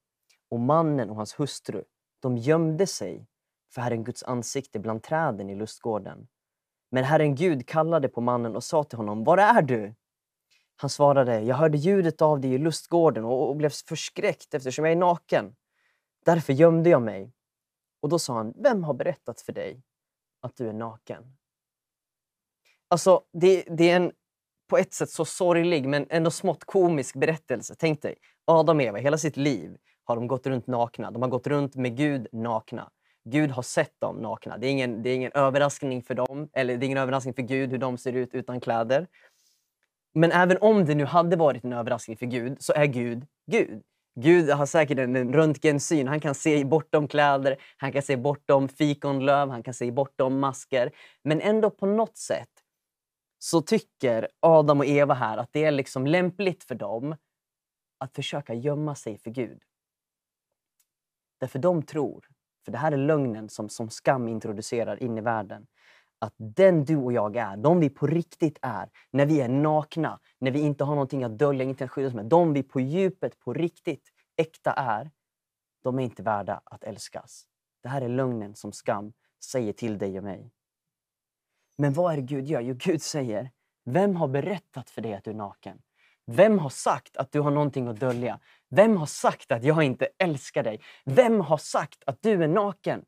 [0.54, 1.84] och mannen och hans hustru,
[2.20, 3.26] de gömde sig
[3.72, 6.28] för Herren Guds ansikte bland träden i lustgården.
[6.90, 9.94] Men Herren Gud kallade på mannen och sa till honom, Var är du?
[10.76, 14.96] Han svarade, jag hörde ljudet av dig i lustgården och, blev förskräckt eftersom jag är
[14.96, 15.56] naken.
[16.24, 17.32] Därför gömde jag mig.
[18.00, 19.82] Och då sa han, vem har berättat för dig
[20.40, 21.36] att du är naken?
[22.88, 24.12] Alltså, det, det är en
[24.68, 27.74] på ett sätt så sorglig men ändå smått komisk berättelse.
[27.78, 28.14] Tänk dig,
[28.44, 31.10] Adam och Eva, hela sitt liv har de gått runt nakna.
[31.10, 32.90] De har gått runt med Gud nakna.
[33.24, 34.58] Gud har sett dem nakna.
[34.58, 37.42] Det är ingen, det är ingen överraskning för dem, eller det är ingen överraskning för
[37.42, 39.06] Gud hur de ser ut utan kläder.
[40.14, 43.82] Men även om det nu hade varit en överraskning för Gud så är Gud Gud.
[44.20, 46.08] Gud har säkert en röntgensyn.
[46.08, 50.90] Han kan se bortom kläder, han kan se bortom fikonlöv, han kan se bortom masker.
[51.22, 52.50] Men ändå på något sätt
[53.38, 57.16] så tycker Adam och Eva här att det är liksom lämpligt för dem
[57.98, 59.62] att försöka gömma sig för Gud.
[61.44, 62.28] Därför de tror,
[62.64, 65.66] för det här är lögnen som, som skam introducerar in i världen,
[66.18, 70.20] att den du och jag är, de vi på riktigt är, när vi är nakna,
[70.38, 72.80] när vi inte har någonting att dölja, inte att skydda oss med, de vi på
[72.80, 75.10] djupet, på riktigt, äkta är,
[75.82, 77.46] de är inte värda att älskas.
[77.82, 79.12] Det här är lögnen som skam
[79.44, 80.50] säger till dig och mig.
[81.78, 82.60] Men vad är det Gud gör?
[82.60, 83.50] Jo, Gud säger,
[83.84, 85.82] vem har berättat för dig att du är naken?
[86.26, 88.40] Vem har sagt att du har någonting att dölja?
[88.74, 90.80] Vem har sagt att jag inte älskar dig?
[91.04, 93.02] Vem har sagt att du är naken?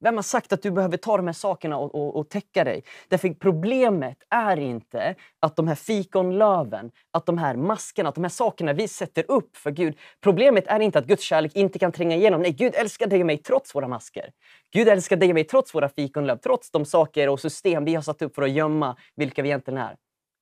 [0.00, 2.84] Vem har sagt att du behöver ta de här sakerna och, och, och täcka dig?
[3.08, 8.28] Därför problemet är inte att de här fikonlöven, att de här maskerna, att de här
[8.28, 9.98] sakerna vi sätter upp för Gud.
[10.20, 12.42] Problemet är inte att Guds kärlek inte kan tränga igenom.
[12.42, 14.30] Nej, Gud älskar dig och mig trots våra masker.
[14.72, 18.02] Gud älskar dig och mig trots våra fikonlöv, trots de saker och system vi har
[18.02, 19.96] satt upp för att gömma vilka vi egentligen är.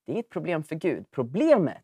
[0.07, 1.05] Det är ett problem för Gud.
[1.11, 1.83] Problemet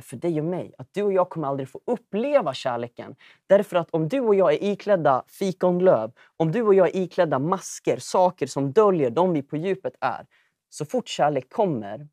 [0.00, 0.74] för dig och mig.
[0.78, 3.16] Att du och jag kommer aldrig få uppleva kärleken.
[3.46, 7.38] Därför att om du och jag är iklädda fikonlöv, om du och jag är iklädda
[7.38, 10.26] masker, saker som döljer de vi på djupet är.
[10.68, 12.08] Så fort kärlek kommer,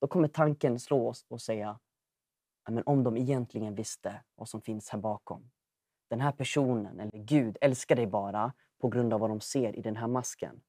[0.00, 1.78] då kommer tanken slå oss och säga
[2.70, 5.50] men om de egentligen visste vad som finns här bakom.
[6.10, 9.80] Den här personen, eller Gud, älskar dig bara på grund av vad de ser i
[9.80, 10.60] den här masken.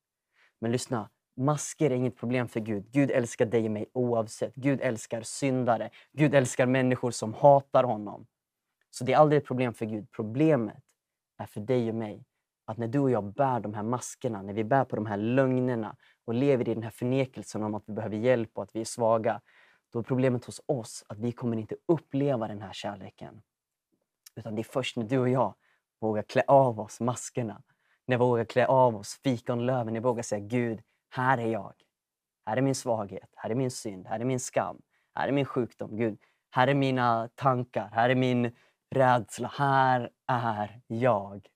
[0.60, 1.10] Men lyssna,
[1.40, 2.92] Masker är inget problem för Gud.
[2.92, 4.56] Gud älskar dig och mig oavsett.
[4.56, 5.90] Gud älskar syndare.
[6.12, 8.28] Gud älskar människor som hatar honom.
[8.90, 10.12] Så det är aldrig ett problem för Gud.
[10.12, 10.84] Problemet
[11.38, 12.26] är för dig och mig
[12.66, 15.18] att när du och jag bär de här maskerna, när vi bär på de här
[15.18, 15.96] lögnerna
[16.26, 18.86] och lever i den här förnekelsen om att vi behöver hjälp och att vi är
[18.86, 19.42] svaga,
[19.94, 23.42] då är problemet hos oss att vi kommer inte uppleva den här kärleken.
[24.36, 25.56] Utan det är först när du och jag
[26.02, 27.62] vågar klä av oss maskerna,
[28.06, 31.74] när vi vågar klä av oss fikonlöven, när vi vågar säga Gud, här är jag.
[32.46, 34.82] Här är min svaghet, här är min synd, här är min skam,
[35.16, 35.98] här är min sjukdom.
[35.98, 36.20] Gud,
[36.52, 38.52] här är mina tankar, här är min
[38.96, 39.48] rädsla.
[39.48, 41.48] Här är jag.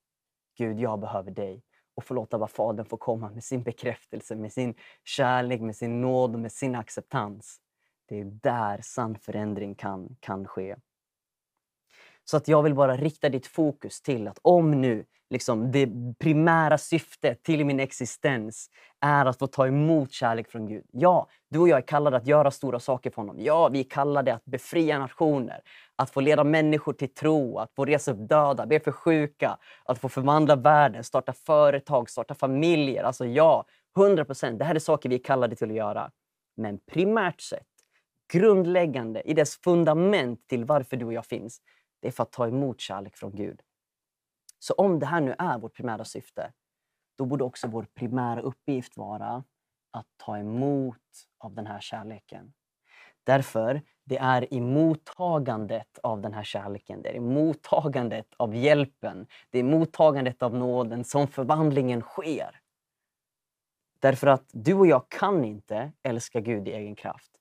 [0.57, 1.63] Gud, jag behöver dig.
[1.95, 6.01] Och få låta bara Fadern få komma med sin bekräftelse, med sin kärlek, med sin
[6.01, 7.59] nåd och med sin acceptans.
[8.05, 10.75] Det är där sann förändring kan, kan ske.
[12.25, 15.89] Så att jag vill bara rikta ditt fokus till att om nu liksom, det
[16.19, 18.69] primära syftet till min existens
[19.01, 20.85] är att få ta emot kärlek från Gud.
[20.91, 23.35] Ja, du och jag är kallade att göra stora saker för honom.
[23.39, 25.61] Ja, vi är kallade att befria nationer,
[25.95, 29.99] att få leda människor till tro, att få resa upp döda, be för sjuka, att
[29.99, 33.03] få förvandla världen, starta företag, starta familjer.
[33.03, 33.65] Alltså ja,
[33.97, 34.59] 100 procent.
[34.59, 36.11] Det här är saker vi är kallade till att göra.
[36.57, 37.67] Men primärt sett,
[38.33, 41.61] grundläggande i dess fundament till varför du och jag finns,
[42.03, 43.61] det är för att ta emot kärlek från Gud.
[44.59, 46.53] Så om det här nu är vårt primära syfte,
[47.17, 49.43] då borde också vår primära uppgift vara
[49.91, 50.97] att ta emot
[51.37, 52.53] av den här kärleken.
[53.23, 59.27] Därför, det är i mottagandet av den här kärleken, det är i mottagandet av hjälpen,
[59.49, 62.59] det är i mottagandet av nåden som förvandlingen sker.
[63.99, 67.31] Därför att du och jag kan inte älska Gud i egen kraft.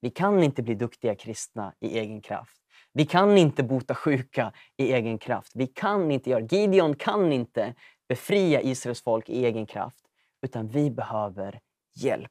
[0.00, 2.61] Vi kan inte bli duktiga kristna i egen kraft.
[2.92, 5.52] Vi kan inte bota sjuka i egen kraft.
[5.54, 7.74] Vi kan inte göra, Gideon kan inte
[8.08, 10.04] befria Israels folk i egen kraft,
[10.42, 11.60] utan vi behöver
[11.94, 12.30] hjälp.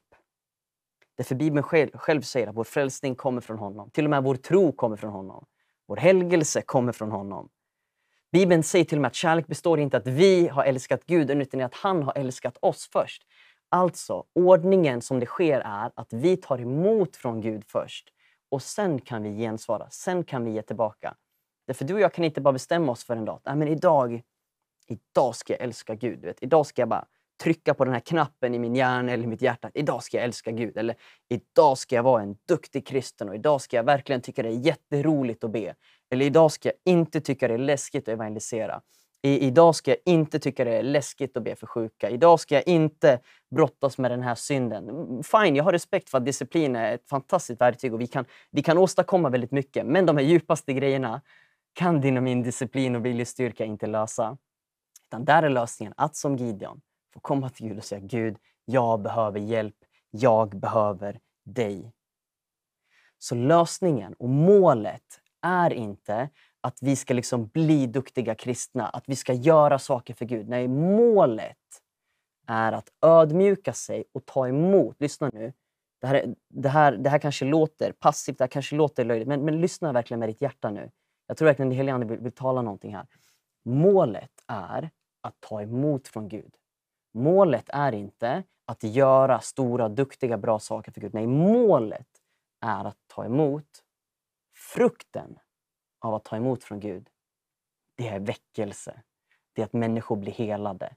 [1.16, 3.90] Därför Bibeln själv, själv säger att vår frälsning kommer från honom.
[3.90, 5.44] Till och med vår tro kommer från honom.
[5.86, 7.48] Vår helgelse kommer från honom.
[8.32, 11.60] Bibeln säger till och med att kärlek består inte att vi har älskat Gud, utan
[11.60, 13.22] att han har älskat oss först.
[13.68, 18.12] Alltså, ordningen som det sker är att vi tar emot från Gud först
[18.52, 21.14] och sen kan vi gensvara, sen kan vi ge tillbaka.
[21.66, 23.40] Därför du och jag kan inte bara bestämma oss för en dag.
[23.44, 24.22] Nej, men idag,
[24.86, 26.20] idag ska jag älska Gud.
[26.20, 26.42] Vet.
[26.42, 27.04] Idag ska jag bara
[27.42, 29.70] trycka på den här knappen i min hjärna eller mitt hjärta.
[29.74, 30.76] Idag ska jag älska Gud.
[30.76, 30.96] Eller
[31.28, 34.66] idag ska jag vara en duktig kristen och idag ska jag verkligen tycka det är
[34.66, 35.74] jätteroligt att be.
[36.10, 38.82] Eller idag ska jag inte tycka det är läskigt att evangelisera.
[39.22, 42.10] I, idag ska jag inte tycka det är läskigt att be för sjuka.
[42.10, 43.20] Idag ska jag inte
[43.50, 44.84] brottas med den här synden.
[45.22, 48.62] Fine, jag har respekt för att disciplin är ett fantastiskt verktyg och vi kan, vi
[48.62, 49.86] kan åstadkomma väldigt mycket.
[49.86, 51.20] Men de här djupaste grejerna
[51.72, 54.38] kan din och min disciplin och viljestyrka inte lösa.
[55.06, 56.80] Utan där är lösningen att som Gideon
[57.14, 59.76] få komma till Gud och säga Gud, jag behöver hjälp.
[60.10, 61.92] Jag behöver dig.
[63.18, 66.28] Så lösningen och målet är inte
[66.62, 70.48] att vi ska liksom bli duktiga kristna, att vi ska göra saker för Gud.
[70.48, 71.56] Nej, målet
[72.46, 74.96] är att ödmjuka sig och ta emot.
[75.00, 75.52] Lyssna nu.
[76.00, 79.44] Det här, det här, det här kanske låter passivt, det här kanske låter löjligt, men,
[79.44, 80.90] men lyssna verkligen med ditt hjärta nu.
[81.26, 83.06] Jag tror verkligen att helige Ande vill, vill tala någonting här.
[83.64, 84.90] Målet är
[85.20, 86.54] att ta emot från Gud.
[87.14, 91.14] Målet är inte att göra stora, duktiga, bra saker för Gud.
[91.14, 92.08] Nej, målet
[92.60, 93.66] är att ta emot
[94.74, 95.38] frukten
[96.02, 97.08] av att ta emot från Gud.
[97.96, 99.02] Det är väckelse.
[99.52, 100.94] Det är att människor blir helade.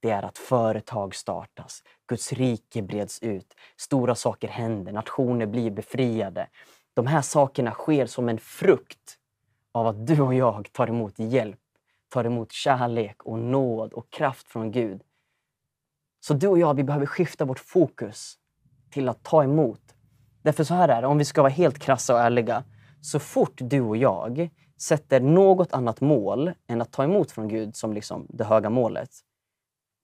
[0.00, 1.82] Det är att företag startas.
[2.08, 3.54] Guds rike breds ut.
[3.76, 4.92] Stora saker händer.
[4.92, 6.48] Nationer blir befriade.
[6.94, 9.18] De här sakerna sker som en frukt
[9.72, 11.60] av att du och jag tar emot hjälp,
[12.08, 15.02] tar emot kärlek och nåd och kraft från Gud.
[16.20, 18.38] Så du och jag, vi behöver skifta vårt fokus
[18.90, 19.94] till att ta emot.
[20.42, 22.64] Därför så här är det, om vi ska vara helt krassa och ärliga.
[23.00, 24.50] Så fort du och jag
[24.80, 29.10] sätter något annat mål än att ta emot från Gud som liksom det höga målet,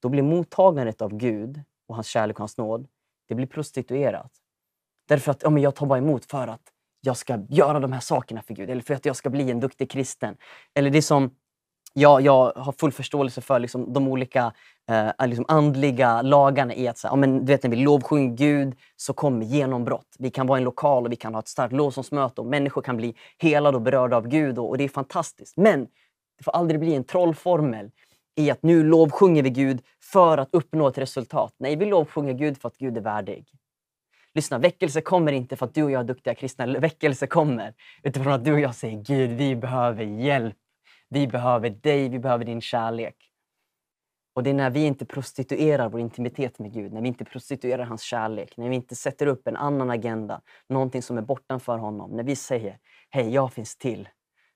[0.02, 2.88] då blir mottagandet av Gud och hans kärlek och hans nåd,
[3.28, 4.32] det blir prostituerat.
[5.08, 6.62] Därför att ja, men jag tar bara emot för att
[7.00, 9.60] jag ska göra de här sakerna för Gud, eller för att jag ska bli en
[9.60, 10.36] duktig kristen.
[10.74, 11.36] Eller det som
[11.94, 14.52] jag, jag har full förståelse för liksom, de olika
[14.88, 18.36] eh, eh liksom andliga lagarna i att så, ja, men, du vet, när vi lovsjunger
[18.36, 20.16] Gud så kommer genombrott.
[20.18, 22.82] Vi kan vara i en lokal och vi kan ha ett starkt lovsångsmöte och människor
[22.82, 25.56] kan bli helade och berörda av Gud och, och det är fantastiskt.
[25.56, 25.86] Men
[26.38, 27.90] det får aldrig bli en trollformel
[28.36, 31.54] i att nu lovsjunger vi Gud för att uppnå ett resultat.
[31.58, 33.46] Nej, vi lovsjunger Gud för att Gud är värdig.
[34.34, 36.66] Lyssna, väckelse kommer inte för att du och jag är duktiga kristna.
[36.66, 40.56] Väckelse kommer utifrån att du och jag säger Gud, vi behöver hjälp.
[41.15, 43.16] Vi behöver dig, vi behöver din kärlek.
[44.35, 47.85] Och det är när vi inte prostituerar vår intimitet med Gud, när vi inte prostituerar
[47.85, 52.11] hans kärlek, när vi inte sätter upp en annan agenda, någonting som är bortanför honom.
[52.11, 52.78] När vi säger,
[53.11, 54.09] hej, jag finns till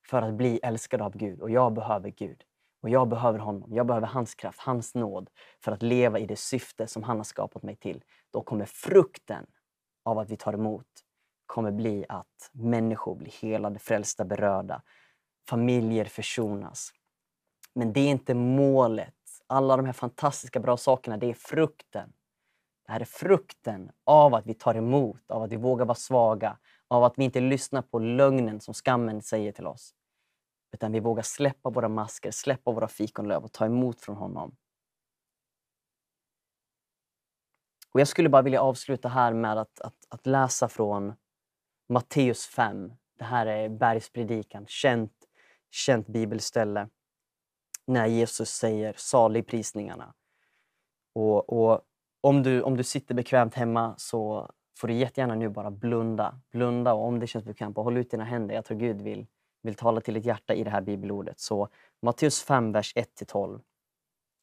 [0.07, 2.43] för att bli älskad av Gud och jag behöver Gud.
[2.83, 5.31] Och jag behöver honom, jag behöver hans kraft, hans nåd
[5.65, 8.05] för att leva i det syfte som han har skapat mig till.
[8.33, 9.47] Då kommer frukten
[10.05, 10.87] av att vi tar emot
[11.49, 14.83] kommer bli att människor blir helade, frälsta, berörda.
[15.49, 16.93] Familjer försonas.
[17.75, 19.15] Men det är inte målet.
[19.47, 22.13] Alla de här fantastiska bra sakerna, det är frukten.
[22.87, 26.59] Det här är frukten av att vi tar emot, av att vi vågar vara svaga,
[26.89, 29.95] av att vi inte lyssnar på lögnen som skammen säger till oss.
[30.73, 34.57] Utan vi vågar släppa våra masker, släppa våra fikonlöv och ta emot från honom.
[37.93, 41.15] Och Jag skulle bara vilja avsluta här med att, att, att läsa från
[41.89, 42.93] Matteus 5.
[43.19, 45.18] Det här är bergspredikan, känt,
[45.71, 46.89] känt bibelställe.
[47.87, 50.15] När Jesus säger saligprisningarna.
[51.15, 51.81] Och, och
[52.21, 56.41] om, du, om du sitter bekvämt hemma så får du jättegärna nu bara blunda.
[56.53, 58.55] Blunda och om det känns bekvämt, håll ut dina händer.
[58.55, 59.27] Jag tror Gud vill,
[59.63, 61.41] vill tala till ditt hjärta i det här bibelordet.
[61.41, 61.69] Så
[62.03, 63.61] Matteus 5, vers 1-12.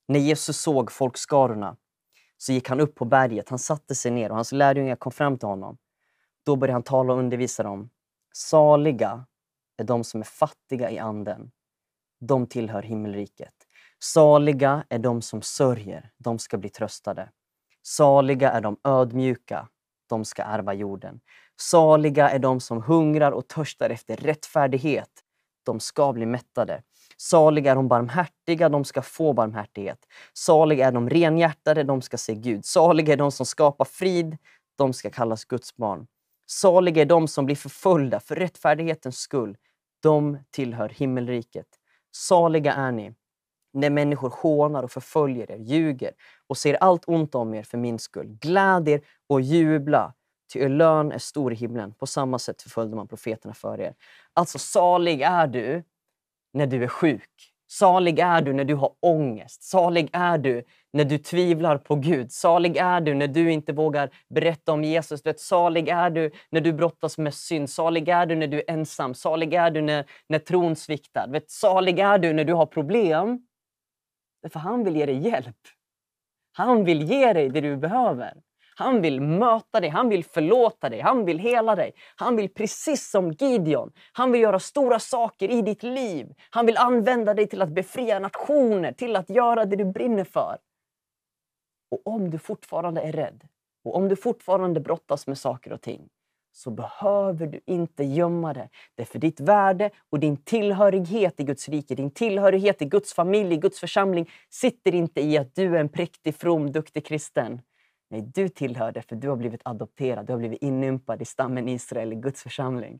[0.07, 1.77] När Jesus såg folkskarorna
[2.37, 5.37] så gick han upp på berget, han satte sig ner och hans lärjungar kom fram
[5.37, 5.77] till honom.
[6.45, 7.89] Då började han tala och undervisa dem.
[8.33, 9.25] Saliga
[9.77, 11.51] är de som är fattiga i anden.
[12.19, 13.53] De tillhör himmelriket.
[13.99, 16.11] Saliga är de som sörjer.
[16.17, 17.29] De ska bli tröstade.
[17.83, 19.67] Saliga är de ödmjuka.
[20.09, 21.19] De ska ärva jorden.
[21.61, 25.09] Saliga är de som hungrar och törstar efter rättfärdighet.
[25.65, 26.83] De ska bli mättade.
[27.17, 29.99] Saliga är de barmhärtiga, de ska få barmhärtighet.
[30.33, 32.65] Saliga är de renhjärtade, de ska se Gud.
[32.65, 34.37] Saliga är de som skapar frid,
[34.77, 36.07] de ska kallas Guds barn.
[36.45, 39.57] Saliga är de som blir förföljda för rättfärdighetens skull.
[40.01, 41.67] De tillhör himmelriket.
[42.11, 43.13] Saliga är ni
[43.73, 46.11] när människor hånar och förföljer er, ljuger
[46.47, 48.27] och ser allt ont om er för min skull.
[48.27, 50.13] Gläd er och jubla,
[50.53, 51.93] ty er lön är stor i himlen.
[51.93, 53.95] På samma sätt förföljde man profeterna för er.
[54.33, 55.83] Alltså, salig är du
[56.53, 57.54] när du är sjuk.
[57.67, 59.63] Salig är du när du har ångest.
[59.63, 60.63] Salig är du
[60.93, 62.31] när du tvivlar på Gud.
[62.31, 65.21] Salig är du när du inte vågar berätta om Jesus.
[65.21, 67.69] Du vet, salig är du när du brottas med synd.
[67.69, 69.13] Salig är du när du är ensam.
[69.13, 71.27] Salig är du när, när tron sviktar.
[71.27, 73.47] Du vet, salig är du när du har problem.
[74.49, 75.57] För han vill ge dig hjälp.
[76.51, 78.33] Han vill ge dig det du behöver.
[78.77, 81.91] Han vill möta dig, han vill förlåta dig, han vill hela dig.
[82.15, 86.33] Han vill precis som Gideon, han vill göra stora saker i ditt liv.
[86.49, 90.57] Han vill använda dig till att befria nationer, till att göra det du brinner för.
[91.91, 93.43] Och om du fortfarande är rädd
[93.85, 96.09] och om du fortfarande brottas med saker och ting
[96.55, 98.69] så behöver du inte gömma det.
[98.95, 103.13] Det är för ditt värde och din tillhörighet i Guds rike, din tillhörighet i Guds
[103.13, 107.61] familj, i Guds församling sitter inte i att du är en präktig, from, duktig kristen.
[108.15, 111.69] Nej, du tillhör det för du har blivit adopterad, du har blivit inympad i stammen
[111.69, 112.99] Israel, i Guds församling.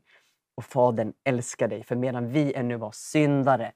[0.54, 3.72] Och Fadern älskar dig, för medan vi ännu var syndare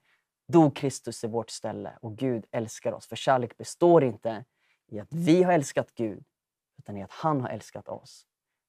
[0.49, 3.07] dog Kristus i vårt ställe och Gud älskar oss.
[3.07, 4.45] För kärlek består inte
[4.89, 6.25] i att vi har älskat Gud,
[6.79, 8.27] utan i att han har älskat oss.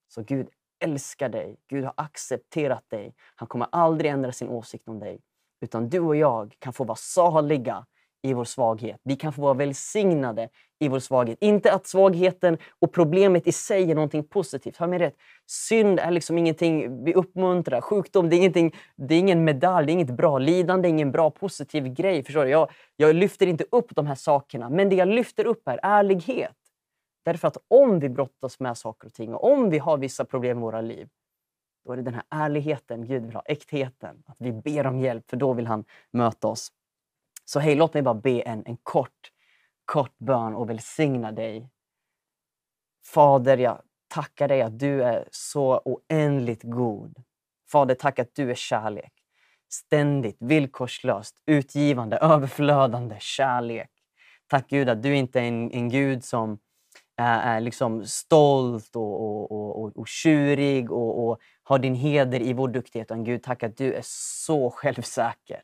[0.07, 0.49] Så Gud
[0.79, 1.57] älskar dig.
[1.67, 3.15] Gud har accepterat dig.
[3.35, 5.21] Han kommer aldrig ändra sin åsikt om dig.
[5.61, 7.85] Utan du och jag kan få vara saliga
[8.23, 8.99] i vår svaghet.
[9.03, 10.49] Vi kan få vara välsignade
[10.79, 11.37] i vår svaghet.
[11.41, 14.77] Inte att svagheten och problemet i sig är någonting positivt.
[14.77, 15.15] Hör mig rätt.
[15.45, 17.81] Synd är liksom ingenting vi uppmuntrar.
[17.81, 20.37] Sjukdom det är, ingenting, det är ingen medalj, det är inget bra.
[20.37, 22.23] Lidande är ingen bra positiv grej.
[22.23, 22.49] Förstår du?
[22.51, 24.69] Jag, jag lyfter inte upp de här sakerna.
[24.69, 26.55] Men det jag lyfter upp är ärlighet.
[27.25, 30.57] Därför att om vi brottas med saker och ting och om vi har vissa problem
[30.57, 31.07] i våra liv,
[31.85, 34.23] då är det den här ärligheten Gud vill ha, äktheten.
[34.25, 36.71] Att vi ber om hjälp, för då vill han möta oss.
[37.45, 39.31] Så hej, låt mig bara be en, en kort,
[39.85, 41.69] kort bön och välsigna dig.
[43.05, 47.23] Fader, jag tackar dig att du är så oändligt god.
[47.71, 49.13] Fader, tack att du är kärlek.
[49.69, 53.89] Ständigt, villkorslöst, utgivande, överflödande kärlek.
[54.47, 56.59] Tack Gud att du inte är en, en Gud som
[57.17, 62.67] är liksom stolt och, och, och, och tjurig och, och har din heder i vår
[62.67, 63.05] duktighet.
[63.05, 65.61] Utan Gud, tack att du är så självsäker.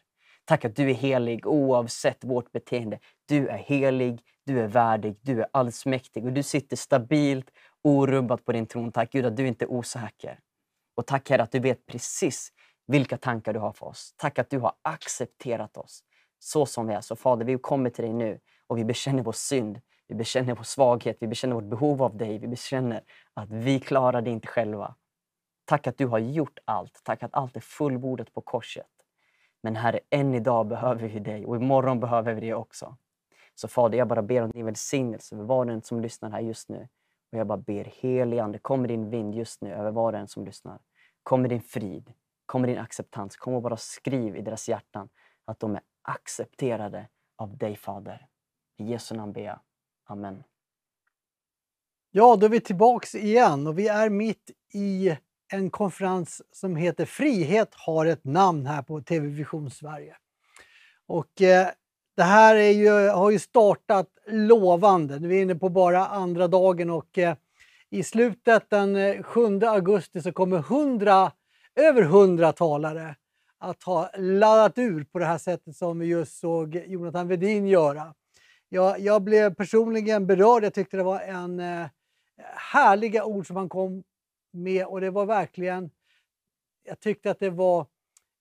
[0.48, 3.00] Tack att du är helig oavsett vårt beteende.
[3.26, 7.52] Du är helig, du är värdig, du är allsmäktig och du sitter stabilt,
[7.84, 8.92] orubbat på din tron.
[8.92, 10.40] Tack Gud att du inte är osäker.
[10.96, 12.52] Och tack Herre att du vet precis
[12.88, 14.14] vilka tankar du har för oss.
[14.18, 16.04] Tack att du har accepterat oss
[16.40, 17.02] så som vi är.
[17.02, 19.82] Så Fader, vi kommer till dig nu och vi bekänner vår synd.
[20.08, 22.38] Vi bekänner vår svaghet, vi bekänner vårt behov av dig.
[22.38, 23.04] Vi bekänner
[23.34, 24.96] att vi klarar det inte själva.
[25.66, 27.02] Tack att du har gjort allt.
[27.04, 28.97] Tack att allt är fullbordat på korset.
[29.68, 32.98] Men Herre, än idag behöver vi dig och imorgon behöver vi dig också.
[33.56, 36.40] Så Fader, jag bara ber om din välsignelse över var och en som lyssnar här
[36.40, 36.88] just nu.
[37.32, 40.20] Och jag bara ber, helige Ande, kom med din vind just nu över var och
[40.20, 40.80] en som lyssnar.
[41.24, 42.14] Kom med din frid,
[42.46, 43.38] kom med din acceptans.
[43.38, 45.10] Kom och bara skriv i deras hjärtan
[45.46, 48.28] att de är accepterade av dig, Fader.
[48.78, 49.60] I Jesu namn ber jag.
[50.06, 50.44] Amen.
[52.12, 55.18] Ja, då är vi tillbaks igen och vi är mitt i
[55.54, 60.16] en konferens som heter Frihet har ett namn här på TV Vision Sverige.
[61.08, 61.68] Och eh,
[62.16, 65.20] det här är ju, har ju startat lovande.
[65.20, 67.36] Nu är vi inne på bara andra dagen och eh,
[67.90, 71.32] i slutet den eh, 7 augusti så kommer 100,
[71.76, 73.16] över 100 talare
[73.60, 78.14] att ha laddat ur på det här sättet som vi just såg Jonathan Wedin göra.
[78.70, 80.64] Jag, jag blev personligen berörd.
[80.64, 81.88] Jag tyckte det var en eh,
[82.74, 84.04] härliga ord som han kom
[84.58, 85.90] med och det var verkligen,
[86.84, 87.86] jag tyckte att det var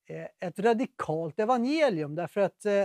[0.07, 2.85] eh, ett radikalt evangelium därför att eh,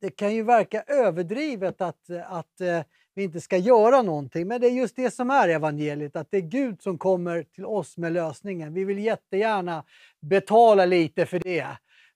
[0.00, 2.82] det kan ju verka överdrivet att, att eh,
[3.14, 6.36] vi inte ska göra någonting, men det är just det som är evangeliet, att det
[6.36, 8.74] är Gud som kommer till oss med lösningen.
[8.74, 9.84] Vi vill jättegärna
[10.20, 11.66] betala lite för det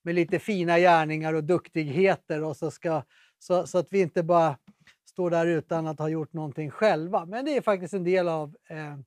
[0.03, 3.03] med lite fina gärningar och duktigheter och så, ska,
[3.39, 4.57] så, så att vi inte bara
[5.05, 7.27] står där utan att ha gjort någonting själva.
[7.27, 8.99] Men det är faktiskt en del av eh,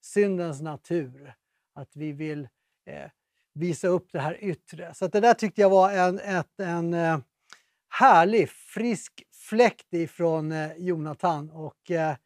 [0.00, 1.34] syndens natur,
[1.74, 2.48] att vi vill
[2.86, 3.10] eh,
[3.54, 4.94] visa upp det här yttre.
[4.94, 7.18] Så det där tyckte jag var en, ett, en eh,
[7.88, 12.16] härlig, frisk fläkt ifrån eh, Jonathan och eh,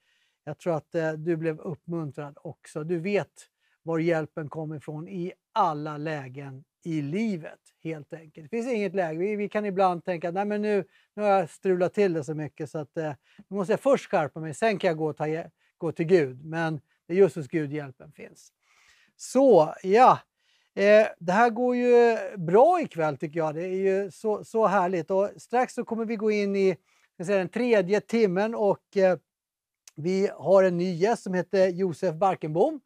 [0.45, 2.85] jag tror att eh, du blev uppmuntrad också.
[2.85, 3.49] Du vet
[3.83, 8.51] var hjälpen kommer ifrån i alla lägen i livet helt enkelt.
[8.51, 9.19] Det finns inget läge.
[9.19, 10.85] Vi, vi kan ibland tänka att men nu,
[11.15, 13.13] nu har jag strulat till det så mycket så att eh,
[13.49, 15.25] nu måste jag först skärpa mig, sen kan jag gå, ta,
[15.79, 16.45] gå till Gud.
[16.45, 18.53] Men det är just hos Gud hjälpen finns.
[19.17, 20.19] Så ja,
[20.75, 23.55] eh, det här går ju bra ikväll tycker jag.
[23.55, 25.11] Det är ju så, så härligt.
[25.11, 26.77] Och strax så kommer vi gå in i
[27.25, 29.19] säga, den tredje timmen och eh,
[29.97, 32.81] vi har en ny gäst som heter Josef Barkenbom.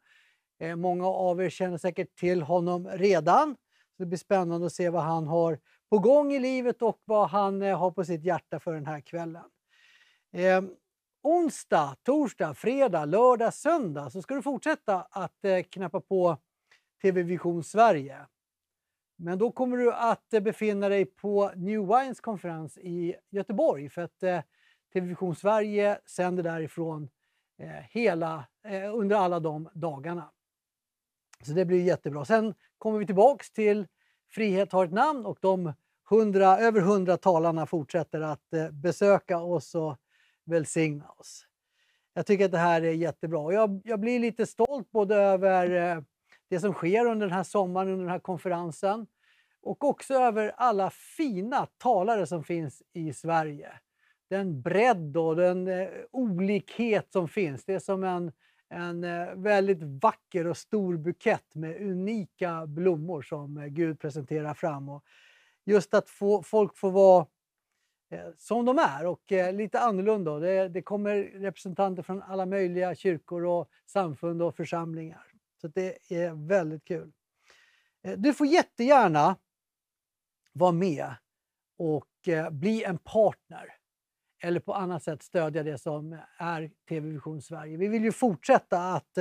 [0.59, 3.55] Eh, många av er känner säkert till honom redan.
[3.97, 5.59] Så det blir spännande att se vad han har
[5.89, 9.01] på gång i livet och vad han eh, har på sitt hjärta för den här
[9.01, 9.43] kvällen.
[10.33, 10.61] Eh,
[11.21, 16.37] Onsdag, torsdag, fredag, lördag, söndag så ska du fortsätta att eh, knappa på
[17.01, 18.17] TV Vision Sverige.
[19.15, 24.01] Men då kommer du att eh, befinna dig på New Wines konferens i Göteborg för
[24.01, 24.41] att eh,
[24.93, 27.09] Vision Sverige sänder därifrån
[27.57, 30.31] eh, hela, eh, under alla de dagarna.
[31.43, 32.25] Så det blir jättebra.
[32.25, 33.87] Sen kommer vi tillbaks till
[34.29, 35.73] Frihet har ett namn och de
[36.11, 39.97] 100, över hundra talarna fortsätter att eh, besöka oss och
[40.49, 41.45] välsigna oss.
[42.13, 43.53] Jag tycker att det här är jättebra.
[43.53, 46.03] Jag, jag blir lite stolt både över eh,
[46.49, 49.07] det som sker under den här sommaren, under den här konferensen
[49.61, 53.71] och också över alla fina talare som finns i Sverige.
[54.29, 57.65] Den bredd och den eh, olikhet som finns.
[57.65, 58.31] Det är som en,
[58.69, 64.89] en eh, väldigt vacker och stor bukett med unika blommor som Gud presenterar fram.
[64.89, 65.03] Och
[65.65, 67.25] just att få, folk får vara
[68.11, 70.39] Eh, som de är och eh, lite annorlunda.
[70.39, 75.23] Det, det kommer representanter från alla möjliga kyrkor och samfund och församlingar.
[75.61, 77.11] Så det är väldigt kul.
[78.03, 79.35] Eh, du får jättegärna
[80.53, 81.13] vara med
[81.77, 82.05] och
[82.51, 83.75] bli en partner
[84.41, 87.77] eller på annat sätt stödja det som är TV Vision Sverige.
[87.77, 89.17] Vi vill ju fortsätta att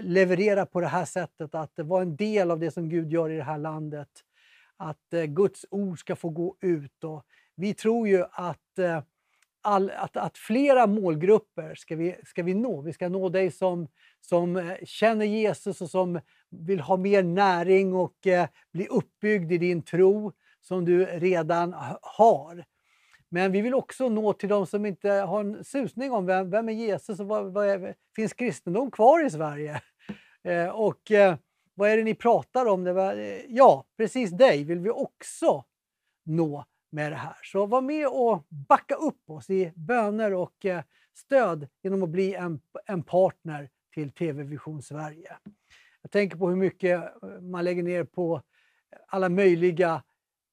[0.00, 3.36] leverera på det här sättet, att vara en del av det som Gud gör i
[3.36, 4.08] det här landet.
[4.76, 7.04] Att Guds ord ska få gå ut.
[7.04, 9.02] Och vi tror ju att eh,
[9.62, 12.80] all, att, att flera målgrupper ska vi, ska vi nå.
[12.80, 13.88] Vi ska nå dig som,
[14.20, 16.20] som eh, känner Jesus och som
[16.50, 22.64] vill ha mer näring och eh, bli uppbyggd i din tro som du redan har.
[23.28, 26.68] Men vi vill också nå till de som inte har en susning om vem, vem
[26.68, 29.80] är Jesus och vad, vad är, finns kristendom kvar i Sverige?
[30.44, 31.36] Eh, och eh,
[31.74, 32.84] vad är det ni pratar om?
[32.84, 35.64] Det var, eh, ja, precis dig vill vi också
[36.24, 37.36] nå med det här.
[37.42, 40.82] Så var med och backa upp oss i böner och eh,
[41.14, 45.36] stöd genom att bli en, en partner till TV Vision Sverige.
[46.02, 48.42] Jag tänker på hur mycket eh, man lägger ner på
[49.06, 50.02] alla möjliga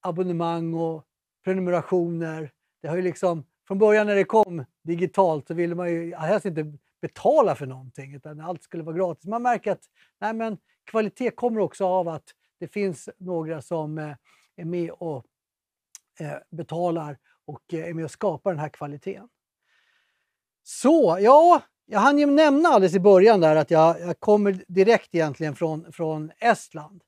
[0.02, 1.06] abonnemang och
[1.44, 2.52] prenumerationer.
[2.82, 6.46] Det har ju liksom, från början när det kom digitalt så ville man ju helst
[6.46, 9.26] inte betala för någonting utan allt skulle vara gratis.
[9.26, 9.84] Man märker att
[10.20, 12.24] nej men, kvalitet kommer också av att
[12.60, 14.16] det finns några som eh,
[14.56, 15.26] är med och
[16.20, 19.30] Eh, betalar och eh, är med och skapar den här kvaliteten.
[20.64, 25.16] Så, ja, jag hann ju nämna alldeles i början där att jag, jag kommer direkt
[25.16, 27.04] egentligen från, från Estland.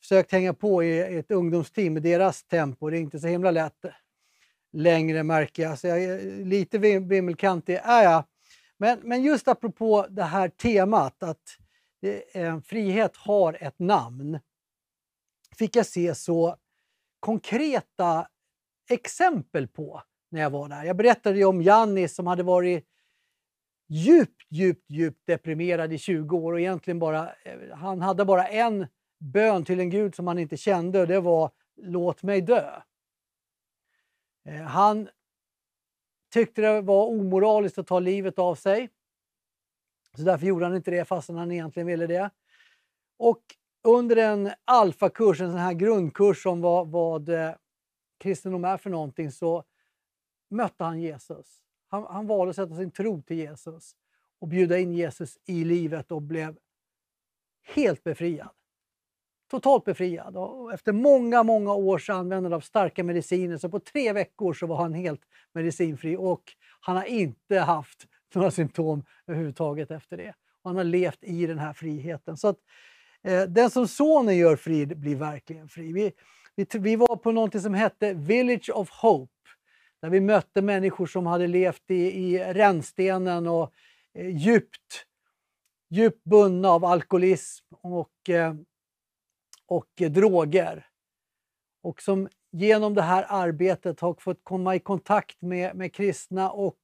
[0.00, 2.90] Försökt hänga på i ett ungdomsteam med deras tempo.
[2.90, 3.84] Det är inte så himla lätt
[4.72, 5.78] längre märker jag.
[5.78, 8.24] Så jag är lite vimmelkantig är jag.
[8.78, 11.58] Men, men just apropå det här temat att
[12.32, 14.38] eh, frihet har ett namn
[15.58, 16.56] fick jag se så
[17.20, 18.28] konkreta
[18.90, 20.84] exempel på när jag var där.
[20.84, 22.86] Jag berättade ju om Jannis som hade varit
[23.88, 28.86] djupt, djupt, djupt deprimerad i 20 år och egentligen bara, eh, han hade bara en
[29.18, 32.70] bön till en gud som han inte kände och det var låt mig dö.
[34.48, 35.08] Eh, han
[36.32, 38.88] tyckte det var omoraliskt att ta livet av sig.
[40.16, 42.30] Så därför gjorde han inte det fastän han egentligen ville det.
[43.18, 43.42] Och
[43.84, 47.50] under en alfakurs, en sån här grundkurs som var vad eh,
[48.18, 49.64] kristendom är för någonting så
[50.50, 51.62] mötte han Jesus.
[51.88, 53.96] Han, han valde att sätta sin tro till Jesus
[54.40, 56.58] och bjuda in Jesus i livet och blev
[57.62, 58.48] helt befriad.
[59.50, 60.36] Totalt befriad.
[60.36, 64.76] Och efter många, många års användande av starka mediciner så på tre veckor så var
[64.76, 65.22] han helt
[65.52, 66.42] medicinfri och
[66.80, 70.34] han har inte haft några symptom överhuvudtaget efter det.
[70.62, 72.36] Och han har levt i den här friheten.
[72.36, 72.58] Så att,
[73.22, 75.92] eh, den som sonen gör fri blir verkligen fri.
[75.92, 76.12] Vi,
[76.56, 79.30] vi, vi var på något som hette Village of Hope
[80.02, 83.72] där vi mötte människor som hade levt i, i rännstenen och
[84.14, 85.06] eh, djupt,
[85.90, 88.54] djupt bundna av alkoholism och, eh,
[89.66, 90.86] och droger.
[91.82, 96.78] Och som genom det här arbetet har fått komma i kontakt med, med kristna och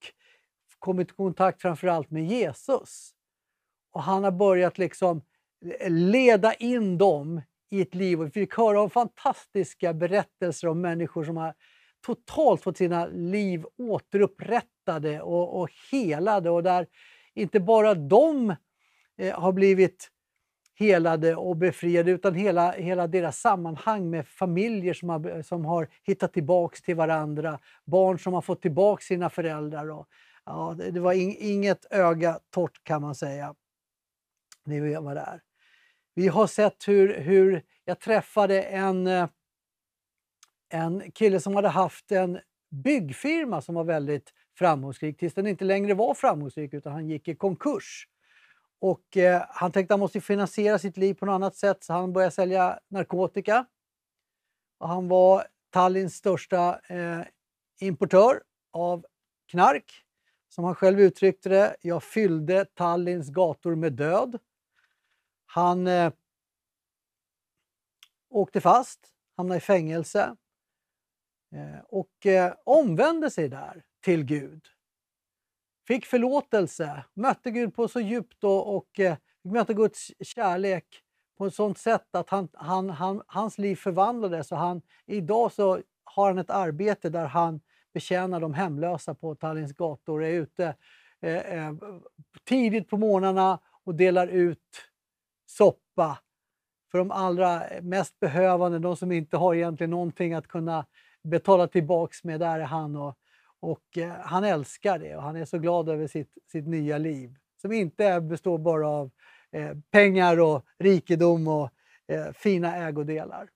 [0.79, 3.11] kommit i kontakt framförallt med Jesus.
[3.93, 5.23] Och han har börjat liksom
[5.81, 8.21] eh, leda in dem i ett liv.
[8.21, 11.55] Och vi fick höra om fantastiska berättelser om människor som har
[12.07, 16.87] totalt fått sina liv återupprättade och, och helade och där
[17.35, 18.55] inte bara de
[19.19, 20.11] eh, har blivit
[20.75, 26.33] helade och befriade utan hela, hela deras sammanhang med familjer som har, som har hittat
[26.33, 29.91] tillbaks till varandra, barn som har fått tillbaka sina föräldrar.
[29.91, 30.09] Och,
[30.45, 33.55] ja, det, det var in, inget öga torrt kan man säga.
[34.65, 35.41] Det var där.
[36.15, 39.29] Vi har sett hur, hur jag träffade en, eh,
[40.69, 45.95] en kille som hade haft en byggfirma som var väldigt framgångsrik tills den inte längre
[45.95, 48.07] var framgångsrik utan han gick i konkurs.
[48.81, 51.93] Och eh, han tänkte att han måste finansiera sitt liv på något annat sätt så
[51.93, 53.67] han började sälja narkotika.
[54.79, 57.21] Och han var Tallinns största eh,
[57.81, 58.43] importör
[58.73, 59.07] av
[59.51, 60.05] knark.
[60.49, 64.39] Som han själv uttryckte det, jag fyllde Tallinns gator med död.
[65.53, 66.13] Han eh,
[68.29, 69.01] åkte fast,
[69.37, 70.37] hamnade i fängelse
[71.55, 74.67] eh, och eh, omvände sig där till Gud.
[75.87, 81.03] Fick förlåtelse, mötte Gud på så djupt och, och eh, mötte Guds kärlek
[81.39, 85.81] på ett sånt sätt att han, han, han, hans liv förvandlades och han, idag så
[86.05, 87.61] har han ett arbete där han
[87.93, 90.77] betjänar de hemlösa på Tallinns gator, är ute
[91.21, 91.75] eh, eh,
[92.45, 94.90] tidigt på morgnarna och delar ut
[95.51, 96.19] soppa
[96.91, 100.87] för de allra mest behövande, de som inte har egentligen någonting att kunna
[101.23, 102.41] betala tillbaks med.
[102.41, 103.17] Där är han och,
[103.61, 107.37] och eh, han älskar det och han är så glad över sitt, sitt nya liv
[107.61, 109.11] som inte består bara av
[109.53, 111.71] eh, pengar och rikedom och
[112.09, 113.49] eh, fina ägodelar.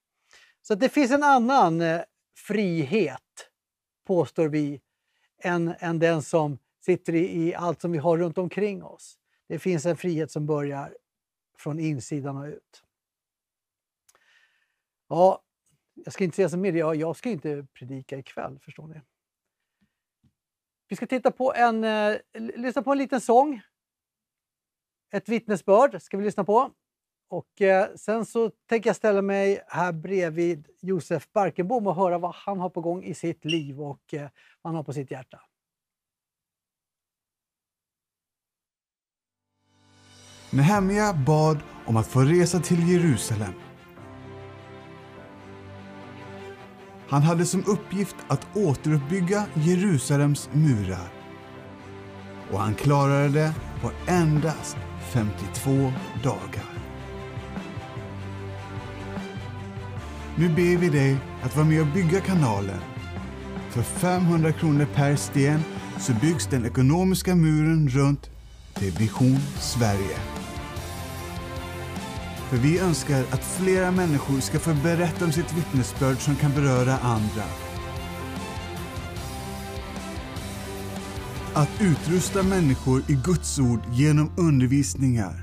[0.62, 2.00] Så det finns en annan eh,
[2.46, 3.50] frihet,
[4.06, 4.80] påstår vi,
[5.42, 9.18] än, än den som sitter i, i allt som vi har runt omkring oss.
[9.48, 10.96] Det finns en frihet som börjar
[11.58, 12.84] från insidan och ut.
[15.08, 15.42] Ja,
[15.94, 16.72] jag ska inte säga så mer.
[16.72, 19.00] Jag, jag ska inte predika ikväll, förstår ni.
[20.88, 23.60] Vi ska titta på en, eh, lyssna på en liten sång.
[25.12, 26.70] Ett vittnesbörd ska vi lyssna på.
[27.28, 32.34] Och eh, sen så tänker jag ställa mig här bredvid Josef Barkenbom och höra vad
[32.34, 34.30] han har på gång i sitt liv och eh,
[34.62, 35.40] vad han har på sitt hjärta.
[40.54, 43.52] Nehemja bad om att få resa till Jerusalem.
[47.08, 51.12] Han hade som uppgift att återuppbygga Jerusalems murar.
[52.52, 54.76] Och han klarade det på endast
[55.12, 56.74] 52 dagar.
[60.36, 62.80] Nu ber vi dig att vara med och bygga kanalen.
[63.70, 65.60] För 500 kronor per sten
[65.98, 68.30] så byggs den ekonomiska muren runt
[68.74, 70.33] till Vision Sverige.
[72.54, 76.92] För vi önskar att flera människor ska få berätta om sitt vittnesbörd som kan beröra
[76.92, 77.44] andra.
[81.54, 85.34] Att utrusta människor i Guds ord genom undervisningar.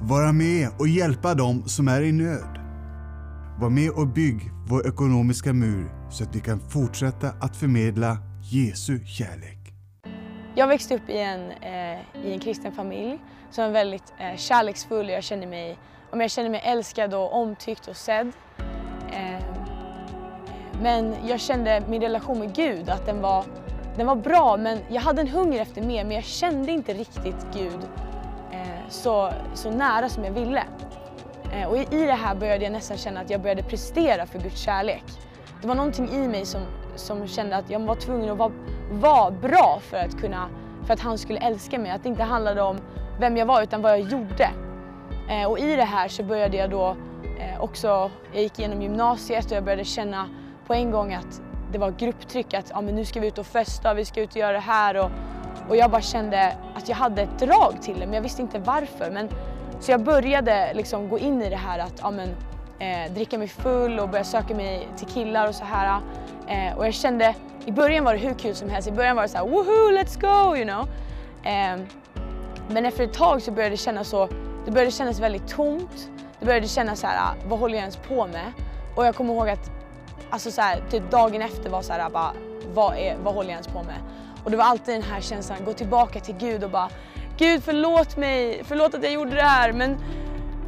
[0.00, 2.58] Vara med och hjälpa dem som är i nöd.
[3.60, 8.18] Var med och bygg vår ekonomiska mur så att vi kan fortsätta att förmedla
[8.50, 9.58] Jesu kärlek.
[10.54, 13.18] Jag växte upp i en, eh, i en kristen familj
[13.50, 15.78] som är väldigt eh, kärleksfull och jag känner mig,
[16.12, 18.32] om jag känner mig älskad och omtyckt och sedd.
[19.12, 19.42] Ehm,
[20.82, 23.44] men jag kände min relation med Gud, att den var,
[23.96, 27.46] den var bra men jag hade en hunger efter mer men jag kände inte riktigt
[27.54, 27.78] Gud
[28.52, 30.64] eh, så, så nära som jag ville.
[31.52, 34.38] Eh, och i, i det här började jag nästan känna att jag började prestera för
[34.38, 35.04] Guds kärlek.
[35.62, 36.60] Det var någonting i mig som,
[36.96, 38.52] som kände att jag var tvungen att vara,
[38.90, 40.48] vara bra för att, kunna,
[40.86, 41.90] för att han skulle älska mig.
[41.90, 42.78] Att det inte handlade om
[43.20, 44.50] vem jag var utan vad jag gjorde.
[45.28, 46.96] Eh, och i det här så började jag då
[47.38, 50.28] eh, också, jag gick igenom gymnasiet och jag började känna
[50.66, 51.42] på en gång att
[51.72, 54.30] det var grupptryck att ja, men nu ska vi ut och festa, vi ska ut
[54.30, 54.96] och göra det här.
[54.96, 55.10] Och,
[55.68, 58.58] och jag bara kände att jag hade ett drag till det men jag visste inte
[58.58, 59.10] varför.
[59.10, 59.28] Men,
[59.80, 62.28] så jag började liksom gå in i det här att ja, men,
[62.78, 66.00] eh, dricka mig full och börja söka mig till killar och så här.
[66.48, 67.34] Eh, och jag kände,
[67.64, 68.88] i början var det hur kul som helst.
[68.88, 70.88] I början var det så här, woohoo, let's go, you know.
[71.44, 71.80] Eh,
[72.68, 74.28] men efter ett tag så började det kännas så,
[74.64, 76.10] det började kännas väldigt tomt.
[76.38, 78.52] Det började kännas så här, ah, vad håller jag ens på med?
[78.96, 79.70] Och jag kommer ihåg att
[80.30, 82.32] alltså så här, typ dagen efter var så här, ah, bara,
[82.74, 83.98] vad, är, vad håller jag ens på med?
[84.44, 86.88] Och det var alltid den här känslan, gå tillbaka till Gud och bara,
[87.38, 89.72] Gud förlåt mig, förlåt att jag gjorde det här.
[89.72, 89.96] Men,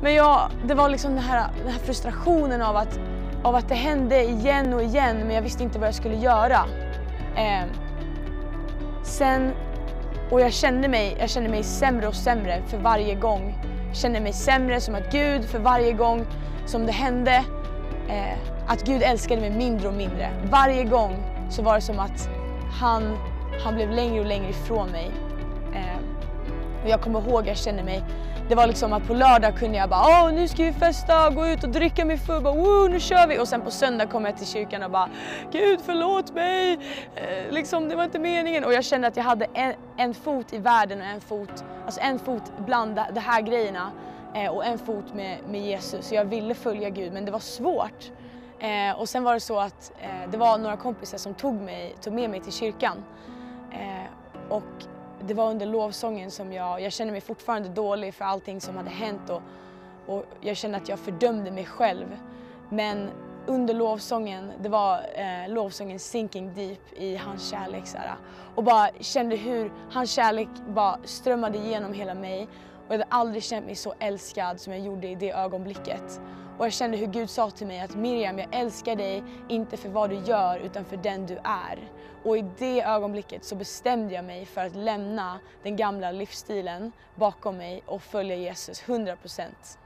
[0.03, 2.99] men jag, det var liksom den här, den här frustrationen av att,
[3.43, 6.65] av att det hände igen och igen men jag visste inte vad jag skulle göra.
[7.37, 7.65] Eh,
[9.03, 9.53] sen,
[10.31, 13.55] och jag kände, mig, jag kände mig sämre och sämre för varje gång.
[13.95, 16.27] Jag kände mig sämre som att Gud för varje gång
[16.67, 17.45] som det hände,
[18.09, 20.31] eh, att Gud älskade mig mindre och mindre.
[20.51, 21.17] Varje gång
[21.51, 22.29] så var det som att
[22.81, 23.19] han,
[23.65, 25.11] han blev längre och längre ifrån mig.
[25.75, 25.99] Eh,
[26.83, 28.03] och jag kommer ihåg, jag kände mig,
[28.49, 31.47] det var liksom att på lördag kunde jag bara åh nu ska vi festa, gå
[31.47, 33.39] ut och dricka mig full, bara, Woo, nu kör vi!
[33.39, 35.09] Och sen på söndag kom jag till kyrkan och bara
[35.53, 36.73] Gud förlåt mig!
[37.15, 38.65] Eh, liksom det var inte meningen.
[38.65, 42.01] Och jag kände att jag hade en, en fot i världen och en fot, alltså
[42.01, 43.91] en fot bland de här grejerna
[44.35, 46.09] eh, och en fot med, med Jesus.
[46.09, 48.11] Så jag ville följa Gud men det var svårt.
[48.59, 51.95] Eh, och sen var det så att eh, det var några kompisar som tog, mig,
[52.01, 53.05] tog med mig till kyrkan.
[53.73, 54.85] Eh, och
[55.27, 58.91] det var under lovsången som jag, jag kände mig fortfarande dålig för allting som hade
[58.91, 59.43] hänt och,
[60.07, 62.07] och jag kände att jag fördömde mig själv.
[62.69, 63.11] Men
[63.47, 67.87] under lovsången, det var eh, lovsången Sinking Deep i hans kärlek.
[67.87, 68.15] Så här,
[68.55, 72.49] och bara kände hur hans kärlek bara strömmade igenom hela mig.
[72.89, 76.21] Och jag hade aldrig känt mig så älskad som jag gjorde i det ögonblicket.
[76.59, 79.89] Och jag kände hur Gud sa till mig att Miriam, jag älskar dig inte för
[79.89, 81.91] vad du gör utan för den du är.
[82.25, 87.57] Och i det ögonblicket så bestämde jag mig för att lämna den gamla livsstilen bakom
[87.57, 89.79] mig och följa Jesus 100 procent.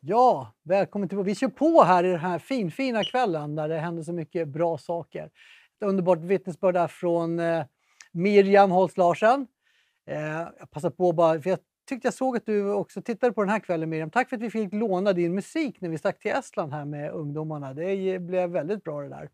[0.00, 1.26] Ja, välkommen tillbaka.
[1.26, 4.78] Vi kör på här i den här finfina kvällen där det händer så mycket bra
[4.78, 5.24] saker.
[5.24, 7.64] Ett underbart vittnesbörd där från eh,
[8.12, 9.46] Miriam Holst Larsen.
[10.06, 11.58] Eh, jag passar på bara, för jag
[11.88, 14.10] tyckte jag såg att du också tittade på den här kvällen Miriam.
[14.10, 17.10] Tack för att vi fick låna din musik när vi stack till Estland här med
[17.10, 17.74] ungdomarna.
[17.74, 19.28] Det blev väldigt bra det där.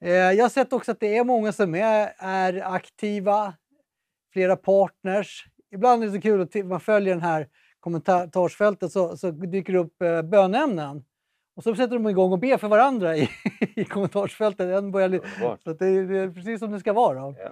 [0.00, 3.54] Eh, jag har sett också att det är många som är, är aktiva,
[4.32, 5.46] flera partners.
[5.72, 7.48] Ibland är det så kul att man följer den här
[7.80, 11.04] kommentarsfältet så, så dyker det upp eh, bönämnen.
[11.56, 13.30] Och så sätter de igång och ber för varandra i,
[13.76, 14.78] i kommentarsfältet.
[14.78, 15.20] En börjar,
[15.64, 17.18] så det, det, är precis som det ska vara.
[17.18, 17.28] Ja.
[17.28, 17.50] Eh,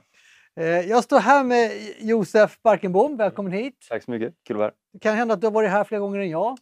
[0.62, 3.16] jag står här med Josef Barkenbom.
[3.16, 3.86] Välkommen hit.
[3.88, 4.34] Tack så mycket.
[4.44, 4.74] Kul att vara här.
[4.92, 6.58] Det kan hända att du har varit här fler gånger än jag.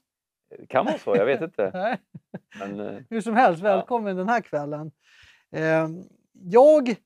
[0.59, 1.98] Det kan vara så, jag vet inte.
[2.59, 4.19] Men, eh, Hur som helst, välkommen ja.
[4.19, 4.93] den här kvällen.
[5.52, 5.89] Eh,
[6.32, 6.97] jag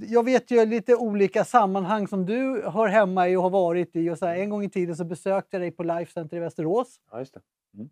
[0.00, 4.10] jag vet ju lite olika sammanhang som du hör hemma i och har varit i.
[4.10, 6.40] Och så här, en gång i tiden så besökte jag dig på Life Center i
[6.40, 7.00] Västerås.
[7.10, 7.40] Ja, just det.
[7.74, 7.90] Mm.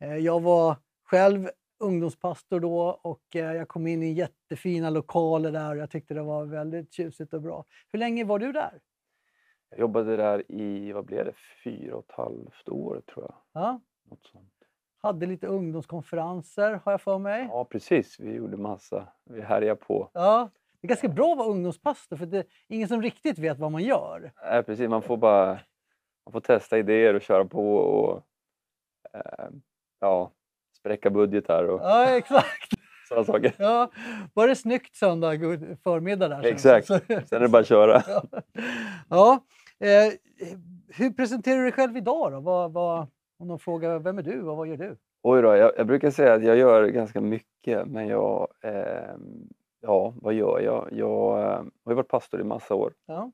[0.00, 1.50] Eh, jag var själv
[1.80, 6.22] ungdomspastor då och eh, jag kom in i jättefina lokaler där och jag tyckte det
[6.22, 7.64] var väldigt tjusigt och bra.
[7.92, 8.80] Hur länge var du där?
[9.70, 11.34] Jag jobbade där i, vad blev det,
[11.64, 13.34] fyra och ett halvt år tror jag.
[13.52, 13.80] Ja.
[14.10, 14.52] Något sånt.
[15.02, 17.48] Hade lite ungdomskonferenser har jag för mig.
[17.50, 19.08] Ja precis, vi gjorde massa.
[19.24, 20.10] Vi härjade på.
[20.14, 20.50] Ja.
[20.80, 23.72] Det är ganska bra att vara ungdomspastor för det är ingen som riktigt vet vad
[23.72, 24.32] man gör.
[24.42, 24.88] Nej, precis.
[24.88, 25.58] Man får bara
[26.28, 28.22] man får testa idéer och köra på och
[29.12, 29.48] eh,
[30.00, 30.32] ja,
[30.80, 32.72] spräcka budgetar och ja, exakt.
[33.08, 33.54] sådana saker.
[33.58, 33.90] Ja,
[34.34, 35.38] var det snyggt söndag
[35.82, 36.46] förmiddag där?
[36.46, 38.02] Exakt, sen, är det bara att köra.
[38.08, 38.22] ja.
[39.08, 39.42] ja.
[39.80, 40.12] Eh,
[40.88, 42.40] hur presenterar du dig själv idag då?
[42.40, 43.06] Vad, vad,
[43.38, 44.96] om någon frågar vem är du och vad gör du?
[45.22, 49.16] Oj då, jag, jag brukar säga att jag gör ganska mycket men jag eh,
[49.80, 50.88] Ja, vad gör jag?
[50.92, 52.92] Jag eh, har varit pastor i massa år.
[53.06, 53.32] Ja.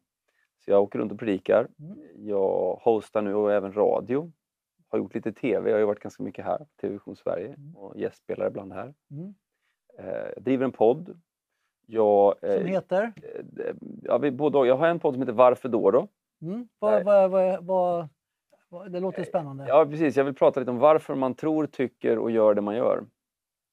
[0.65, 1.69] Så jag åker runt och predikar.
[1.79, 1.99] Mm.
[2.17, 4.33] Jag hostar nu och även radio.
[4.95, 5.71] Har gjort lite TV.
[5.71, 7.77] Jag har ju varit ganska mycket här på TV-vision Sverige mm.
[7.77, 8.95] och gästspelar ibland här.
[9.11, 9.35] Mm.
[9.99, 11.21] Eh, jag driver en podd.
[11.87, 13.13] Jag, eh, som heter?
[14.03, 15.91] Ja, vi, både, jag har en podd som heter Varför då?
[15.91, 16.09] då?
[16.43, 16.69] Mm.
[16.79, 18.09] Vad, vad, vad,
[18.93, 19.65] det låter spännande.
[19.69, 20.17] Ja, precis.
[20.17, 23.05] Jag vill prata lite om varför man tror, tycker och gör det man gör.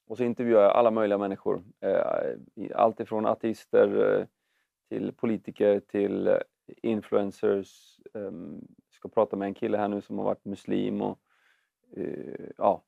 [0.08, 1.64] Och så intervjuar jag alla möjliga människor.
[1.80, 4.26] Eh, allt ifrån ateister eh,
[4.90, 6.38] till politiker till eh,
[6.82, 8.00] influencers.
[9.02, 11.02] Ska prata med en kille här nu som har varit muslim.
[11.02, 11.20] Och,
[12.58, 12.84] ja.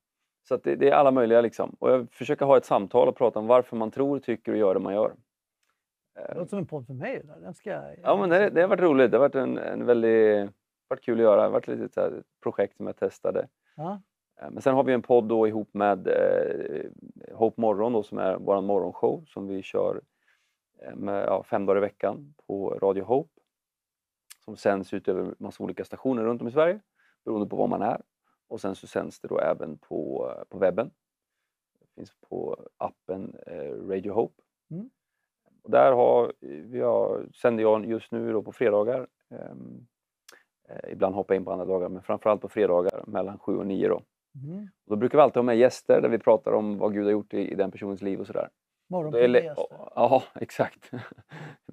[0.48, 1.76] Så det, det, är alla möjliga liksom.
[1.80, 4.74] Och jag försöker ha ett samtal och prata om varför man tror, tycker och gör
[4.74, 5.14] det man gör.
[6.16, 7.22] Det låter som en podd för mig.
[7.24, 7.40] Där.
[7.42, 7.96] Den ska jag...
[8.04, 9.12] Ja, men det, det har varit roligt.
[9.12, 10.50] Det har varit en, en väldigt
[10.88, 11.36] varit kul att göra.
[11.36, 12.14] Det har varit ett litet
[12.44, 13.48] projekt som jag testade.
[13.76, 14.02] Ja.
[14.42, 16.86] Eh, men sen har vi en podd då ihop med eh,
[17.34, 20.02] Hope Morgon då, som är vår morgonshow som vi kör
[20.82, 23.33] eh, med, ja, fem dagar i veckan på Radio Hope.
[24.46, 26.80] Som sänds ut över massa olika stationer runt om i Sverige
[27.26, 28.02] beroende på var man är.
[28.48, 30.92] Och sen så sänds det då även på, på webben.
[31.80, 34.42] Det finns på appen eh, Radio Hope.
[34.72, 34.90] Mm.
[35.64, 39.08] Och där har, vi har, sänder jag just nu då på fredagar.
[39.30, 39.88] Ehm,
[40.70, 43.68] eh, ibland hoppar jag in på andra dagar men framförallt på fredagar mellan 7 och
[43.68, 44.02] 9 då.
[44.36, 44.68] Mm.
[44.86, 47.34] Då brukar vi alltid ha med gäster där vi pratar om vad Gud har gjort
[47.34, 48.50] i, i den personens liv och sådär.
[48.90, 49.56] Morgonpigga
[49.96, 50.92] Ja, exakt.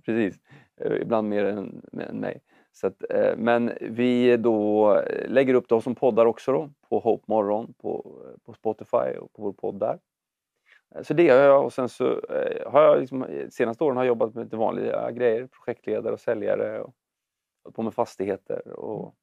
[0.04, 0.40] Precis.
[0.76, 2.40] Eh, ibland mer än, än mig.
[2.72, 7.24] Så att, eh, men vi då lägger upp det som poddar också då, på Hope
[7.26, 9.98] Morgon på, på Spotify och på vår podd där.
[10.94, 12.20] Eh, så det gör jag och sen så
[12.66, 16.80] har jag liksom, senaste åren har jag jobbat med lite vanliga grejer, projektledare och säljare
[16.80, 16.94] och
[17.64, 19.14] hållit på med fastigheter och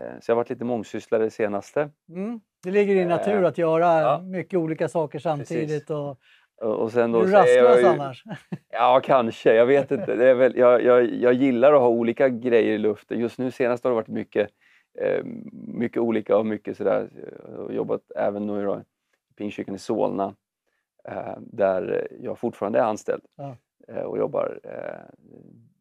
[0.00, 1.90] Eh, så jag har varit lite mångsysslare det senaste.
[2.08, 2.40] Mm.
[2.62, 4.22] Det ligger i din natur eh, att göra ja.
[4.22, 5.90] mycket olika saker samtidigt.
[5.90, 6.20] Och,
[6.60, 8.24] och sen då, du rastlös ju, annars?
[8.70, 9.54] Ja, kanske.
[9.54, 10.14] Jag vet inte.
[10.14, 13.20] Det är väl, jag, jag, jag gillar att ha olika grejer i luften.
[13.20, 14.50] Just nu senast har det varit mycket,
[15.00, 17.10] eh, mycket olika och mycket sådär.
[17.50, 20.34] Jag har jobbat även nu i Pingstkyrkan i Solna
[21.38, 23.56] där jag fortfarande är anställd ja.
[24.04, 24.60] och jobbar.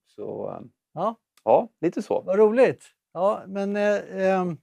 [0.08, 0.60] så
[0.94, 1.16] ja.
[1.44, 2.22] ja, lite så.
[2.22, 2.84] Vad roligt!
[3.14, 4.58] Ja, men eh, ehm,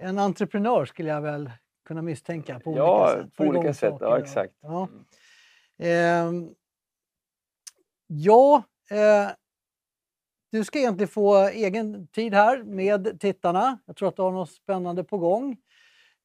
[0.00, 1.50] en entreprenör skulle jag väl
[1.84, 3.36] kunna misstänka på ja, olika sätt.
[3.36, 4.54] På olika sätt, ja exakt.
[4.60, 5.04] Ja, mm
[5.78, 6.32] eh,
[8.06, 9.30] ja eh,
[10.52, 13.78] du ska egentligen få egen tid här med tittarna.
[13.86, 15.56] Jag tror att du har något spännande på gång.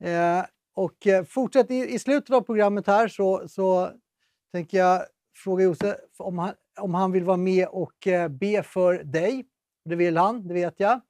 [0.03, 3.91] Eh, och eh, fortsätt i, i slutet av programmet här så, så
[4.53, 5.01] tänker jag
[5.35, 9.45] fråga Josef om han, om han vill vara med och eh, be för dig.
[9.85, 11.01] Det vill han, det vet jag.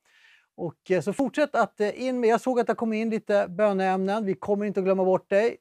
[0.55, 2.29] Och, eh, så fortsätt att in med.
[2.29, 4.25] Jag såg att det kom in lite böneämnen.
[4.25, 5.57] Vi kommer inte att glömma bort dig,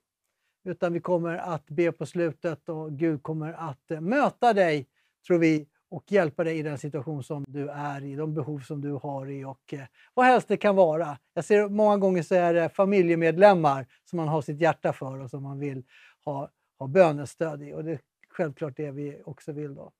[0.65, 4.87] utan vi kommer att be på slutet och Gud kommer att eh, möta dig,
[5.27, 8.81] tror vi, och hjälpa dig i den situation som du är i, de behov som
[8.81, 9.81] du har i och eh,
[10.15, 11.19] vad helst det kan vara.
[11.35, 15.31] Jag ser många gånger så är det familjemedlemmar som man har sitt hjärta för och
[15.31, 15.85] som man vill
[16.25, 17.73] ha, ha bönestöd i.
[17.73, 19.75] Och det är självklart det vi också vill.
[19.75, 19.93] då.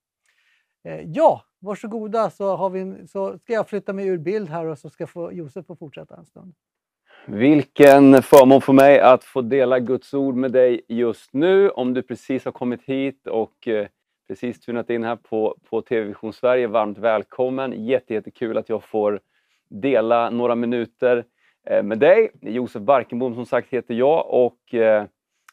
[0.85, 4.79] Eh, ja, varsågoda så, har vi, så ska jag flytta mig ur bild här och
[4.79, 6.55] så ska få, Josef få fortsätta en stund.
[7.27, 11.71] Vilken förmån för mig att få dela Guds ord med dig just nu.
[11.71, 13.87] Om du precis har kommit hit och eh,
[14.29, 17.85] precis tunat in här på, på TV Vision Sverige, varmt välkommen.
[17.85, 19.21] Jättekul att jag får
[19.69, 21.25] dela några minuter
[21.67, 22.31] eh, med dig.
[22.41, 25.05] Josef Barkenbom som sagt heter jag och eh,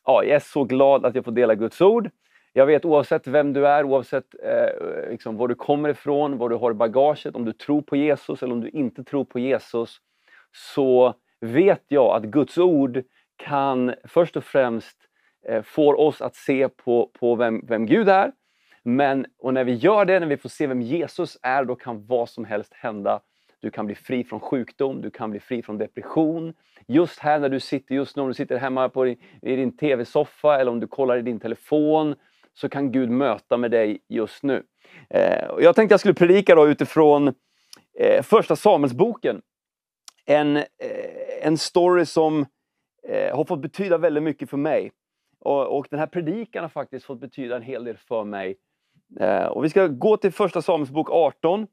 [0.05, 2.09] ja, jag är så glad att jag får dela Guds ord.
[2.53, 6.55] Jag vet oavsett vem du är, oavsett eh, liksom, var du kommer ifrån, vad du
[6.55, 9.97] har i bagaget, om du tror på Jesus eller om du inte tror på Jesus,
[10.51, 13.03] så vet jag att Guds ord
[13.37, 14.97] kan först och främst
[15.47, 18.31] eh, få oss att se på, på vem, vem Gud är.
[18.83, 22.05] Men och när vi gör det, när vi får se vem Jesus är, då kan
[22.05, 23.21] vad som helst hända.
[23.61, 26.53] Du kan bli fri från sjukdom, du kan bli fri från depression.
[26.87, 29.77] Just här när du sitter, just nu om du sitter hemma på din, i din
[29.77, 32.15] TV-soffa eller om du kollar i din telefon,
[32.53, 34.63] så kan Gud möta med dig just nu.
[35.09, 37.33] Eh, och jag tänkte jag skulle predika då utifrån
[37.99, 39.41] eh, första Samuelsboken.
[40.25, 40.63] En, eh,
[41.41, 42.45] en story som
[43.07, 44.91] eh, har fått betyda väldigt mycket för mig.
[45.39, 48.57] Och, och, den här predikan har faktiskt fått betyda en hel del för mig.
[49.19, 51.67] Eh, och vi ska gå till första Samuelsbok 18,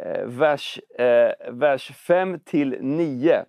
[0.00, 3.44] eh, vers, eh, vers 5 till 9.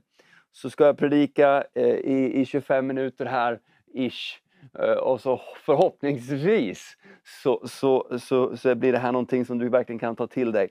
[0.52, 3.60] Så ska jag predika eh, i, i 25 minuter här,
[3.94, 4.40] ish.
[4.80, 6.98] Eh, och så förhoppningsvis
[7.44, 10.70] så, så, så, så, blir det här någonting som du verkligen kan ta till dig.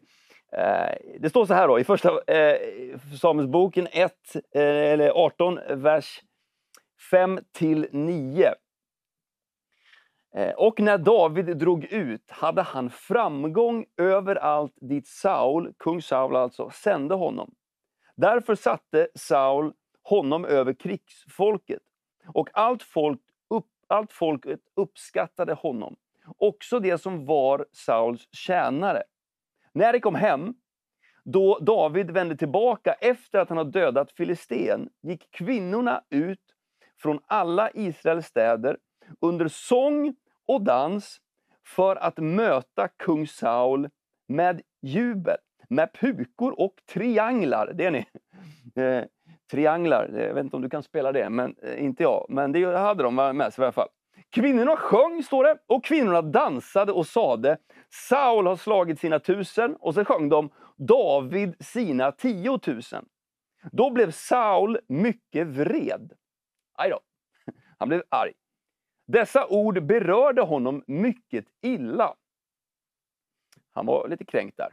[0.56, 2.56] Eh, det står så här då i första eh,
[3.20, 4.12] Samuelsboken 1,
[4.54, 6.22] eh, eller 18, vers
[7.10, 8.54] 5 till 9.
[10.34, 16.70] Eh, och när David drog ut hade han framgång överallt dit Saul, kung Saul alltså,
[16.70, 17.54] sände honom.
[18.16, 19.72] Därför satte Saul
[20.02, 21.82] honom över krigsfolket.
[22.26, 23.20] Och allt, folk
[23.50, 25.96] upp, allt folket uppskattade honom,
[26.36, 29.02] också det som var Sauls tjänare.
[29.74, 30.54] När de kom hem,
[31.24, 36.40] då David vände tillbaka efter att han hade dödat filisten, gick kvinnorna ut
[37.02, 38.76] från alla Israels städer
[39.20, 40.14] under sång
[40.46, 41.18] och dans
[41.66, 43.88] för att möta kung Saul
[44.28, 45.36] med jubel,
[45.68, 47.72] med pukor och trianglar.
[47.74, 48.06] Det är ni.
[48.82, 49.04] Eh,
[49.50, 52.26] trianglar, jag vet inte om du kan spela det, men eh, inte jag.
[52.28, 53.88] Men det hade de med sig i alla fall.
[54.32, 57.58] Kvinnorna sjöng, står det, och kvinnorna dansade och sade
[57.90, 63.08] Saul har slagit sina tusen och så sjöng de David sina tiotusen.
[63.72, 66.12] Då blev Saul mycket vred.
[66.74, 67.00] Aj då.
[67.78, 68.32] Han blev arg.
[69.06, 72.14] Dessa ord berörde honom mycket illa.
[73.72, 74.72] Han var lite kränkt där.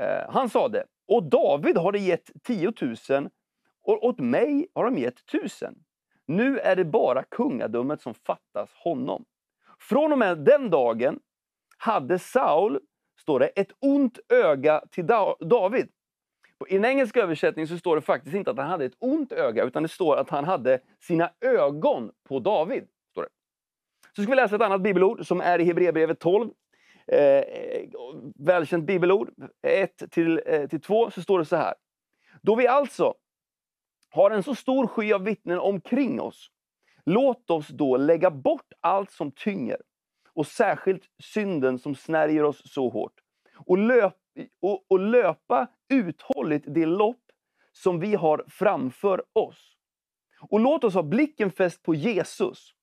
[0.00, 3.30] Eh, han sade, och David har det gett tiotusen
[3.82, 5.84] och åt mig har de gett tusen.
[6.28, 9.24] Nu är det bara kungadömet som fattas honom.
[9.78, 11.20] Från och med den dagen
[11.78, 12.80] hade Saul,
[13.20, 15.06] står det, ett ont öga till
[15.40, 15.88] David.
[16.68, 19.64] I den engelska översättningen så står det faktiskt inte att han hade ett ont öga,
[19.64, 22.84] utan det står att han hade sina ögon på David.
[23.10, 23.28] Står det.
[24.16, 26.50] Så ska vi läsa ett annat bibelord som är i Hebreerbrevet 12.
[27.06, 27.88] Eh, eh,
[28.36, 29.30] välkänt bibelord.
[29.62, 31.74] 1 till, eh, till 2 så står det så här.
[32.42, 33.14] Då vi alltså
[34.18, 36.50] har en så stor sky av vittnen omkring oss,
[37.06, 39.76] låt oss då lägga bort allt som tynger
[40.34, 43.12] och särskilt synden som snärjer oss så hårt
[43.66, 44.14] och, löp,
[44.60, 47.22] och, och löpa uthålligt det lopp
[47.72, 49.76] som vi har framför oss.
[50.40, 52.74] Och låt oss ha blicken fäst på Jesus,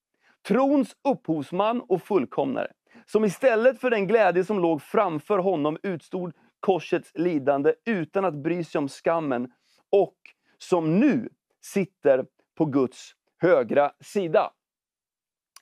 [0.48, 2.72] trons upphovsman och fullkomnare,
[3.06, 8.64] som istället för den glädje som låg framför honom utstod korsets lidande utan att bry
[8.64, 9.52] sig om skammen
[9.91, 10.16] och
[10.57, 11.30] som nu
[11.61, 12.26] sitter
[12.56, 14.53] på Guds högra sida.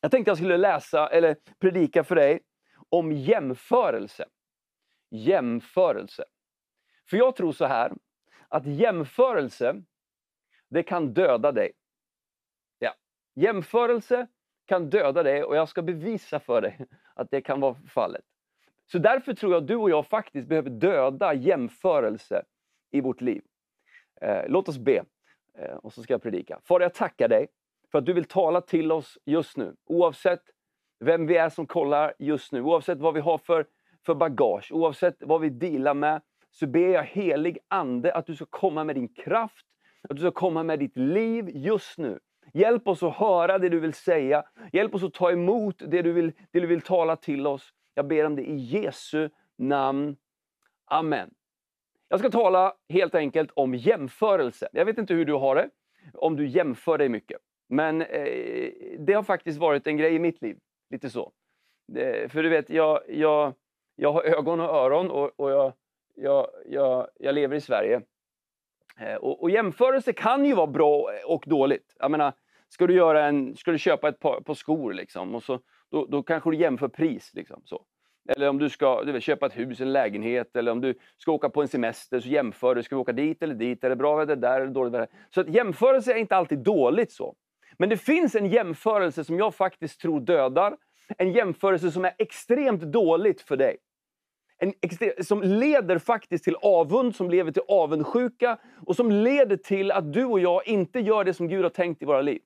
[0.01, 2.39] Jag tänkte jag skulle läsa eller predika för dig
[2.89, 4.25] om jämförelse.
[5.09, 6.25] Jämförelse.
[7.09, 7.93] För jag tror så här,
[8.47, 9.83] att jämförelse,
[10.69, 11.71] det kan döda dig.
[12.79, 12.93] Ja.
[13.35, 14.27] Jämförelse
[14.65, 18.25] kan döda dig och jag ska bevisa för dig att det kan vara fallet.
[18.91, 22.43] Så därför tror jag att du och jag faktiskt behöver döda jämförelse
[22.91, 23.43] i vårt liv.
[24.21, 25.03] Eh, låt oss be
[25.57, 26.59] eh, och så ska jag predika.
[26.63, 27.47] Far, jag tackar dig
[27.91, 29.75] för att du vill tala till oss just nu.
[29.85, 30.41] Oavsett
[30.99, 33.65] vem vi är som kollar just nu, oavsett vad vi har för,
[34.05, 36.21] för bagage, oavsett vad vi dealar med,
[36.51, 39.65] så ber jag helig Ande att du ska komma med din kraft,
[40.09, 42.19] att du ska komma med ditt liv just nu.
[42.53, 44.43] Hjälp oss att höra det du vill säga.
[44.71, 47.73] Hjälp oss att ta emot det du vill, det du vill tala till oss.
[47.93, 50.15] Jag ber om det i Jesu namn.
[50.85, 51.29] Amen.
[52.13, 54.69] Jag ska tala helt enkelt om jämförelse.
[54.71, 55.69] Jag vet inte hur du har det,
[56.13, 57.37] om du jämför dig mycket.
[57.69, 58.69] Men eh,
[58.99, 60.57] det har faktiskt varit en grej i mitt liv.
[60.89, 61.31] Lite så.
[61.95, 63.53] Eh, för du vet, jag, jag,
[63.95, 65.73] jag har ögon och öron och, och jag,
[66.15, 68.01] jag, jag, jag lever i Sverige.
[68.99, 71.95] Eh, och, och jämförelse kan ju vara bra och dåligt.
[71.99, 72.33] Jag menar,
[72.69, 75.59] ska du, göra en, ska du köpa ett par, par skor liksom, och så,
[75.91, 77.33] då, då kanske du jämför pris.
[77.33, 77.85] Liksom, så.
[78.29, 81.31] Eller om du ska du vet, köpa ett hus, en lägenhet, eller om du ska
[81.31, 82.83] åka på en semester, så jämför du.
[82.83, 83.83] Ska vi åka dit eller dit?
[83.83, 85.07] Är det bra väder där eller dåligt väder?
[85.33, 87.11] Så att jämförelse är inte alltid dåligt.
[87.11, 87.35] så.
[87.77, 90.77] Men det finns en jämförelse som jag faktiskt tror dödar.
[91.17, 93.77] En jämförelse som är extremt dåligt för dig.
[94.57, 94.73] En
[95.23, 100.25] som leder faktiskt till avund, som leder till avundsjuka och som leder till att du
[100.25, 102.41] och jag inte gör det som Gud har tänkt i våra liv.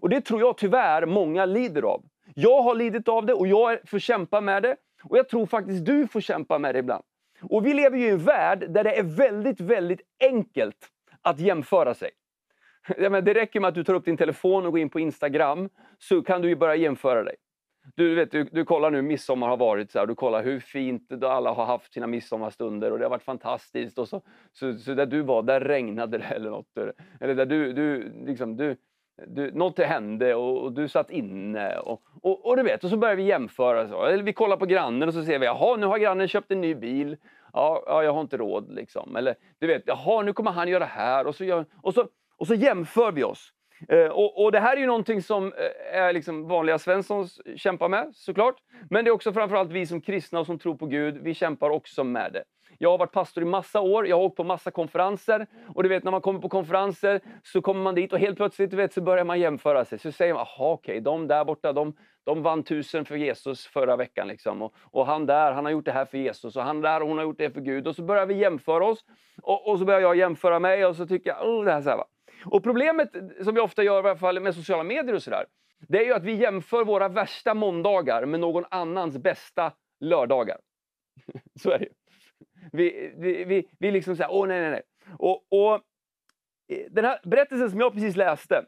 [0.00, 2.04] Och Det tror jag tyvärr många lider av.
[2.34, 4.76] Jag har lidit av det och jag får kämpa med det.
[5.08, 7.04] Och jag tror faktiskt du får kämpa med det ibland.
[7.42, 10.88] Och vi lever ju i en värld där det är väldigt, väldigt enkelt
[11.22, 12.10] att jämföra sig.
[12.98, 15.68] det räcker med att du tar upp din telefon och går in på Instagram,
[15.98, 17.36] så kan du ju börja jämföra dig.
[17.94, 21.22] Du, vet, du, du kollar nu, midsommar har varit, så här, du kollar hur fint
[21.22, 23.98] alla har haft sina midsommarstunder och det har varit fantastiskt.
[23.98, 24.22] Och så,
[24.52, 26.66] så, så där du var, där regnade det eller något.
[27.20, 28.76] Eller där du, du, liksom, du,
[29.26, 31.78] du, något hände och, och, du satt inne.
[31.78, 33.88] Och, och, och, du vet, och så börjar vi jämföra.
[33.88, 34.04] Så.
[34.04, 36.60] Eller vi kollar på grannen och så ser vi, jaha, nu har grannen köpt en
[36.60, 37.16] ny bil.
[37.52, 38.74] Ja, ja jag har inte råd.
[38.74, 39.16] Liksom.
[39.16, 41.26] Eller du vet, jaha, nu kommer han göra det här.
[41.26, 42.06] Och så, gör, och så,
[42.36, 43.52] och så jämför vi oss.
[43.88, 47.88] Eh, och, och, Det här är ju någonting som eh, är liksom vanliga Svenssons kämpar
[47.88, 48.56] med såklart.
[48.90, 51.70] Men det är också framförallt vi som kristna och som tror på Gud, vi kämpar
[51.70, 52.44] också med det.
[52.78, 55.46] Jag har varit pastor i massa år, jag har åkt på massa konferenser.
[55.74, 58.70] Och du vet när man kommer på konferenser så kommer man dit och helt plötsligt
[58.70, 59.98] du vet, så börjar man jämföra sig.
[59.98, 63.66] Så säger man, aha okej, okay, de där borta de, de vann tusen för Jesus
[63.66, 64.28] förra veckan.
[64.28, 64.62] Liksom.
[64.62, 66.56] Och, och, han där, han har gjort det här för Jesus.
[66.56, 67.86] Och han där, hon har gjort det för Gud.
[67.86, 69.04] Och så börjar vi jämföra oss.
[69.42, 71.90] Och, och så börjar jag jämföra mig och så tycker jag, oh, det här så
[71.90, 72.04] här, va?
[72.44, 73.10] Och problemet
[73.44, 75.46] som vi ofta gör i alla fall med sociala medier och sådär,
[75.88, 80.58] det är ju att vi jämför våra värsta måndagar med någon annans bästa lördagar.
[81.62, 81.88] Så är det
[82.72, 84.82] Vi, vi, vi, vi liksom säger, åh nej, nej, nej.
[85.18, 85.74] Och, och
[86.68, 88.66] eh, den här berättelsen som jag precis läste,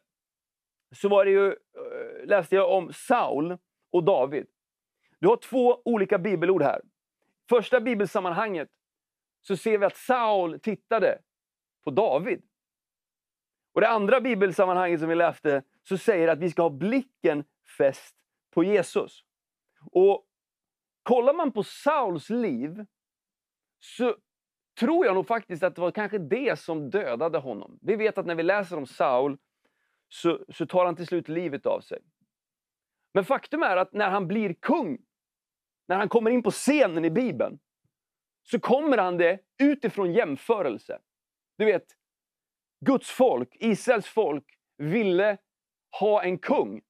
[0.94, 3.58] så var det ju, eh, läste jag om Saul
[3.92, 4.46] och David.
[5.18, 6.80] Du har två olika bibelord här.
[7.48, 8.68] Första bibelsammanhanget
[9.42, 11.18] så ser vi att Saul tittade
[11.84, 12.42] på David.
[13.78, 17.44] Och det andra bibelsammanhanget som vi läste så säger att vi ska ha blicken
[17.78, 18.16] fäst
[18.50, 19.24] på Jesus.
[19.90, 20.26] Och
[21.02, 22.86] kollar man på Sauls liv
[23.80, 24.16] så
[24.78, 27.78] tror jag nog faktiskt att det var kanske det som dödade honom.
[27.82, 29.38] Vi vet att när vi läser om Saul
[30.08, 31.98] så, så tar han till slut livet av sig.
[33.14, 34.98] Men faktum är att när han blir kung,
[35.88, 37.58] när han kommer in på scenen i Bibeln,
[38.42, 40.98] så kommer han det utifrån jämförelse.
[41.56, 41.97] Du vet,
[42.80, 44.44] Guds folk, Israels folk,
[44.78, 45.38] ville
[46.00, 46.80] ha en kung.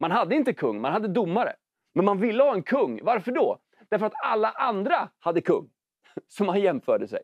[0.00, 1.52] Man hade inte kung, man hade domare.
[1.94, 3.00] Men man ville ha en kung.
[3.02, 3.58] Varför då?
[3.90, 5.70] Därför att alla andra hade kung.
[6.28, 7.22] Så man jämförde sig.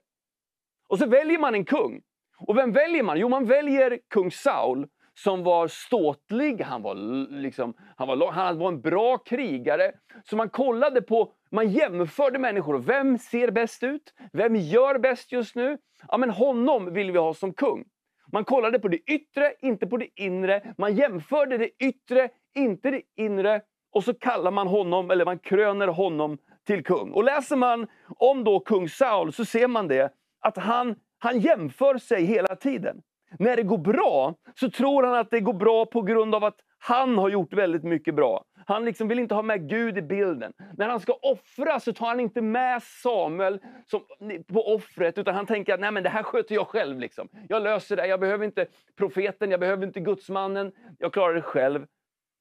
[0.88, 2.02] Och så väljer man en kung.
[2.38, 3.18] Och vem väljer man?
[3.18, 6.94] Jo, man väljer kung Saul som var ståtlig, han var,
[7.40, 9.92] liksom, han var, han var en bra krigare.
[10.24, 12.78] Så man kollade på, man jämförde människor.
[12.78, 14.14] Vem ser bäst ut?
[14.32, 15.78] Vem gör bäst just nu?
[16.08, 17.84] Ja, men honom vill vi ha som kung.
[18.32, 20.74] Man kollade på det yttre, inte på det inre.
[20.78, 23.60] Man jämförde det yttre, inte det inre.
[23.92, 27.10] Och så kallar man honom, eller man kröner honom till kung.
[27.10, 31.98] Och läser man om då kung Saul så ser man det, att han, han jämför
[31.98, 33.02] sig hela tiden.
[33.38, 36.56] När det går bra så tror han att det går bra på grund av att
[36.78, 38.44] han har gjort väldigt mycket bra.
[38.66, 40.52] Han liksom vill inte ha med Gud i bilden.
[40.76, 44.04] När han ska offra så tar han inte med Samuel som,
[44.46, 46.98] på offret, utan han tänker att Nej, men det här sköter jag själv.
[46.98, 47.28] Liksom.
[47.48, 48.66] Jag löser det, jag behöver inte
[48.96, 51.86] profeten, jag behöver inte gudsmannen, jag klarar det själv.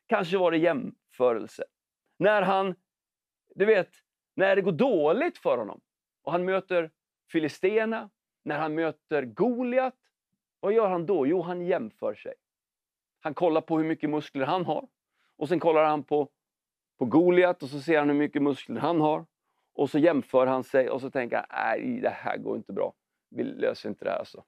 [0.07, 1.63] Kanske var det jämförelse.
[2.17, 2.75] När han,
[3.55, 3.89] du vet,
[4.35, 5.81] när det går dåligt för honom
[6.23, 6.91] och han möter
[7.31, 8.09] Filisterna,
[8.43, 9.95] när han möter Goliat,
[10.59, 11.27] vad gör han då?
[11.27, 12.33] Jo, han jämför sig.
[13.19, 14.87] Han kollar på hur mycket muskler han har.
[15.39, 16.29] Och sen kollar han på,
[16.97, 19.25] på Goliat och så ser han hur mycket muskler han har.
[19.73, 22.93] Och så jämför han sig och så tänker han, nej det här går inte bra.
[23.29, 24.43] Vi löser inte det här alltså.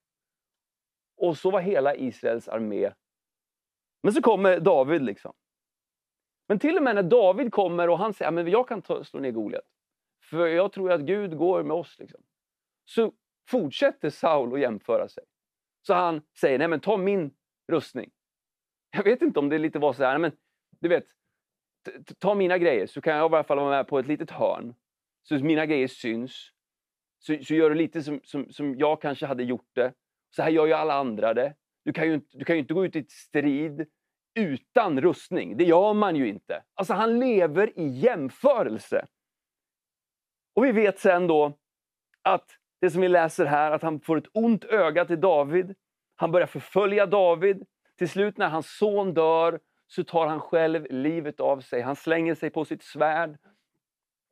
[1.17, 2.91] Och så var hela Israels armé.
[4.03, 5.33] Men så kommer David liksom.
[6.47, 9.19] Men till och med när David kommer och han säger, men jag kan ta, slå
[9.19, 9.65] ner Goliat.
[10.23, 11.99] För jag tror att Gud går med oss.
[11.99, 12.21] Liksom.
[12.85, 13.13] Så
[13.49, 15.23] fortsätter Saul att jämföra sig.
[15.81, 17.33] Så han säger, nej men ta min
[17.67, 18.11] rustning.
[18.91, 20.31] Jag vet inte om det lite var så här, men
[20.81, 21.05] du vet,
[22.19, 24.75] ta mina grejer så kan jag i alla fall vara med på ett litet hörn.
[25.23, 26.51] Så mina grejer syns.
[27.19, 29.93] Så, så gör du lite som, som, som jag kanske hade gjort det.
[30.35, 31.55] Så här gör ju alla andra det.
[31.85, 33.87] Du kan ju inte, du kan ju inte gå ut i strid
[34.39, 35.57] utan rustning.
[35.57, 36.63] Det gör man ju inte.
[36.73, 39.05] Alltså han lever i jämförelse.
[40.55, 41.57] Och vi vet sen då
[42.21, 42.45] att
[42.81, 45.75] det som vi läser här, att han får ett ont öga till David.
[46.15, 47.65] Han börjar förfölja David.
[47.97, 49.59] Till slut när hans son dör
[49.95, 51.81] så tar han själv livet av sig.
[51.81, 53.37] Han slänger sig på sitt svärd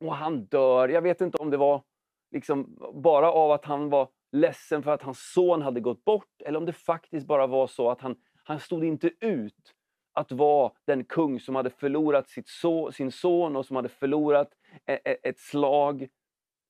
[0.00, 0.88] och han dör.
[0.88, 1.82] Jag vet inte om det var
[2.30, 6.58] liksom bara av att han var ledsen för att hans son hade gått bort eller
[6.58, 9.74] om det faktiskt bara var så att han, han stod inte ut
[10.12, 14.50] att vara den kung som hade förlorat sitt so sin son och som hade förlorat
[14.86, 16.08] ett, ett slag.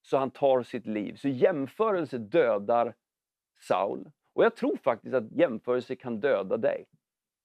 [0.02, 1.14] Så han tar sitt liv.
[1.14, 2.94] Så jämförelse dödar
[3.60, 4.10] Saul.
[4.34, 6.84] Och jag tror faktiskt att jämförelse kan döda dig.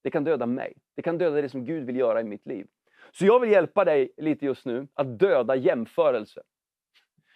[0.03, 0.73] Det kan döda mig.
[0.95, 2.67] Det kan döda det som Gud vill göra i mitt liv.
[3.11, 6.41] Så jag vill hjälpa dig lite just nu att döda jämförelse.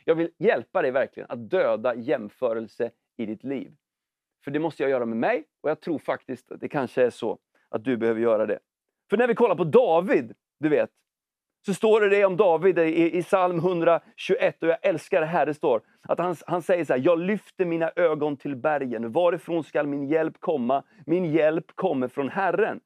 [0.05, 3.71] Jag vill hjälpa dig verkligen att döda jämförelse i ditt liv.
[4.43, 7.09] För det måste jag göra med mig och jag tror faktiskt att det kanske är
[7.09, 8.59] så att du behöver göra det.
[9.09, 10.89] För när vi kollar på David, du vet,
[11.65, 15.45] så står det det om David i, i psalm 121 och jag älskar det här.
[15.45, 19.11] Det står att han, han säger så här, jag lyfter mina ögon till bergen.
[19.11, 20.83] Varifrån skall min hjälp komma?
[21.05, 22.79] Min hjälp kommer från Herren.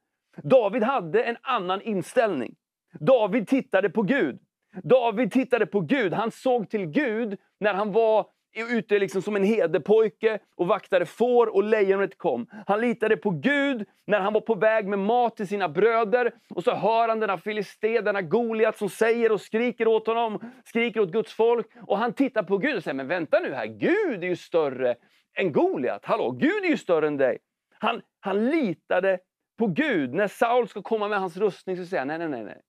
[0.43, 2.55] David hade en annan inställning.
[2.99, 4.39] David tittade på Gud.
[4.83, 6.13] David tittade på Gud.
[6.13, 11.55] Han såg till Gud när han var ute liksom som en hederpojke och vaktade får
[11.55, 12.47] och lejonet kom.
[12.67, 16.31] Han litade på Gud när han var på väg med mat till sina bröder.
[16.49, 20.99] Och så hör han denna filisté, denna Goliat som säger och skriker åt honom, skriker
[20.99, 21.67] åt Guds folk.
[21.87, 24.95] Och han tittar på Gud och säger, men vänta nu här, Gud är ju större
[25.37, 26.05] än Goliat.
[26.05, 27.37] Hallå, Gud är ju större än dig.
[27.79, 29.19] Han, han litade
[29.63, 30.13] på Gud.
[30.13, 32.43] När Saul ska komma med hans rustning så säger han, nej, nej, nej.
[32.43, 32.61] nej.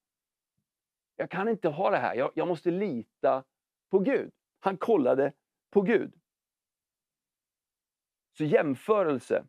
[1.16, 3.44] Jag kan inte ha det här, jag, jag måste lita
[3.90, 4.30] på Gud.
[4.60, 5.32] Han kollade
[5.70, 6.14] på Gud.
[8.38, 9.44] Så jämförelse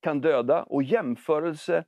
[0.00, 1.84] kan döda och jämförelse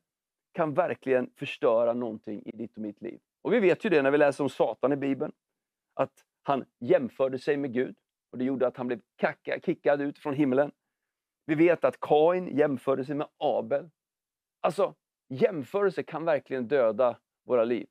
[0.53, 3.21] kan verkligen förstöra någonting i ditt och mitt liv.
[3.43, 5.33] Och vi vet ju det när vi läser om Satan i Bibeln.
[5.95, 7.97] Att han jämförde sig med Gud
[8.31, 10.73] och det gjorde att han blev kacka, kickad ut från himlen.
[11.47, 13.91] Vi vet att Kain jämförde sig med Abel.
[14.67, 14.95] Alltså,
[15.29, 17.87] jämförelse kan verkligen döda våra liv.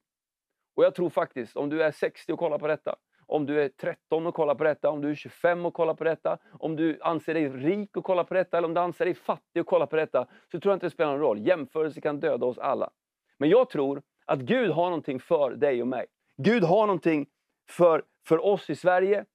[0.75, 2.95] Och jag tror faktiskt, om du är 60 och kollar på detta,
[3.25, 6.03] om du är 13 och kollar på detta, om du är 25 och kollar på
[6.03, 9.13] detta, om du anser dig rik och kollar på detta, eller om du anser dig
[9.13, 11.47] fattig och kollar på detta, så tror jag inte det spelar någon roll.
[11.47, 12.89] Jämförelse kan döda oss alla.
[13.37, 16.05] Men jag tror att Gud har någonting för dig och mig.
[16.37, 17.27] Gud har någonting
[17.69, 19.25] för, för oss i Sverige.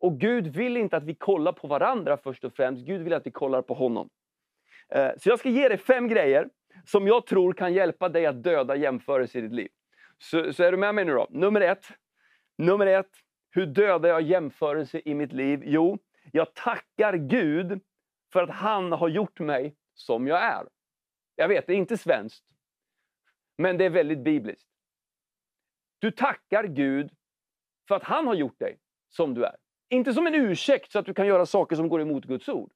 [0.00, 2.86] Och Gud vill inte att vi kollar på varandra först och främst.
[2.86, 4.08] Gud vill att vi kollar på honom.
[4.88, 6.48] Eh, så jag ska ge dig fem grejer
[6.84, 9.68] som jag tror kan hjälpa dig att döda jämförelse i ditt liv.
[10.18, 11.26] Så, så är du med mig nu då?
[11.30, 11.86] Nummer ett.
[12.58, 13.10] Nummer ett.
[13.50, 15.62] Hur dödar jag jämförelse i mitt liv?
[15.64, 15.98] Jo,
[16.32, 17.80] jag tackar Gud
[18.32, 20.66] för att han har gjort mig som jag är.
[21.36, 22.44] Jag vet, det är inte svenskt.
[23.58, 24.68] Men det är väldigt bibliskt.
[25.98, 27.10] Du tackar Gud
[27.88, 28.78] för att han har gjort dig
[29.08, 29.56] som du är.
[29.88, 32.72] Inte som en ursäkt så att du kan göra saker som går emot Guds ord.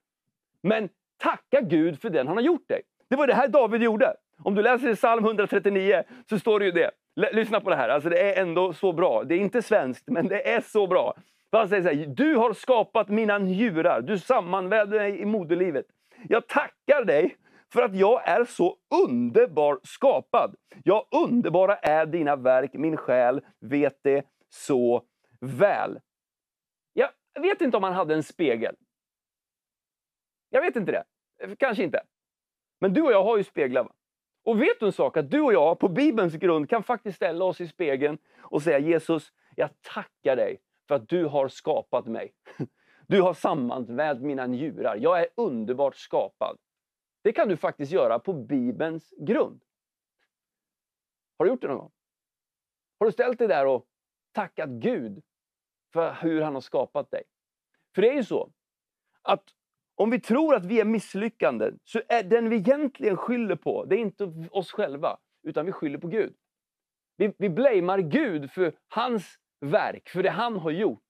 [0.61, 2.83] Men tacka Gud för den han har gjort dig.
[3.15, 4.17] Det var det här David gjorde.
[4.39, 6.91] Om du läser i psalm 139 så står det ju det.
[7.33, 9.25] Lyssna på det här, alltså det är ändå så bra.
[9.25, 11.15] Det är inte svenskt, men det är så bra.
[11.53, 15.87] han säger så här, du har skapat mina njurar, du sammanvävde mig i moderlivet.
[16.29, 17.37] Jag tackar dig
[17.73, 20.55] för att jag är så underbar skapad.
[20.85, 25.03] Ja, underbara är dina verk, min själ vet det så
[25.41, 26.01] väl.
[26.93, 27.09] Jag
[27.43, 28.77] vet inte om han hade en spegel.
[30.51, 31.05] Jag vet inte det.
[31.57, 32.03] Kanske inte.
[32.85, 33.85] Men du och jag har ju speglar.
[33.85, 33.93] Va?
[34.43, 35.17] Och vet du en sak?
[35.17, 38.79] Att du och jag på Bibelns grund kan faktiskt ställa oss i spegeln och säga
[38.79, 42.35] Jesus, jag tackar dig för att du har skapat mig.
[43.07, 44.97] Du har sammanvävt mina njurar.
[44.97, 46.59] Jag är underbart skapad.
[47.23, 49.65] Det kan du faktiskt göra på Bibelns grund.
[51.39, 51.93] Har du gjort det någon gång?
[52.99, 53.87] Har du ställt dig där och
[54.33, 55.23] tackat Gud
[55.93, 57.23] för hur han har skapat dig?
[57.95, 58.51] För det är ju så
[59.23, 59.55] att
[59.97, 63.97] om vi tror att vi är misslyckande, så är den vi egentligen skyller på, det
[63.97, 66.35] är inte oss själva, utan vi skyller på Gud.
[67.17, 71.01] Vi, vi blamear Gud för hans verk, för det han har gjort.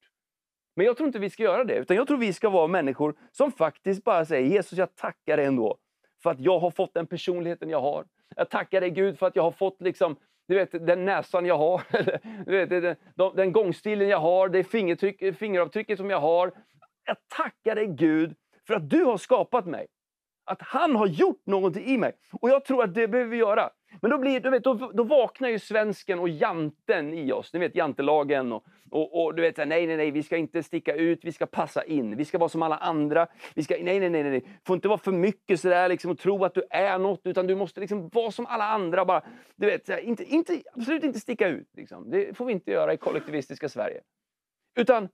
[0.76, 3.14] Men jag tror inte vi ska göra det, utan jag tror vi ska vara människor
[3.32, 5.78] som faktiskt bara säger Jesus, jag tackar dig ändå
[6.22, 8.06] för att jag har fått den personligheten jag har.
[8.36, 10.16] Jag tackar dig Gud för att jag har fått liksom,
[10.48, 11.82] du vet, den näsan jag har,
[12.46, 14.64] du vet, den, den, gångstilen jag har, det
[15.34, 16.52] fingeravtrycket som jag har.
[17.06, 18.34] Jag tackar dig Gud
[18.66, 19.86] för att du har skapat mig.
[20.46, 22.12] Att han har gjort någonting i mig.
[22.32, 23.70] Och jag tror att det behöver vi göra.
[24.00, 27.52] Men då, blir, du vet, då, då vaknar ju svensken och janten i oss.
[27.52, 28.52] Ni vet jantelagen.
[28.52, 31.46] Och, och, och du vet, nej, nej, nej, vi ska inte sticka ut, vi ska
[31.46, 32.16] passa in.
[32.16, 33.26] Vi ska vara som alla andra.
[33.54, 34.44] Vi ska, nej, nej, nej, nej.
[34.66, 37.20] får inte vara för mycket sådär liksom, och tro att du är något.
[37.24, 39.04] Utan du måste liksom vara som alla andra.
[39.04, 39.22] Bara,
[39.56, 41.68] du vet, inte, inte, absolut inte sticka ut.
[41.76, 42.10] Liksom.
[42.10, 44.00] Det får vi inte göra i kollektivistiska Sverige.
[44.76, 45.08] Utan,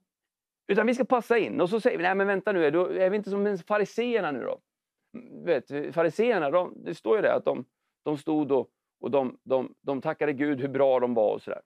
[0.71, 1.61] utan vi ska passa in.
[1.61, 4.59] Och så säger vi, nej men vänta nu, är, vi inte som fariseerna nu då?
[5.13, 7.65] Mm, vet, fariseerna, de, det står ju det att de,
[8.03, 8.69] de stod och,
[9.01, 11.61] och de, de, de tackade Gud hur bra de var och sådär.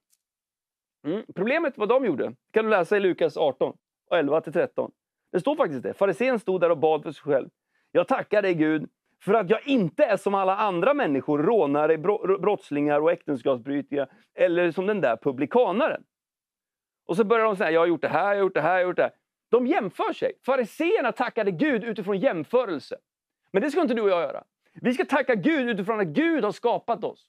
[1.08, 1.24] Mm.
[1.36, 3.78] Problemet vad de gjorde kan du läsa i Lukas 18,
[4.12, 4.92] 11-13.
[5.32, 5.94] Det står faktiskt det.
[5.94, 7.50] Farisén stod där och bad för sig själv.
[7.92, 8.90] Jag tackar dig Gud
[9.24, 11.98] för att jag inte är som alla andra människor, rånare,
[12.38, 16.04] brottslingar och äktenskapsbrytare, eller som den där publikanaren.
[17.06, 18.78] Och så börjar de säga, jag har gjort det här, jag har gjort det här,
[18.78, 19.12] jag har gjort det här.
[19.50, 20.32] De jämför sig.
[20.46, 22.98] Fariseerna tackade Gud utifrån jämförelse.
[23.52, 24.44] Men det ska inte du och jag göra.
[24.74, 27.26] Vi ska tacka Gud utifrån att Gud har skapat oss.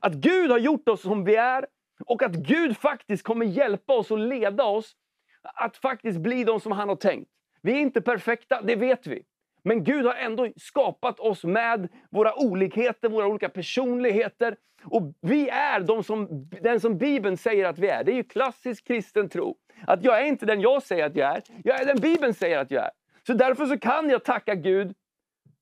[0.00, 1.66] Att Gud har gjort oss som vi är
[2.06, 4.96] och att Gud faktiskt kommer hjälpa oss och leda oss
[5.42, 7.30] att faktiskt bli de som han har tänkt.
[7.62, 9.22] Vi är inte perfekta, det vet vi.
[9.62, 14.56] Men Gud har ändå skapat oss med våra olikheter, våra olika personligheter.
[14.84, 18.04] Och vi är de som, den som Bibeln säger att vi är.
[18.04, 19.56] Det är ju klassisk kristen tro.
[19.86, 22.58] Att jag är inte den jag säger att jag är, jag är den Bibeln säger
[22.58, 22.90] att jag är.
[23.26, 24.94] Så därför så kan jag tacka Gud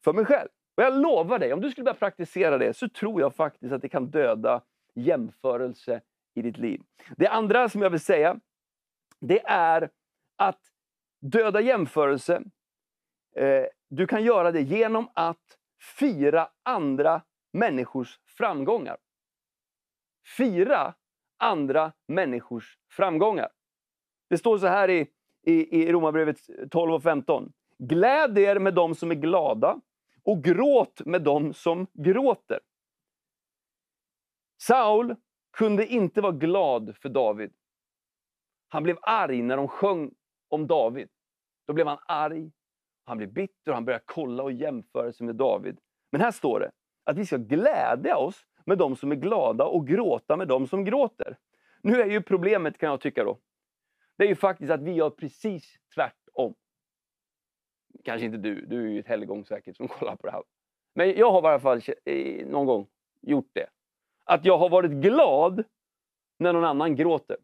[0.05, 0.49] för mig själv.
[0.77, 3.83] Och jag lovar dig, om du skulle börja praktisera det så tror jag faktiskt att
[3.83, 4.63] det kan döda
[4.95, 6.01] jämförelse
[6.35, 6.81] i ditt liv.
[7.17, 8.41] Det andra som jag vill säga,
[9.21, 9.91] det är
[10.37, 10.61] att
[11.21, 12.43] döda jämförelse,
[13.37, 15.59] Eh, du kan göra det genom att
[15.99, 17.23] fira andra
[17.53, 18.97] människors framgångar.
[20.37, 20.95] Fira
[21.39, 23.49] andra människors framgångar.
[24.29, 25.11] Det står så här i,
[25.43, 26.39] i, i Romarbrevet
[26.71, 27.53] 12 och 15.
[27.79, 29.81] Gläd er med dem som är glada
[30.23, 32.61] och gråt med dem som gråter.
[34.63, 35.17] Saul
[35.53, 37.53] kunde inte vara glad för David.
[38.69, 40.15] Han blev arg när de sjöng
[40.49, 41.09] om David.
[41.67, 42.51] Då blev han arg,
[43.07, 45.79] han blir bitter och han börjar kolla och jämföra sig med David.
[46.13, 46.71] Men här står det
[47.05, 50.85] att vi ska glädja oss med de som är glada och gråta med de som
[50.85, 51.39] gråter.
[51.83, 53.39] Nu är ju problemet, kan jag tycka då,
[54.19, 56.55] det är ju faktiskt att vi gör precis tvärtom
[58.05, 60.43] kanske inte du, du är ju ett helgon säkert som kollar på det här.
[60.95, 61.81] Men jag har i alla fall
[62.47, 62.87] någon gång
[63.23, 63.67] gjort det.
[64.25, 65.65] Att jag har varit glad
[66.39, 67.37] när någon annan gråter.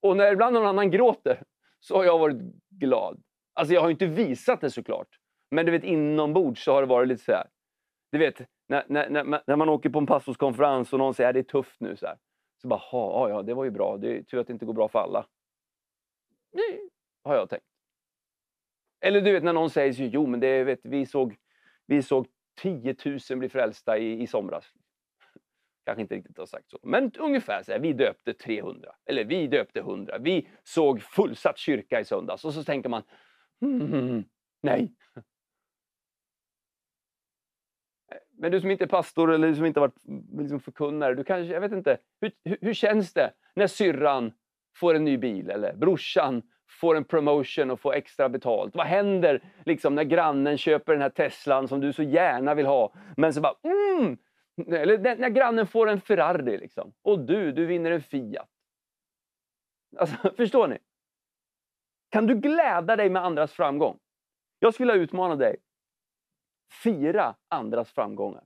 [0.00, 1.42] Och när ibland någon annan gråter
[1.80, 2.36] så har jag varit
[2.70, 3.22] glad.
[3.54, 5.08] Alltså jag har inte visat det såklart.
[5.50, 7.46] Men du vet inombords så har det varit lite så här.
[8.12, 11.34] Du vet, när, när, när, när man åker på en pastorskonferens och någon säger att
[11.34, 11.96] det är tufft nu.
[11.96, 12.18] Så, här.
[12.62, 12.80] så bara,
[13.28, 13.96] ja, det var ju bra.
[13.96, 15.26] Det är tur att det inte går bra för alla.
[16.52, 16.80] Det
[17.24, 17.66] har jag tänkt.
[19.00, 21.36] Eller du vet när någon säger så, jo men det, vet, vi, såg,
[21.86, 22.26] vi såg
[22.60, 22.96] 10
[23.30, 24.64] 000 bli frälsta i, i somras.
[25.84, 28.94] Kanske inte riktigt har sagt så, men ungefär så här, vi döpte 300.
[29.04, 30.18] Eller vi döpte 100.
[30.18, 32.44] Vi såg fullsatt kyrka i söndags.
[32.44, 33.02] Och så tänker man,
[33.62, 34.24] mm,
[34.62, 34.94] nej.
[35.16, 35.22] Eh,
[38.38, 41.24] men du som inte är pastor eller som inte har varit mm, liksom förkunnare, du
[41.24, 44.32] kanske, jag vet inte, hur, hur, hur känns det när syrran
[44.76, 46.42] får en ny bil eller brorsan
[46.80, 48.76] får en promotion och får extra betalt?
[48.76, 52.94] Vad händer liksom när grannen köper den här Teslan som du så gärna vill ha,
[53.16, 54.18] men så bara mm!
[54.66, 56.92] Eller när grannen får en Ferrari liksom.
[57.02, 58.48] och du, du vinner en Fiat.
[59.96, 60.78] Alltså, förstår ni?
[62.12, 63.98] Kan du glädja dig med andras framgång?
[64.58, 65.56] Jag skulle utmana dig.
[66.82, 68.44] Fira andras framgångar.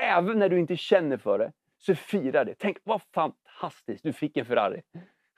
[0.00, 2.54] Även när du inte känner för det, så fira det.
[2.58, 4.82] Tänk vad fantastiskt, du fick en Ferrari.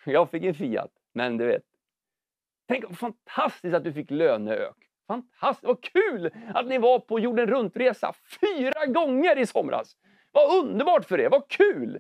[0.05, 0.91] Jag fick en Fiat.
[1.13, 1.63] Men du vet,
[2.69, 4.77] Tänk vad fantastiskt att du fick löneök.
[5.07, 9.97] Fantastiskt, vad kul att ni var på jorden runt-resa fyra gånger i somras.
[10.33, 11.99] Vad underbart för er, vad kul!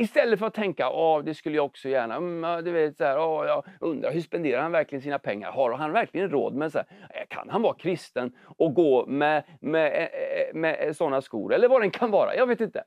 [0.00, 2.14] Istället för att tänka, att det skulle jag också gärna.
[2.14, 5.52] Mm, du vet, så här, åh, jag undrar, hur spenderar han verkligen sina pengar?
[5.52, 9.44] Har han verkligen råd med så här, eh, Kan han vara kristen och gå med,
[9.60, 11.54] med, eh, eh, med, med sådana skor?
[11.54, 12.84] Eller vad den kan vara, jag vet inte.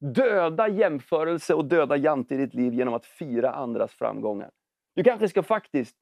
[0.00, 4.50] Döda jämförelse och döda jante i ditt liv genom att fira andras framgångar.
[4.94, 5.96] Du kanske ska faktiskt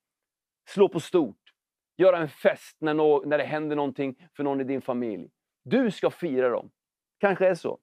[0.69, 1.53] slå på stort,
[1.97, 5.29] göra en fest när, no när det händer någonting för någon i din familj.
[5.65, 6.71] Du ska fira dem.
[7.19, 7.79] Kanske är så.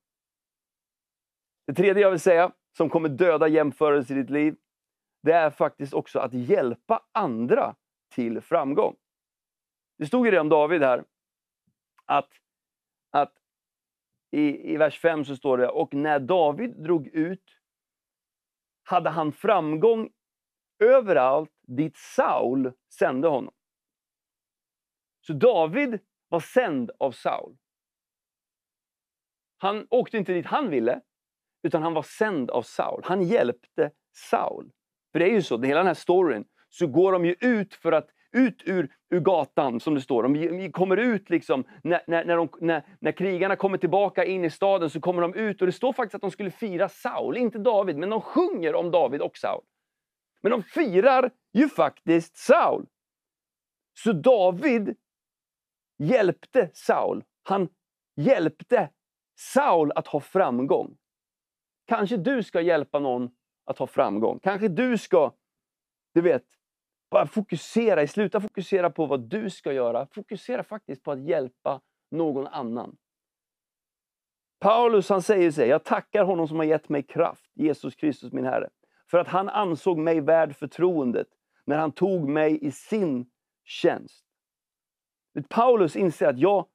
[1.67, 4.55] Det tredje jag vill säga, som kommer döda jämförelser i ditt liv,
[5.23, 7.75] det är faktiskt också att hjälpa andra
[8.09, 8.95] till framgång.
[9.97, 11.03] Det stod ju det om David här,
[12.05, 12.29] att,
[13.11, 13.33] att
[14.31, 17.59] i, i vers 5 så står det, och när David drog ut
[18.83, 20.09] hade han framgång
[20.79, 23.53] överallt dit Saul sände honom.
[25.21, 27.57] Så David var sänd av Saul.
[29.57, 31.01] Han åkte inte dit han ville,
[31.65, 33.01] utan han var sänd av Saul.
[33.03, 34.71] Han hjälpte Saul.
[35.11, 37.91] För det är ju så, hela den här storyn, så går de ju ut för
[37.91, 40.23] att ut ur, ur gatan, som det står.
[40.23, 44.49] De kommer ut liksom, när, när, när, de, när, när krigarna kommer tillbaka in i
[44.49, 47.57] staden så kommer de ut och det står faktiskt att de skulle fira Saul, inte
[47.57, 49.63] David, men de sjunger om David och Saul.
[50.41, 52.85] Men de firar ju faktiskt Saul.
[53.93, 54.95] Så David
[55.97, 57.23] hjälpte Saul.
[57.43, 57.69] Han
[58.15, 58.89] hjälpte
[59.39, 60.97] Saul att ha framgång.
[61.85, 63.29] Kanske du ska hjälpa någon
[63.65, 64.39] att ha framgång.
[64.39, 65.33] Kanske du ska,
[66.13, 66.43] du vet,
[67.11, 70.07] bara fokusera, sluta fokusera på vad du ska göra.
[70.11, 71.81] Fokusera faktiskt på att hjälpa
[72.11, 72.97] någon annan.
[74.59, 78.45] Paulus han säger sig, jag tackar honom som har gett mig kraft, Jesus Kristus min
[78.45, 78.69] Herre,
[79.11, 81.27] för att han ansåg mig värd förtroendet
[81.65, 83.31] när han tog mig i sin
[83.63, 84.25] tjänst.
[85.49, 86.65] Paulus inser att jag,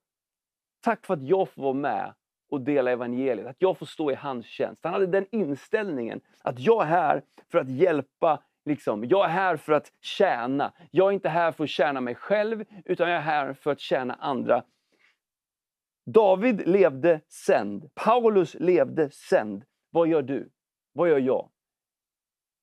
[0.80, 2.14] tack för att jag får vara med
[2.50, 4.84] och dela evangeliet, att jag får stå i hans tjänst.
[4.84, 9.56] Han hade den inställningen att jag är här för att hjälpa Liksom, jag är här
[9.56, 10.72] för att tjäna.
[10.90, 13.80] Jag är inte här för att tjäna mig själv, utan jag är här för att
[13.80, 14.64] tjäna andra.
[16.06, 17.94] David levde sänd.
[17.94, 19.64] Paulus levde sänd.
[19.90, 20.50] Vad gör du?
[20.92, 21.50] Vad gör jag?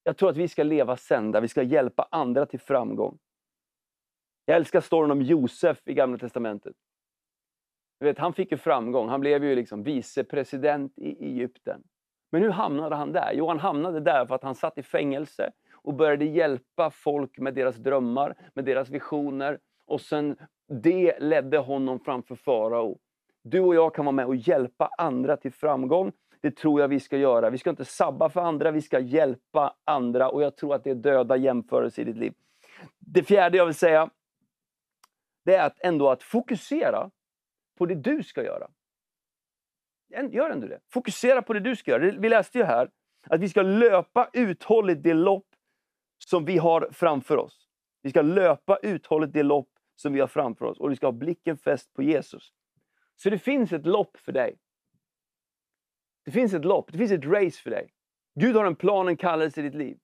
[0.03, 3.19] Jag tror att vi ska leva sända, vi ska hjälpa andra till framgång.
[4.45, 6.75] Jag älskar storyn om Josef i Gamla Testamentet.
[7.99, 11.83] Du vet, han fick ju framgång, han blev ju liksom vicepresident i Egypten.
[12.31, 13.31] Men hur hamnade han där?
[13.33, 17.53] Jo, han hamnade där för att han satt i fängelse och började hjälpa folk med
[17.53, 19.59] deras drömmar, med deras visioner.
[19.85, 20.35] Och sen
[20.67, 22.99] det ledde honom framför farao.
[23.43, 26.11] Du och jag kan vara med och hjälpa andra till framgång.
[26.41, 27.49] Det tror jag vi ska göra.
[27.49, 30.29] Vi ska inte sabba för andra, vi ska hjälpa andra.
[30.29, 32.33] Och jag tror att det är döda jämförelser i ditt liv.
[32.99, 34.09] Det fjärde jag vill säga,
[35.45, 37.09] det är att ändå att fokusera
[37.77, 38.67] på det du ska göra.
[40.31, 40.79] Gör ändå det.
[40.89, 42.19] Fokusera på det du ska göra.
[42.19, 42.89] Vi läste ju här
[43.27, 45.47] att vi ska löpa uthålligt det lopp
[46.25, 47.67] som vi har framför oss.
[48.01, 51.11] Vi ska löpa uthålligt det lopp som vi har framför oss och vi ska ha
[51.11, 52.53] blicken fäst på Jesus.
[53.15, 54.57] Så det finns ett lopp för dig.
[56.25, 57.93] Det finns ett lopp, det finns ett race för dig.
[58.39, 59.97] Gud har en plan, en kallelse i ditt liv.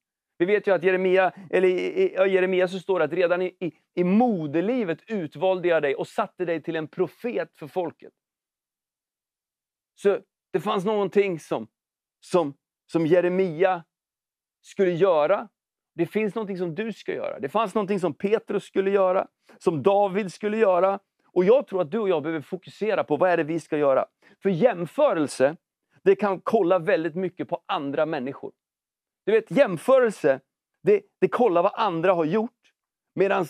[0.45, 3.55] Vi vet ju att Jeremia, eller i, i Jeremia så står det att redan i,
[3.59, 8.13] i, i moderlivet utvalde jag dig och satte dig till en profet för folket.
[9.95, 10.19] Så
[10.51, 11.67] det fanns någonting som,
[12.19, 12.53] som,
[12.91, 13.83] som Jeremia
[14.61, 15.49] skulle göra
[15.95, 17.39] det finns någonting som du ska göra.
[17.39, 20.99] Det fanns någonting som Petrus skulle göra, som David skulle göra.
[21.27, 23.77] Och jag tror att du och jag behöver fokusera på vad är det vi ska
[23.77, 24.05] göra.
[24.43, 25.55] För jämförelse,
[26.03, 28.51] det kan kolla väldigt mycket på andra människor.
[29.25, 30.39] Du vet, jämförelse,
[30.83, 32.51] det, det kollar vad andra har gjort.
[33.15, 33.47] Medan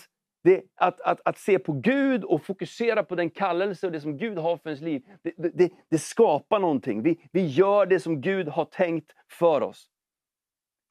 [0.75, 4.37] att, att, att se på Gud och fokusera på den kallelse och det som Gud
[4.37, 7.03] har för ens liv, det, det, det skapar någonting.
[7.03, 9.89] Vi, vi gör det som Gud har tänkt för oss.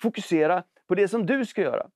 [0.02, 1.90] Fokusera på det som du ska göra.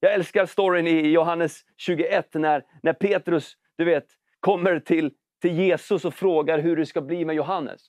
[0.00, 4.06] Jag älskar storyn i Johannes 21 när, när Petrus du vet,
[4.40, 7.82] kommer till, till Jesus och frågar hur det ska bli med Johannes.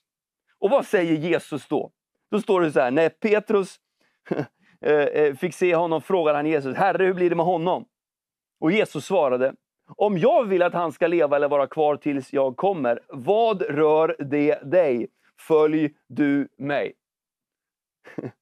[0.58, 1.92] Och vad säger Jesus då?
[2.30, 3.76] Då står det så här, när Petrus
[4.80, 7.88] Eh, eh, fick se honom frågade han Jesus, Herre hur blir det med honom?
[8.60, 9.54] Och Jesus svarade,
[9.86, 14.16] om jag vill att han ska leva eller vara kvar tills jag kommer, vad rör
[14.18, 15.08] det dig?
[15.40, 16.94] Följ du mig.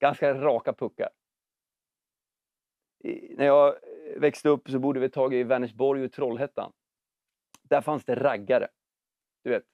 [0.00, 1.08] Ganska raka puckar.
[3.04, 3.74] I, när jag
[4.16, 6.72] växte upp så bodde vi ett tag i Vänersborg och Trollhättan.
[7.62, 8.68] Där fanns det raggare.
[9.44, 9.64] Du vet,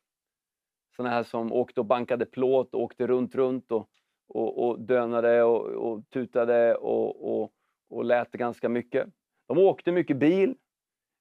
[0.96, 3.88] sådana här som åkte och bankade plåt och åkte runt, runt och,
[4.30, 7.52] och, och dönade och, och tutade och, och,
[7.90, 9.08] och lät ganska mycket.
[9.48, 10.54] De åkte mycket bil,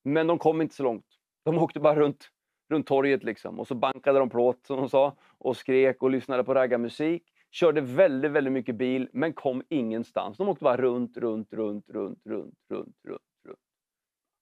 [0.04, 1.06] men de kom inte så långt.
[1.46, 2.30] De åkte bara runt,
[2.70, 3.60] runt torget liksom.
[3.60, 7.82] och så bankade de plåt som de sa och skrek och lyssnade på raggarmusik körde
[7.82, 10.38] väldigt, väldigt mycket bil, men kom ingenstans.
[10.38, 13.60] De åkte bara runt, runt, runt, runt, runt, runt, runt, runt.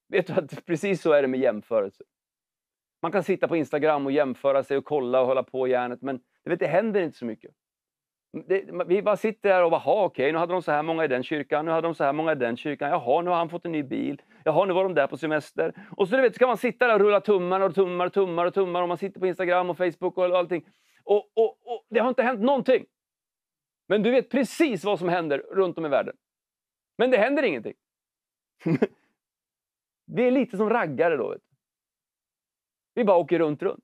[0.10, 2.04] Vet du att precis så är det med jämförelse.
[3.02, 6.20] Man kan sitta på Instagram och jämföra sig och kolla och hålla på järnet, men
[6.44, 7.52] det, vet, det händer inte så mycket.
[8.48, 11.06] Det, vi bara sitter där och bara, okej, okay, nu hade de så här många
[11.06, 13.38] i den kyrkan, nu hade de så här många i den kyrkan, jaha, nu har
[13.38, 15.74] han fått en ny bil, jaha, nu var de där på semester.
[15.98, 18.46] Och så du vet, ska man sitta där och rulla tummar och tummar och tummar
[18.46, 20.66] och tummar och man sitter på Instagram och Facebook och allting.
[21.04, 22.86] Och, och, och det har inte hänt någonting.
[23.88, 26.16] Men du vet precis vad som händer runt om i världen.
[26.98, 27.74] Men det händer ingenting.
[30.06, 31.30] Vi är lite som raggare då.
[31.30, 31.56] Vet du.
[32.94, 33.84] Vi bara åker runt, runt.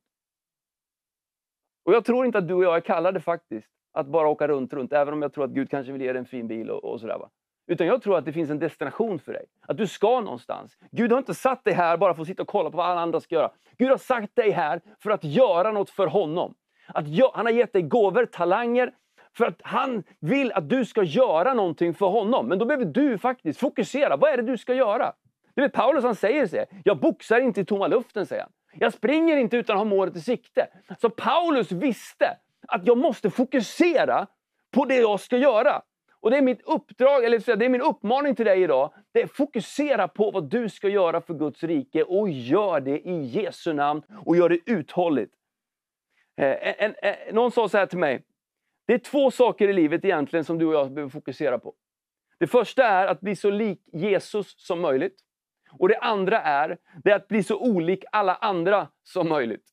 [1.83, 4.73] Och jag tror inte att du och jag är kallade faktiskt att bara åka runt,
[4.73, 4.93] runt.
[4.93, 6.99] Även om jag tror att Gud kanske vill ge dig en fin bil och, och
[6.99, 7.17] sådär.
[7.17, 7.29] Va?
[7.67, 9.45] Utan jag tror att det finns en destination för dig.
[9.67, 10.77] Att du ska någonstans.
[10.91, 13.01] Gud har inte satt dig här bara för att sitta och kolla på vad alla
[13.01, 13.51] andra ska göra.
[13.77, 16.53] Gud har satt dig här för att göra något för honom.
[16.87, 18.93] Att han har gett dig gåvor, talanger,
[19.37, 22.47] för att han vill att du ska göra någonting för honom.
[22.47, 24.17] Men då behöver du faktiskt fokusera.
[24.17, 25.13] Vad är det du ska göra?
[25.55, 28.51] Du vet, Paulus han säger så jag boxar inte i tomma luften, säger han.
[28.73, 30.67] Jag springer inte utan att ha målet i sikte.
[31.01, 32.37] Så Paulus visste
[32.67, 34.27] att jag måste fokusera
[34.71, 35.81] på det jag ska göra.
[36.19, 38.93] Och Det är mitt uppdrag, eller det är min uppmaning till dig idag.
[39.11, 43.21] Det är fokusera på vad du ska göra för Guds rike och gör det i
[43.25, 45.33] Jesu namn och gör det uthålligt.
[46.37, 48.23] Eh, en, en, eh, någon sa så här till mig.
[48.87, 51.73] Det är två saker i livet egentligen som du och jag behöver fokusera på.
[52.39, 55.15] Det första är att bli så lik Jesus som möjligt.
[55.79, 59.72] Och det andra är, det är att bli så olik alla andra som möjligt.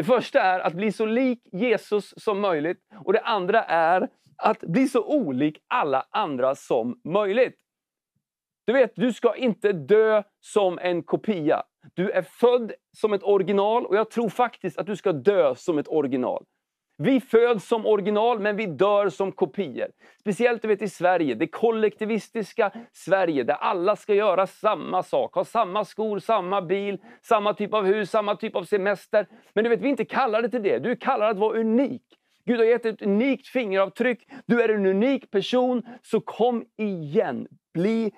[0.00, 2.78] Det första är att bli så lik Jesus som möjligt.
[3.04, 7.54] Och det andra är att bli så olik alla andra som möjligt.
[8.66, 11.62] Du vet, du ska inte dö som en kopia.
[11.94, 15.78] Du är född som ett original och jag tror faktiskt att du ska dö som
[15.78, 16.44] ett original.
[17.02, 19.88] Vi föds som original, men vi dör som kopior.
[20.20, 25.34] Speciellt du vet, i Sverige, det kollektivistiska Sverige, där alla ska göra samma sak.
[25.34, 29.26] Ha samma skor, samma bil, samma typ av hus, samma typ av semester.
[29.54, 30.78] Men du vet, vi är inte kallade till det.
[30.78, 32.02] Du är kallad att vara unik.
[32.44, 34.28] Gud har gett ett unikt fingeravtryck.
[34.46, 35.82] Du är en unik person.
[36.02, 37.48] Så kom igen.
[37.74, 38.12] Bli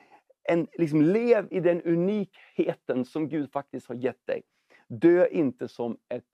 [0.49, 4.43] en, liksom, lev i den unikheten som Gud faktiskt har gett dig.
[4.89, 6.25] Dö inte som ett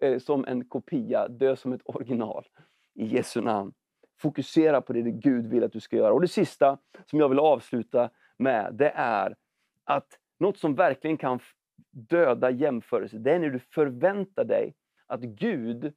[0.00, 2.46] Eh, som en kopia, dö som ett original.
[2.94, 3.72] I Jesu namn.
[4.20, 6.12] Fokusera på det Gud vill att du ska göra.
[6.12, 9.36] Och det sista som jag vill avsluta med, det är
[9.84, 11.40] att något som verkligen kan
[11.90, 14.74] döda jämförelse, det är när du förväntar dig
[15.06, 15.94] att Gud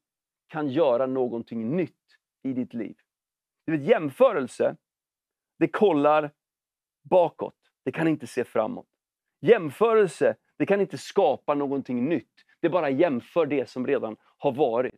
[0.48, 1.96] kan göra någonting nytt
[2.44, 2.96] i ditt liv.
[3.66, 4.76] Du vet, jämförelse,
[5.60, 6.32] det kollar
[7.04, 7.56] bakåt.
[7.84, 8.88] Det kan inte se framåt.
[9.42, 12.46] Jämförelse, det kan inte skapa någonting nytt.
[12.62, 14.96] Det bara jämför det som redan har varit.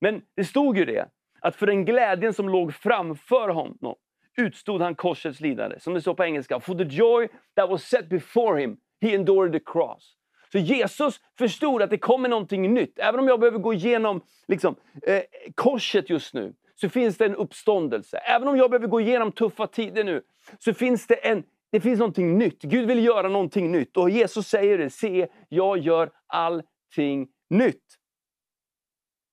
[0.00, 1.08] Men det stod ju det,
[1.40, 3.94] att för den glädjen som låg framför honom
[4.36, 5.80] utstod han korsets lidande.
[5.80, 9.52] Som det står på engelska, for the joy that was set before him, he endured
[9.52, 10.16] the cross.
[10.52, 12.98] Så Jesus förstod att det kommer någonting nytt.
[12.98, 15.22] Även om jag behöver gå igenom liksom, eh,
[15.54, 18.18] korset just nu, så finns det en uppståndelse.
[18.18, 20.22] Även om jag behöver gå igenom tuffa tider nu,
[20.58, 22.62] så finns det en det finns någonting nytt.
[22.62, 23.96] Gud vill göra någonting nytt.
[23.96, 26.62] Och Jesus säger det, se, jag gör all
[26.96, 27.98] någonting nytt.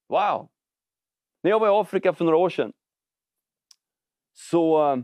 [0.09, 0.49] Wow!
[1.43, 2.73] När jag var i Afrika för några år sedan
[4.33, 4.97] så eh,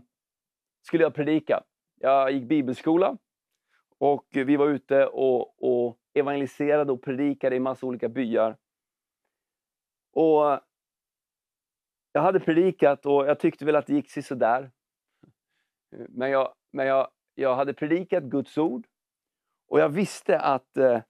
[0.81, 1.63] skulle jag predika.
[1.95, 3.17] Jag gick bibelskola
[3.97, 8.57] och vi var ute och, och evangeliserade och predikade i massa olika byar.
[10.13, 10.59] Och eh,
[12.11, 14.71] jag hade predikat och jag tyckte väl att det gick sådär.
[16.09, 18.87] Men, jag, men jag, jag hade predikat Guds ord
[19.67, 21.01] och jag visste att Eh,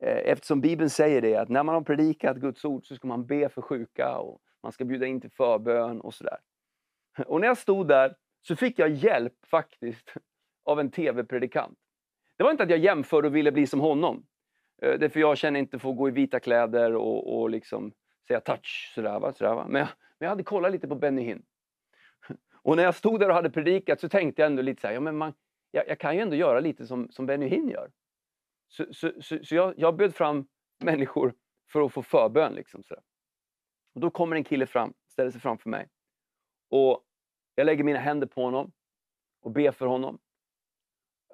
[0.00, 3.26] Eh, eftersom Bibeln säger det, att när man har predikat Guds ord så ska man
[3.26, 6.38] be för sjuka och man ska bjuda in till förbön och sådär.
[7.26, 10.14] Och när jag stod där så fick jag hjälp faktiskt
[10.64, 11.78] av en tv-predikant.
[12.36, 14.26] Det var inte att jag jämförde och ville bli som honom.
[14.82, 17.92] Eh, Därför för jag känner inte för att gå i vita kläder och, och liksom
[18.28, 19.20] säga touch sådär.
[19.20, 19.66] Va, sådär va.
[19.68, 19.88] Men, jag,
[20.18, 21.42] men jag hade kollat lite på Benny Hinn.
[22.62, 24.94] Och när jag stod där och hade predikat så tänkte jag ändå lite så här,
[24.94, 25.32] ja, men man,
[25.70, 27.90] jag, jag, kan ju ändå göra lite som, som Benny Hinn gör.
[28.68, 30.46] Så, så, så, så jag, jag bjöd fram
[30.84, 31.34] människor
[31.72, 32.54] för att få förbön.
[32.54, 32.94] Liksom, så.
[33.94, 35.88] Och då kommer en kille fram, ställer sig framför mig.
[36.70, 37.04] Och
[37.54, 38.72] Jag lägger mina händer på honom
[39.40, 40.18] och ber för honom.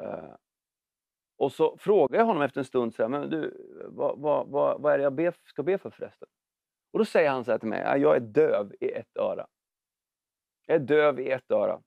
[0.03, 0.35] Uh,
[1.37, 4.83] och så frågar jag honom efter en stund, så här, men du, vad, vad, vad,
[4.83, 6.29] vad är det jag be, ska be för förresten?
[6.93, 9.47] Och Då säger han så här till mig, jag är döv i ett öra.
[10.67, 11.83] Jag är döv i ett öra.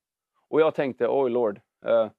[0.47, 2.11] Och jag tänkte, oj lord, uh,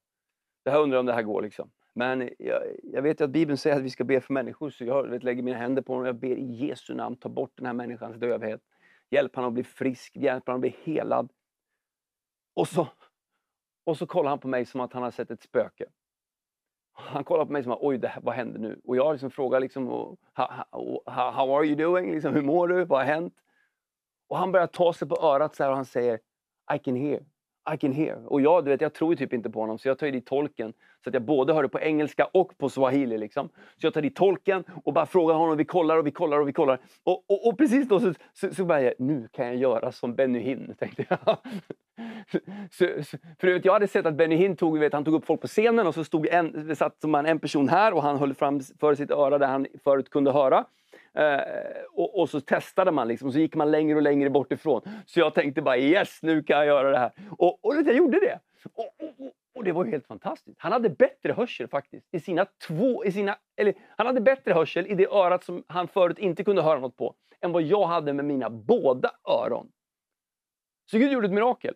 [0.63, 1.41] det här undrar om det här går.
[1.41, 1.71] liksom.
[1.97, 5.07] Men jag, jag vet att Bibeln säger att vi ska be för människor, så jag
[5.07, 7.65] vet, lägger mina händer på honom och jag ber i Jesu namn, ta bort den
[7.65, 8.61] här människans dövhet.
[9.09, 11.31] Hjälp honom att bli frisk, hjälp honom att bli helad.
[12.53, 12.87] Och så,
[13.83, 15.85] och så kollar han på mig som att han har sett ett spöke.
[16.91, 18.81] Han kollar på mig som att oj, det här, vad händer nu?
[18.83, 19.87] Och jag liksom frågar liksom,
[20.33, 20.47] how,
[21.05, 22.11] how, how are you doing?
[22.11, 22.85] Liksom, hur mår du?
[22.85, 23.33] Vad har hänt?
[24.27, 26.19] Och han börjar ta sig på örat så och han säger
[26.75, 27.25] I can hear.
[27.73, 28.25] I can hear.
[28.25, 30.11] Och jag, du vet, jag tror ju typ inte på honom så jag tar ju
[30.11, 30.73] dit tolken.
[31.03, 33.17] Så att jag både hör det på engelska och på swahili.
[33.17, 33.49] Liksom.
[33.81, 35.57] Så jag tar dit tolken och bara frågar honom.
[35.57, 36.79] Vi kollar och vi kollar och vi kollar.
[37.03, 40.15] Och, och, och precis då så, så, så bara jag, nu kan jag göra som
[40.15, 41.37] Benny Hinn, tänkte jag.
[42.71, 45.25] så, så, för vet, jag hade sett att Benny Hinn tog, vet, han tog upp
[45.25, 48.17] folk på scenen och så stod en, det satt man en person här och han
[48.17, 50.65] höll fram för sitt öra där han förut kunde höra.
[51.15, 54.51] Eh, och, och, så testade man liksom, och så gick man längre och längre bort
[54.51, 54.81] ifrån.
[55.05, 57.11] Så jag tänkte bara yes, nu kan jag göra det här.
[57.37, 58.39] Och, och jag gjorde det.
[58.73, 60.59] Och, och, och, det var helt fantastiskt.
[60.59, 62.07] Han hade bättre hörsel faktiskt.
[62.11, 65.87] I sina två, i sina, eller, han hade bättre hörsel i det örat som han
[65.87, 69.71] förut inte kunde höra något på än vad jag hade med mina båda öron.
[70.91, 71.73] Så Gud gjorde ett mirakel.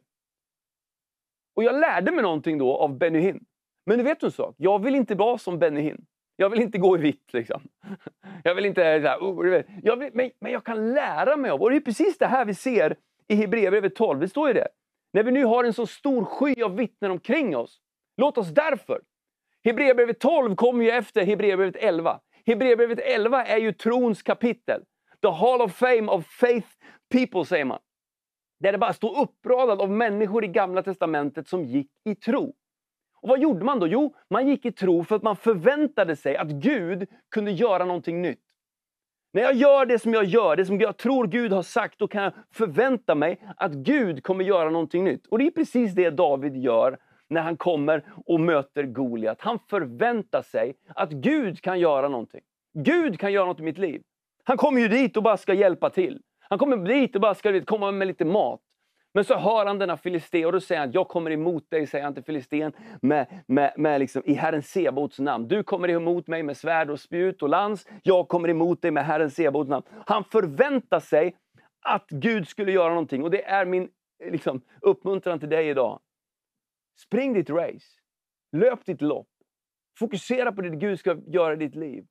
[1.55, 3.45] Och jag lärde mig någonting då av Benny Hinn.
[3.85, 4.55] Men du vet en sak?
[4.57, 6.05] Jag vill inte vara som Benny Hinn.
[6.41, 7.33] Jag vill inte gå i vitt.
[7.33, 7.61] Liksom.
[8.43, 8.85] Jag vill inte...
[8.85, 11.61] Eh, så här, oh, jag vill, men, men jag kan lära mig av...
[11.61, 12.95] Och det är precis det här vi ser
[13.27, 14.19] i Hebreerbrevet 12.
[14.19, 14.67] Det står ju det.
[15.13, 17.79] När vi nu har en så stor sky av vittnen omkring oss.
[18.17, 19.01] Låt oss därför...
[19.63, 22.19] Hebreerbrevet 12 kommer ju efter Hebreerbrevet 11.
[22.45, 24.81] Hebreerbrevet 11 är ju trons kapitel.
[25.21, 26.67] The Hall of Fame of Faith
[27.11, 27.79] People, säger man.
[28.59, 32.53] Där det bara står uppradat av människor i Gamla Testamentet som gick i tro.
[33.21, 33.87] Och vad gjorde man då?
[33.87, 38.21] Jo, man gick i tro för att man förväntade sig att Gud kunde göra någonting
[38.21, 38.43] nytt.
[39.33, 42.07] När jag gör det som jag gör, det som jag tror Gud har sagt, då
[42.07, 45.27] kan jag förvänta mig att Gud kommer göra någonting nytt.
[45.27, 46.97] Och det är precis det David gör
[47.29, 49.41] när han kommer och möter Goliat.
[49.41, 52.41] Han förväntar sig att Gud kan göra någonting.
[52.73, 54.01] Gud kan göra något i mitt liv.
[54.43, 56.21] Han kommer ju dit och bara ska hjälpa till.
[56.39, 58.61] Han kommer dit och bara ska komma med lite mat.
[59.13, 62.05] Men så hör han denna filistén och då säger han, jag kommer emot dig, säger
[62.05, 62.71] han till filistén,
[63.01, 65.47] med, med, med liksom, i Herren Sebaots namn.
[65.47, 67.87] Du kommer emot mig med svärd och spjut och lans.
[68.03, 69.85] Jag kommer emot dig med Herren Sebaots namn.
[70.05, 71.35] Han förväntar sig
[71.81, 73.23] att Gud skulle göra någonting.
[73.23, 73.89] Och det är min
[74.23, 75.99] liksom, uppmuntran till dig idag.
[76.99, 77.87] Spring ditt race.
[78.51, 79.27] Löp ditt lopp.
[79.99, 82.05] Fokusera på det Gud ska göra i ditt liv.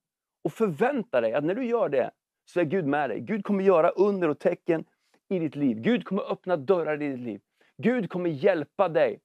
[0.44, 2.10] Och förvänta dig att när du gör det,
[2.44, 3.20] så är Gud med dig.
[3.20, 4.84] Gud kommer göra under och tecken
[5.28, 5.80] i ditt liv.
[5.80, 7.40] Gud kommer öppna dörrar i ditt liv.
[7.76, 9.20] Gud kommer hjälpa dig.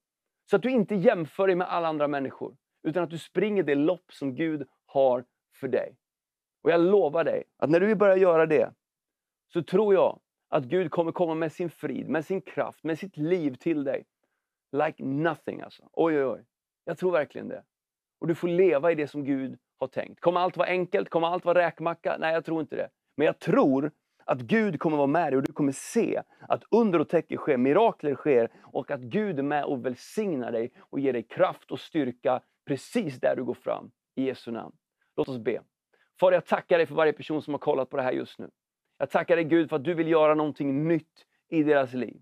[0.50, 2.56] Så att du inte jämför dig med alla andra människor.
[2.84, 5.26] Utan att du springer det lopp som Gud har
[5.56, 5.98] för dig.
[6.64, 8.74] Och jag lovar dig att när du börjar göra det,
[9.54, 10.20] så tror jag
[10.50, 14.06] att Gud kommer komma med sin frid, med sin kraft, med sitt liv till dig.
[14.72, 15.90] Like nothing alltså.
[15.92, 16.46] Oj, oj, oj.
[16.86, 17.64] Jag tror verkligen det.
[18.20, 20.20] Och du får leva i det som Gud har tänkt.
[20.20, 21.10] Kommer allt vara enkelt?
[21.10, 22.18] Kommer allt vara räkmacka?
[22.20, 22.90] Nej, jag tror inte det.
[23.18, 23.91] Men jag tror
[24.26, 27.57] att Gud kommer vara med dig och du kommer se att under och tecken sker,
[27.57, 31.79] mirakler sker och att Gud är med och välsignar dig och ger dig kraft och
[31.79, 33.91] styrka precis där du går fram.
[34.15, 34.76] I Jesu namn.
[35.15, 35.61] Låt oss be.
[36.19, 38.49] Far, jag tackar dig för varje person som har kollat på det här just nu.
[38.97, 42.21] Jag tackar dig Gud för att du vill göra någonting nytt i deras liv.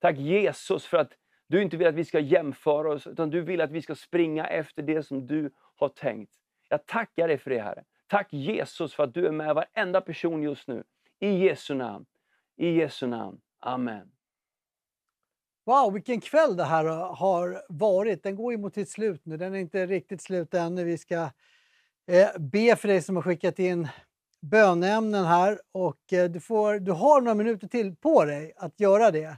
[0.00, 1.12] Tack Jesus för att
[1.46, 4.46] du inte vill att vi ska jämföra oss, utan du vill att vi ska springa
[4.46, 6.32] efter det som du har tänkt.
[6.68, 7.84] Jag tackar dig för det Herre.
[8.06, 10.84] Tack Jesus för att du är med varenda person just nu.
[11.22, 12.06] I Jesu namn.
[12.56, 13.40] I Jesu namn.
[13.60, 14.12] Amen.
[15.64, 16.84] Wow, vilken kväll det här
[17.14, 18.22] har varit.
[18.22, 19.36] Den går ju mot sitt slut nu.
[19.36, 20.84] Den är inte riktigt slut ännu.
[20.84, 21.30] Vi ska
[22.06, 23.88] eh, be för dig som har skickat in
[24.40, 29.10] bönämnen här och eh, du, får, du har några minuter till på dig att göra
[29.10, 29.36] det.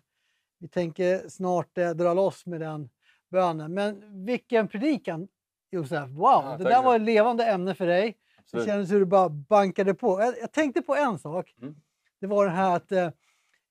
[0.59, 2.89] Vi tänker snart eh, dra loss med den
[3.31, 3.75] bönen.
[3.75, 5.29] Men vilken predikan
[5.71, 6.09] Josef!
[6.09, 8.17] Wow, ja, det där var ett levande ämne för dig.
[8.53, 10.21] Det kändes hur du bara bankade på.
[10.21, 11.55] Jag, jag tänkte på en sak.
[11.63, 11.75] Mm.
[12.21, 13.11] Det var det här att eh,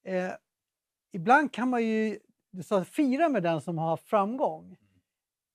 [0.06, 0.32] eh,
[1.12, 2.20] ibland kan man ju
[2.54, 4.78] du sa, fira med den som har framgång.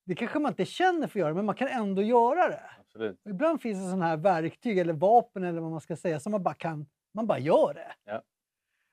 [0.05, 2.63] Det kanske man inte känner för att göra, men man kan ändå göra det.
[2.81, 3.21] Absolut.
[3.29, 6.43] Ibland finns det sådana här verktyg eller vapen eller vad man ska säga som man
[6.43, 7.95] bara kan, man bara gör det.
[8.05, 8.23] Ja.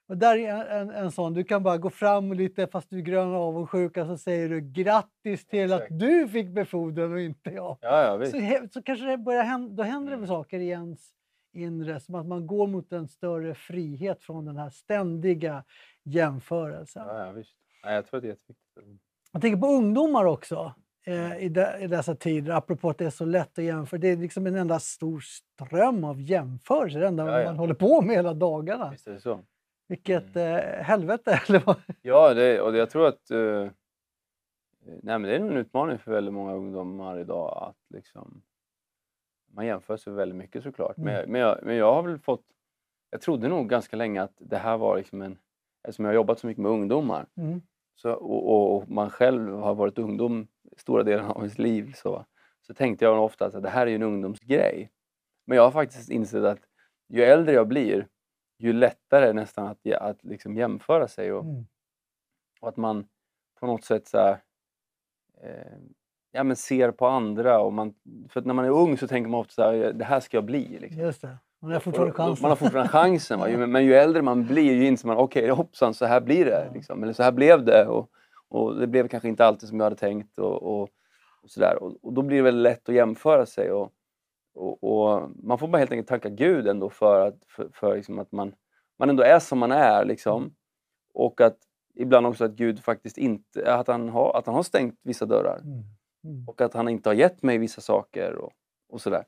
[0.08, 3.02] Och där är en, en sån, du kan bara gå fram lite fast du är
[3.02, 5.92] grön och avundsjuka så säger du grattis till Exakt.
[5.92, 7.78] att du fick befordran och inte jag.
[7.82, 10.28] Ja, ja, så, så kanske det börjar hända, då händer det mm.
[10.28, 11.00] saker i ens
[11.54, 15.64] inre som att man går mot en större frihet från den här ständiga
[16.04, 17.08] jämförelsen.
[17.08, 17.56] Ja, ja, visst.
[17.84, 19.02] Ja, jag tror att det är jätteviktigt.
[19.32, 20.74] Jag tänker på ungdomar också
[21.06, 24.00] eh, i, de, i dessa tider, apropå att det är så lätt att jämföra.
[24.00, 28.02] Det är liksom en enda stor ström av jämförelser, det enda ja, man håller på
[28.02, 28.90] med hela dagarna.
[28.92, 29.40] Visst är det så.
[29.88, 30.56] Vilket mm.
[30.56, 31.42] eh, helvete!
[31.48, 31.82] Eller vad?
[32.02, 33.70] Ja, det, och jag tror att eh,
[34.86, 38.42] nej, det är en utmaning för väldigt många ungdomar idag att liksom,
[39.54, 40.98] man jämför sig väldigt mycket såklart.
[40.98, 41.14] Mm.
[41.14, 42.44] Men, men, jag, men jag har väl fått,
[43.10, 45.38] jag trodde nog ganska länge att det här var liksom en,
[45.84, 47.62] eftersom jag har jobbat så mycket med ungdomar mm.
[47.96, 50.48] så, och, och, man själv har varit ungdom
[50.78, 52.26] stora delar av sitt liv så,
[52.62, 54.92] så tänkte jag ofta att det här är en ungdomsgrej.
[55.48, 56.60] Men jag har faktiskt insett att
[57.10, 58.08] ju äldre jag blir
[58.58, 61.34] ju lättare nästan att, att liksom jämföra sig.
[61.34, 61.66] Och, mm.
[62.62, 63.08] och, att man,
[63.60, 64.42] på något sätt så här,
[65.42, 65.78] eh,
[66.32, 67.60] ja, men ser på andra.
[67.60, 67.94] Och man,
[68.30, 70.46] för när man är ung så tänker man ofta så här, det här ska jag
[70.46, 70.80] bli.
[70.80, 71.02] Liksom.
[71.02, 71.38] Just det.
[71.62, 72.42] Man har fortfarande chansen.
[72.42, 73.40] Man har fortfarande chansen.
[73.40, 73.48] Va?
[73.48, 76.72] Men ju äldre man blir ju inser man, okej hoppsan, så här blir det.
[76.74, 77.04] Liksom.
[77.04, 77.86] Eller så här blev det.
[77.88, 78.10] Och,
[78.48, 80.38] och det blev kanske inte alltid som jag hade tänkt.
[80.38, 80.90] Och, och.
[81.80, 83.72] Och, och då blir det väldigt lätt att jämföra sig.
[83.72, 83.92] Och,
[84.56, 88.20] och, och man får bara helt enkelt tacka Gud ändå för att, för, för liksom
[88.20, 88.56] att man,
[89.00, 90.06] man ändå är som man är.
[90.06, 90.56] Liksom.
[91.14, 91.58] Och att
[91.96, 95.58] ibland också att Gud faktiskt inte, att han har, att han har stängt vissa dörrar.
[95.58, 95.84] Mm.
[96.24, 96.48] Mm.
[96.48, 98.54] Och att han inte har gett mig vissa saker och,
[98.90, 99.26] och sådär.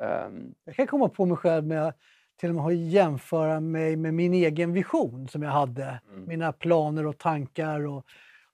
[0.00, 1.98] Ehm, Jag kan komma på mig själv med att
[2.40, 6.00] till och med jämföra mig med min egen vision som jag hade.
[6.08, 6.24] Mm.
[6.28, 7.86] Mina planer och tankar.
[7.86, 8.04] Och,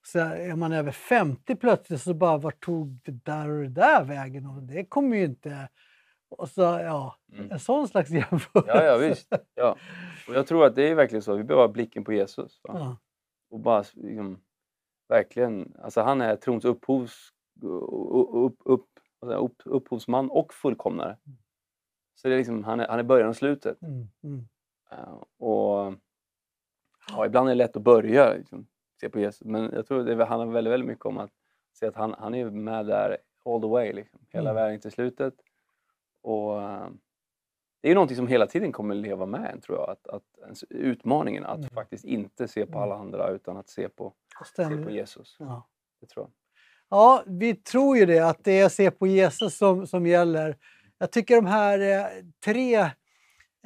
[0.03, 4.03] så är man över 50 plötsligt så bara, vart tog det där och det där
[4.03, 4.45] vägen?
[4.45, 5.69] Och det kommer ju inte...
[6.29, 7.51] Och så, ja, Mm.
[7.51, 8.71] en sån slags jämförelse.
[8.73, 9.33] Ja, ja visst.
[9.55, 9.75] Ja.
[10.27, 11.35] Och jag tror att det är verkligen så.
[11.35, 12.59] Vi behöver ha blicken på Jesus.
[12.63, 12.97] Ja.
[13.49, 14.41] Och bara liksom,
[15.09, 17.29] verkligen, alltså han är trons upphovs,
[17.61, 18.87] upp, upp,
[19.25, 21.17] upp, upphovsman och fullkomnare.
[22.15, 23.81] Så det är liksom, han, är, han är början och slutet.
[23.81, 24.47] Mm, mm.
[24.91, 25.93] Eh, och
[27.11, 28.67] ja, ibland är det lätt att börja liksom,
[29.01, 29.47] se på Jesus.
[29.47, 31.31] Men jag tror det handlar väldigt, väldigt mycket om att
[31.73, 34.63] se att han, han är med där all the way, liksom, hela Mm.
[34.63, 35.33] vägen till slutet.
[36.25, 36.87] Och eh,
[37.81, 39.89] det är ju någonting som hela tiden kommer leva med en, tror jag.
[39.89, 41.69] Att, att utmaningen att Mm.
[41.69, 44.13] faktiskt inte se på alla andra utan att se på,
[44.55, 45.35] se på Jesus.
[45.39, 45.67] Ja.
[46.01, 46.31] Det tror jag.
[46.89, 50.57] Ja, vi tror ju det, att det är se på Jesus som, som gäller.
[50.97, 52.05] Jag tycker de här eh,
[52.45, 52.75] tre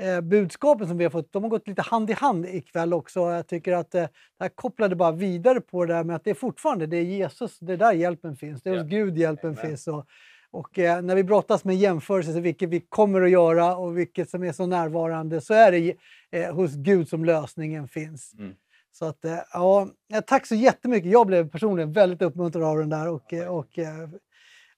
[0.02, 3.20] eh, budskapen som vi har fått, de har gått lite hand i hand ikväll också.
[3.20, 4.02] Jag tycker att eh,
[4.38, 7.04] det här kopplade bara vidare på det där med att det är fortfarande det är
[7.04, 8.62] Jesus, det är där hjälpen finns.
[8.64, 8.90] Det är hos.
[8.90, 9.62] Gud hjälpen Amen.
[9.68, 9.88] finns.
[9.88, 10.06] Och,
[10.52, 14.44] och eh, när vi brottas med jämförelser, vilket vi kommer att göra och vilket som
[14.44, 15.96] är så närvarande, så är det
[16.32, 18.34] eh, hos Gud som lösningen finns.
[18.40, 18.54] Mm.
[18.92, 21.12] Så att, eh, ja, eh, tack så jättemycket.
[21.12, 23.08] Jag blev personligen väldigt uppmuntrad av den där.
[23.08, 24.10] Och, och, eh,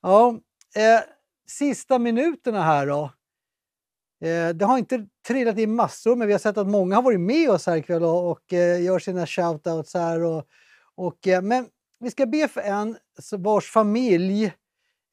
[0.02, 0.40] ja,
[0.76, 1.02] eh,
[1.48, 3.12] sista minuterna här då.
[4.54, 7.50] Det har inte trillat in massor, men vi har sett att många har varit med
[7.50, 10.24] oss här ikväll och, och gör sina shoutouts här.
[10.24, 10.46] Och,
[10.96, 11.68] och, men
[12.00, 12.98] vi ska be för en
[13.38, 14.54] vars familj,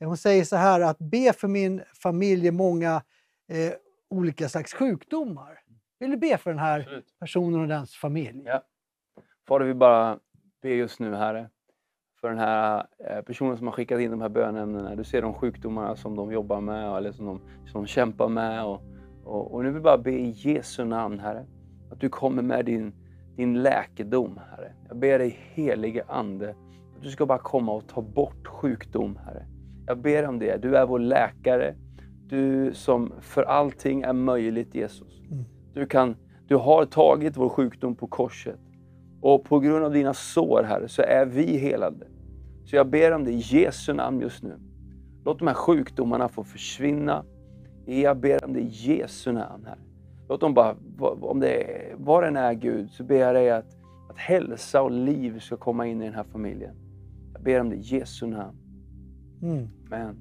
[0.07, 3.02] hon säger så här att be för min familj är många
[3.49, 3.73] eh,
[4.10, 5.60] olika slags sjukdomar.
[6.01, 7.18] Vill du be för den här Absolut.
[7.20, 8.43] personen och dens familj?
[8.47, 8.62] Ja.
[9.49, 10.18] Fader, vi bara
[10.62, 11.51] ber just nu, Herre,
[12.20, 14.94] för den här eh, personen som har skickat in de här bönämnena.
[14.94, 18.65] Du ser de sjukdomarna som de jobbar med eller som de, som de kämpar med.
[18.65, 18.83] Och,
[19.25, 21.47] och, och nu vill vi bara be i Jesu namn, Herre,
[21.91, 22.93] att du kommer med din,
[23.36, 24.73] din läkedom, Herre.
[24.89, 26.51] Jag ber dig, helige Ande,
[26.97, 29.47] att du ska bara komma och ta bort sjukdom, Herre.
[29.89, 30.62] Jag ber om det.
[30.62, 31.75] Du är vår läkare.
[32.28, 35.23] Du som för allting är möjligt, Jesus.
[35.31, 35.44] Mm.
[35.75, 38.58] Du, kan, du har tagit vår sjukdom på korset.
[39.20, 42.07] Och på grund av dina sår, Herre, så är vi helade.
[42.65, 44.55] Så jag ber om det i Jesu namn just nu.
[45.25, 47.25] Låt de här sjukdomarna få försvinna.
[47.86, 49.78] Jag ber om det i Jesu namn, Herre.
[50.28, 50.76] Låt dem bara,
[51.20, 53.76] om det är, var den är Gud, så ber jag dig att,
[54.10, 56.75] att hälsa och liv ska komma in i den här familjen.
[57.33, 58.68] Jag ber om det i Jesu namn.
[59.42, 59.68] Mm.
[59.92, 60.17] Amen.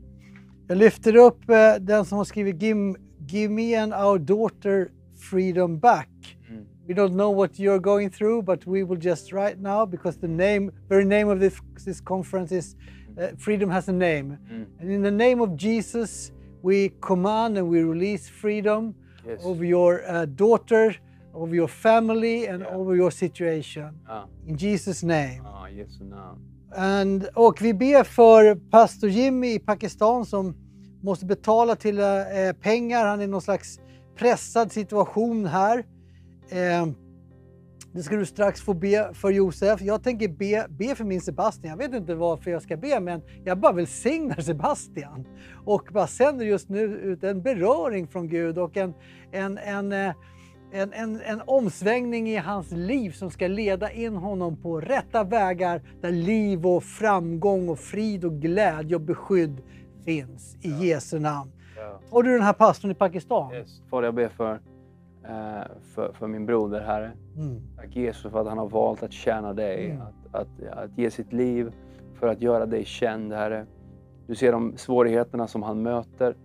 [0.67, 2.95] Jag lyfter upp eh, den som har skrivit give,
[3.27, 6.09] give me and our daughter freedom back.
[6.49, 6.65] Mm.
[6.87, 10.27] We don't know what you're going through, but we will just right now, because the
[10.27, 11.53] name, very name of this,
[11.85, 12.75] this conference is
[13.17, 14.37] uh, Freedom has a name.
[14.51, 14.65] Mm.
[14.79, 16.31] And in the name of Jesus,
[16.61, 18.93] we command and we release freedom
[19.27, 19.41] Yes.
[19.43, 20.95] over your uh, daughter,
[21.33, 22.75] over your family, and Yeah.
[22.77, 23.89] over your situation.
[24.07, 25.41] Ja, In Jesus' name.
[25.67, 26.37] i Jesu namn.
[26.75, 30.55] And, och vi ber för pastor Jimmy i Pakistan som
[31.01, 32.05] måste betala till eh,
[32.61, 33.05] pengar.
[33.05, 33.79] Han är i någon slags
[34.15, 35.77] pressad situation här.
[36.49, 36.87] Eh,
[37.91, 39.81] det ska du strax få be för Josef.
[39.81, 41.69] Jag tänker be, be för min Sebastian.
[41.69, 45.27] Jag vet inte varför jag ska be, men jag bara välsignar Sebastian.
[45.65, 48.93] Och bara sänder just nu ut en beröring från Gud och en,
[49.31, 50.13] en, en, eh,
[50.71, 55.81] en, en, en omsvängning i hans liv som ska leda in honom på rätta vägar
[56.01, 59.61] där liv och framgång och frid och glädje och beskydd
[60.05, 61.51] finns i Jesu namn.
[61.77, 61.99] Ja.
[62.09, 63.53] Och du den här pastorn i Pakistan?
[63.53, 63.81] Yes.
[63.89, 64.53] Fader, jag ber för,
[65.23, 65.63] eh,
[65.95, 67.11] för, för min broder, Herre.
[67.35, 67.61] Mm.
[67.77, 70.01] Tack Jesus för att han har valt att tjäna dig, Mm.
[70.01, 71.71] att, att, att ge sitt liv
[72.19, 73.65] för att göra dig känd, Herre.
[74.27, 76.35] Du ser de svårigheterna som han möter.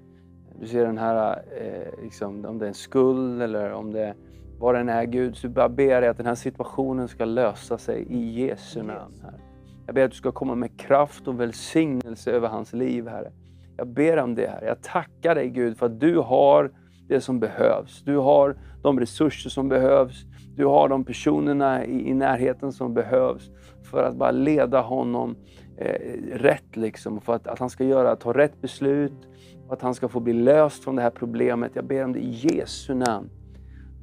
[0.61, 4.15] Du ser den här, eh, liksom, om det är en skuld eller om det
[4.63, 5.37] vad den är, Gud.
[5.37, 9.15] Så jag bara ber dig att den här situationen ska lösa sig i Jesu namn,
[9.23, 9.41] Herre.
[9.87, 13.33] Jag ber att du ska komma med kraft och välsignelse över hans liv, Herre.
[13.77, 14.67] Jag ber om det, Herre.
[14.67, 16.71] Jag tackar dig, Gud, för att du har
[17.09, 18.03] det som behövs.
[18.05, 20.25] Du har de resurser som behövs.
[20.57, 23.51] Du har de personerna i, i närheten som behövs
[23.91, 25.37] för att bara leda honom
[25.77, 27.21] eh, rätt liksom.
[27.21, 29.29] För att, att han ska göra, ta rätt beslut
[29.73, 31.73] och att han ska få bli löst från det här problemet.
[31.75, 33.31] Jag ber om det i Jesu namn.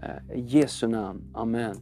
[0.03, 1.21] Eh, I Jesu namn.
[1.33, 1.75] Amen.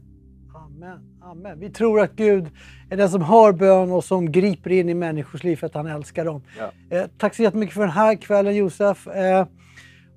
[0.56, 1.00] Amen.
[1.22, 1.60] Amen.
[1.60, 2.50] Vi tror att Gud
[2.90, 5.88] är den som hör bön och som griper in i människors liv för att han
[5.88, 6.42] älskar dem.
[6.60, 6.98] Ja.
[6.98, 9.08] Eh, tack så jättemycket för den här kvällen Josef.
[9.08, 9.48] Eh,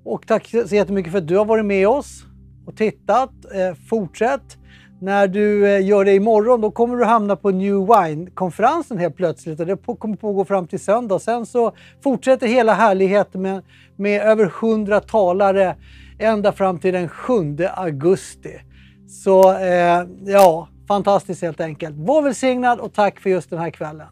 [0.03, 2.25] och tack så jättemycket för att du har varit med oss
[2.65, 3.31] och tittat.
[3.53, 4.57] Eh, fortsätt.
[5.01, 9.59] När du eh, gör det imorgon då kommer du hamna på New Wine-konferensen helt plötsligt
[9.59, 11.19] och det kommer pågå fram till söndag.
[11.19, 11.71] Sen så
[12.03, 13.63] fortsätter hela härligheten med,
[13.95, 15.75] med över 100 talare
[16.19, 18.61] ända fram till den 7 augusti.
[19.07, 21.95] Så eh, ja, fantastiskt helt enkelt.
[21.97, 24.07] Var välsignad och tack för just den här kvällen.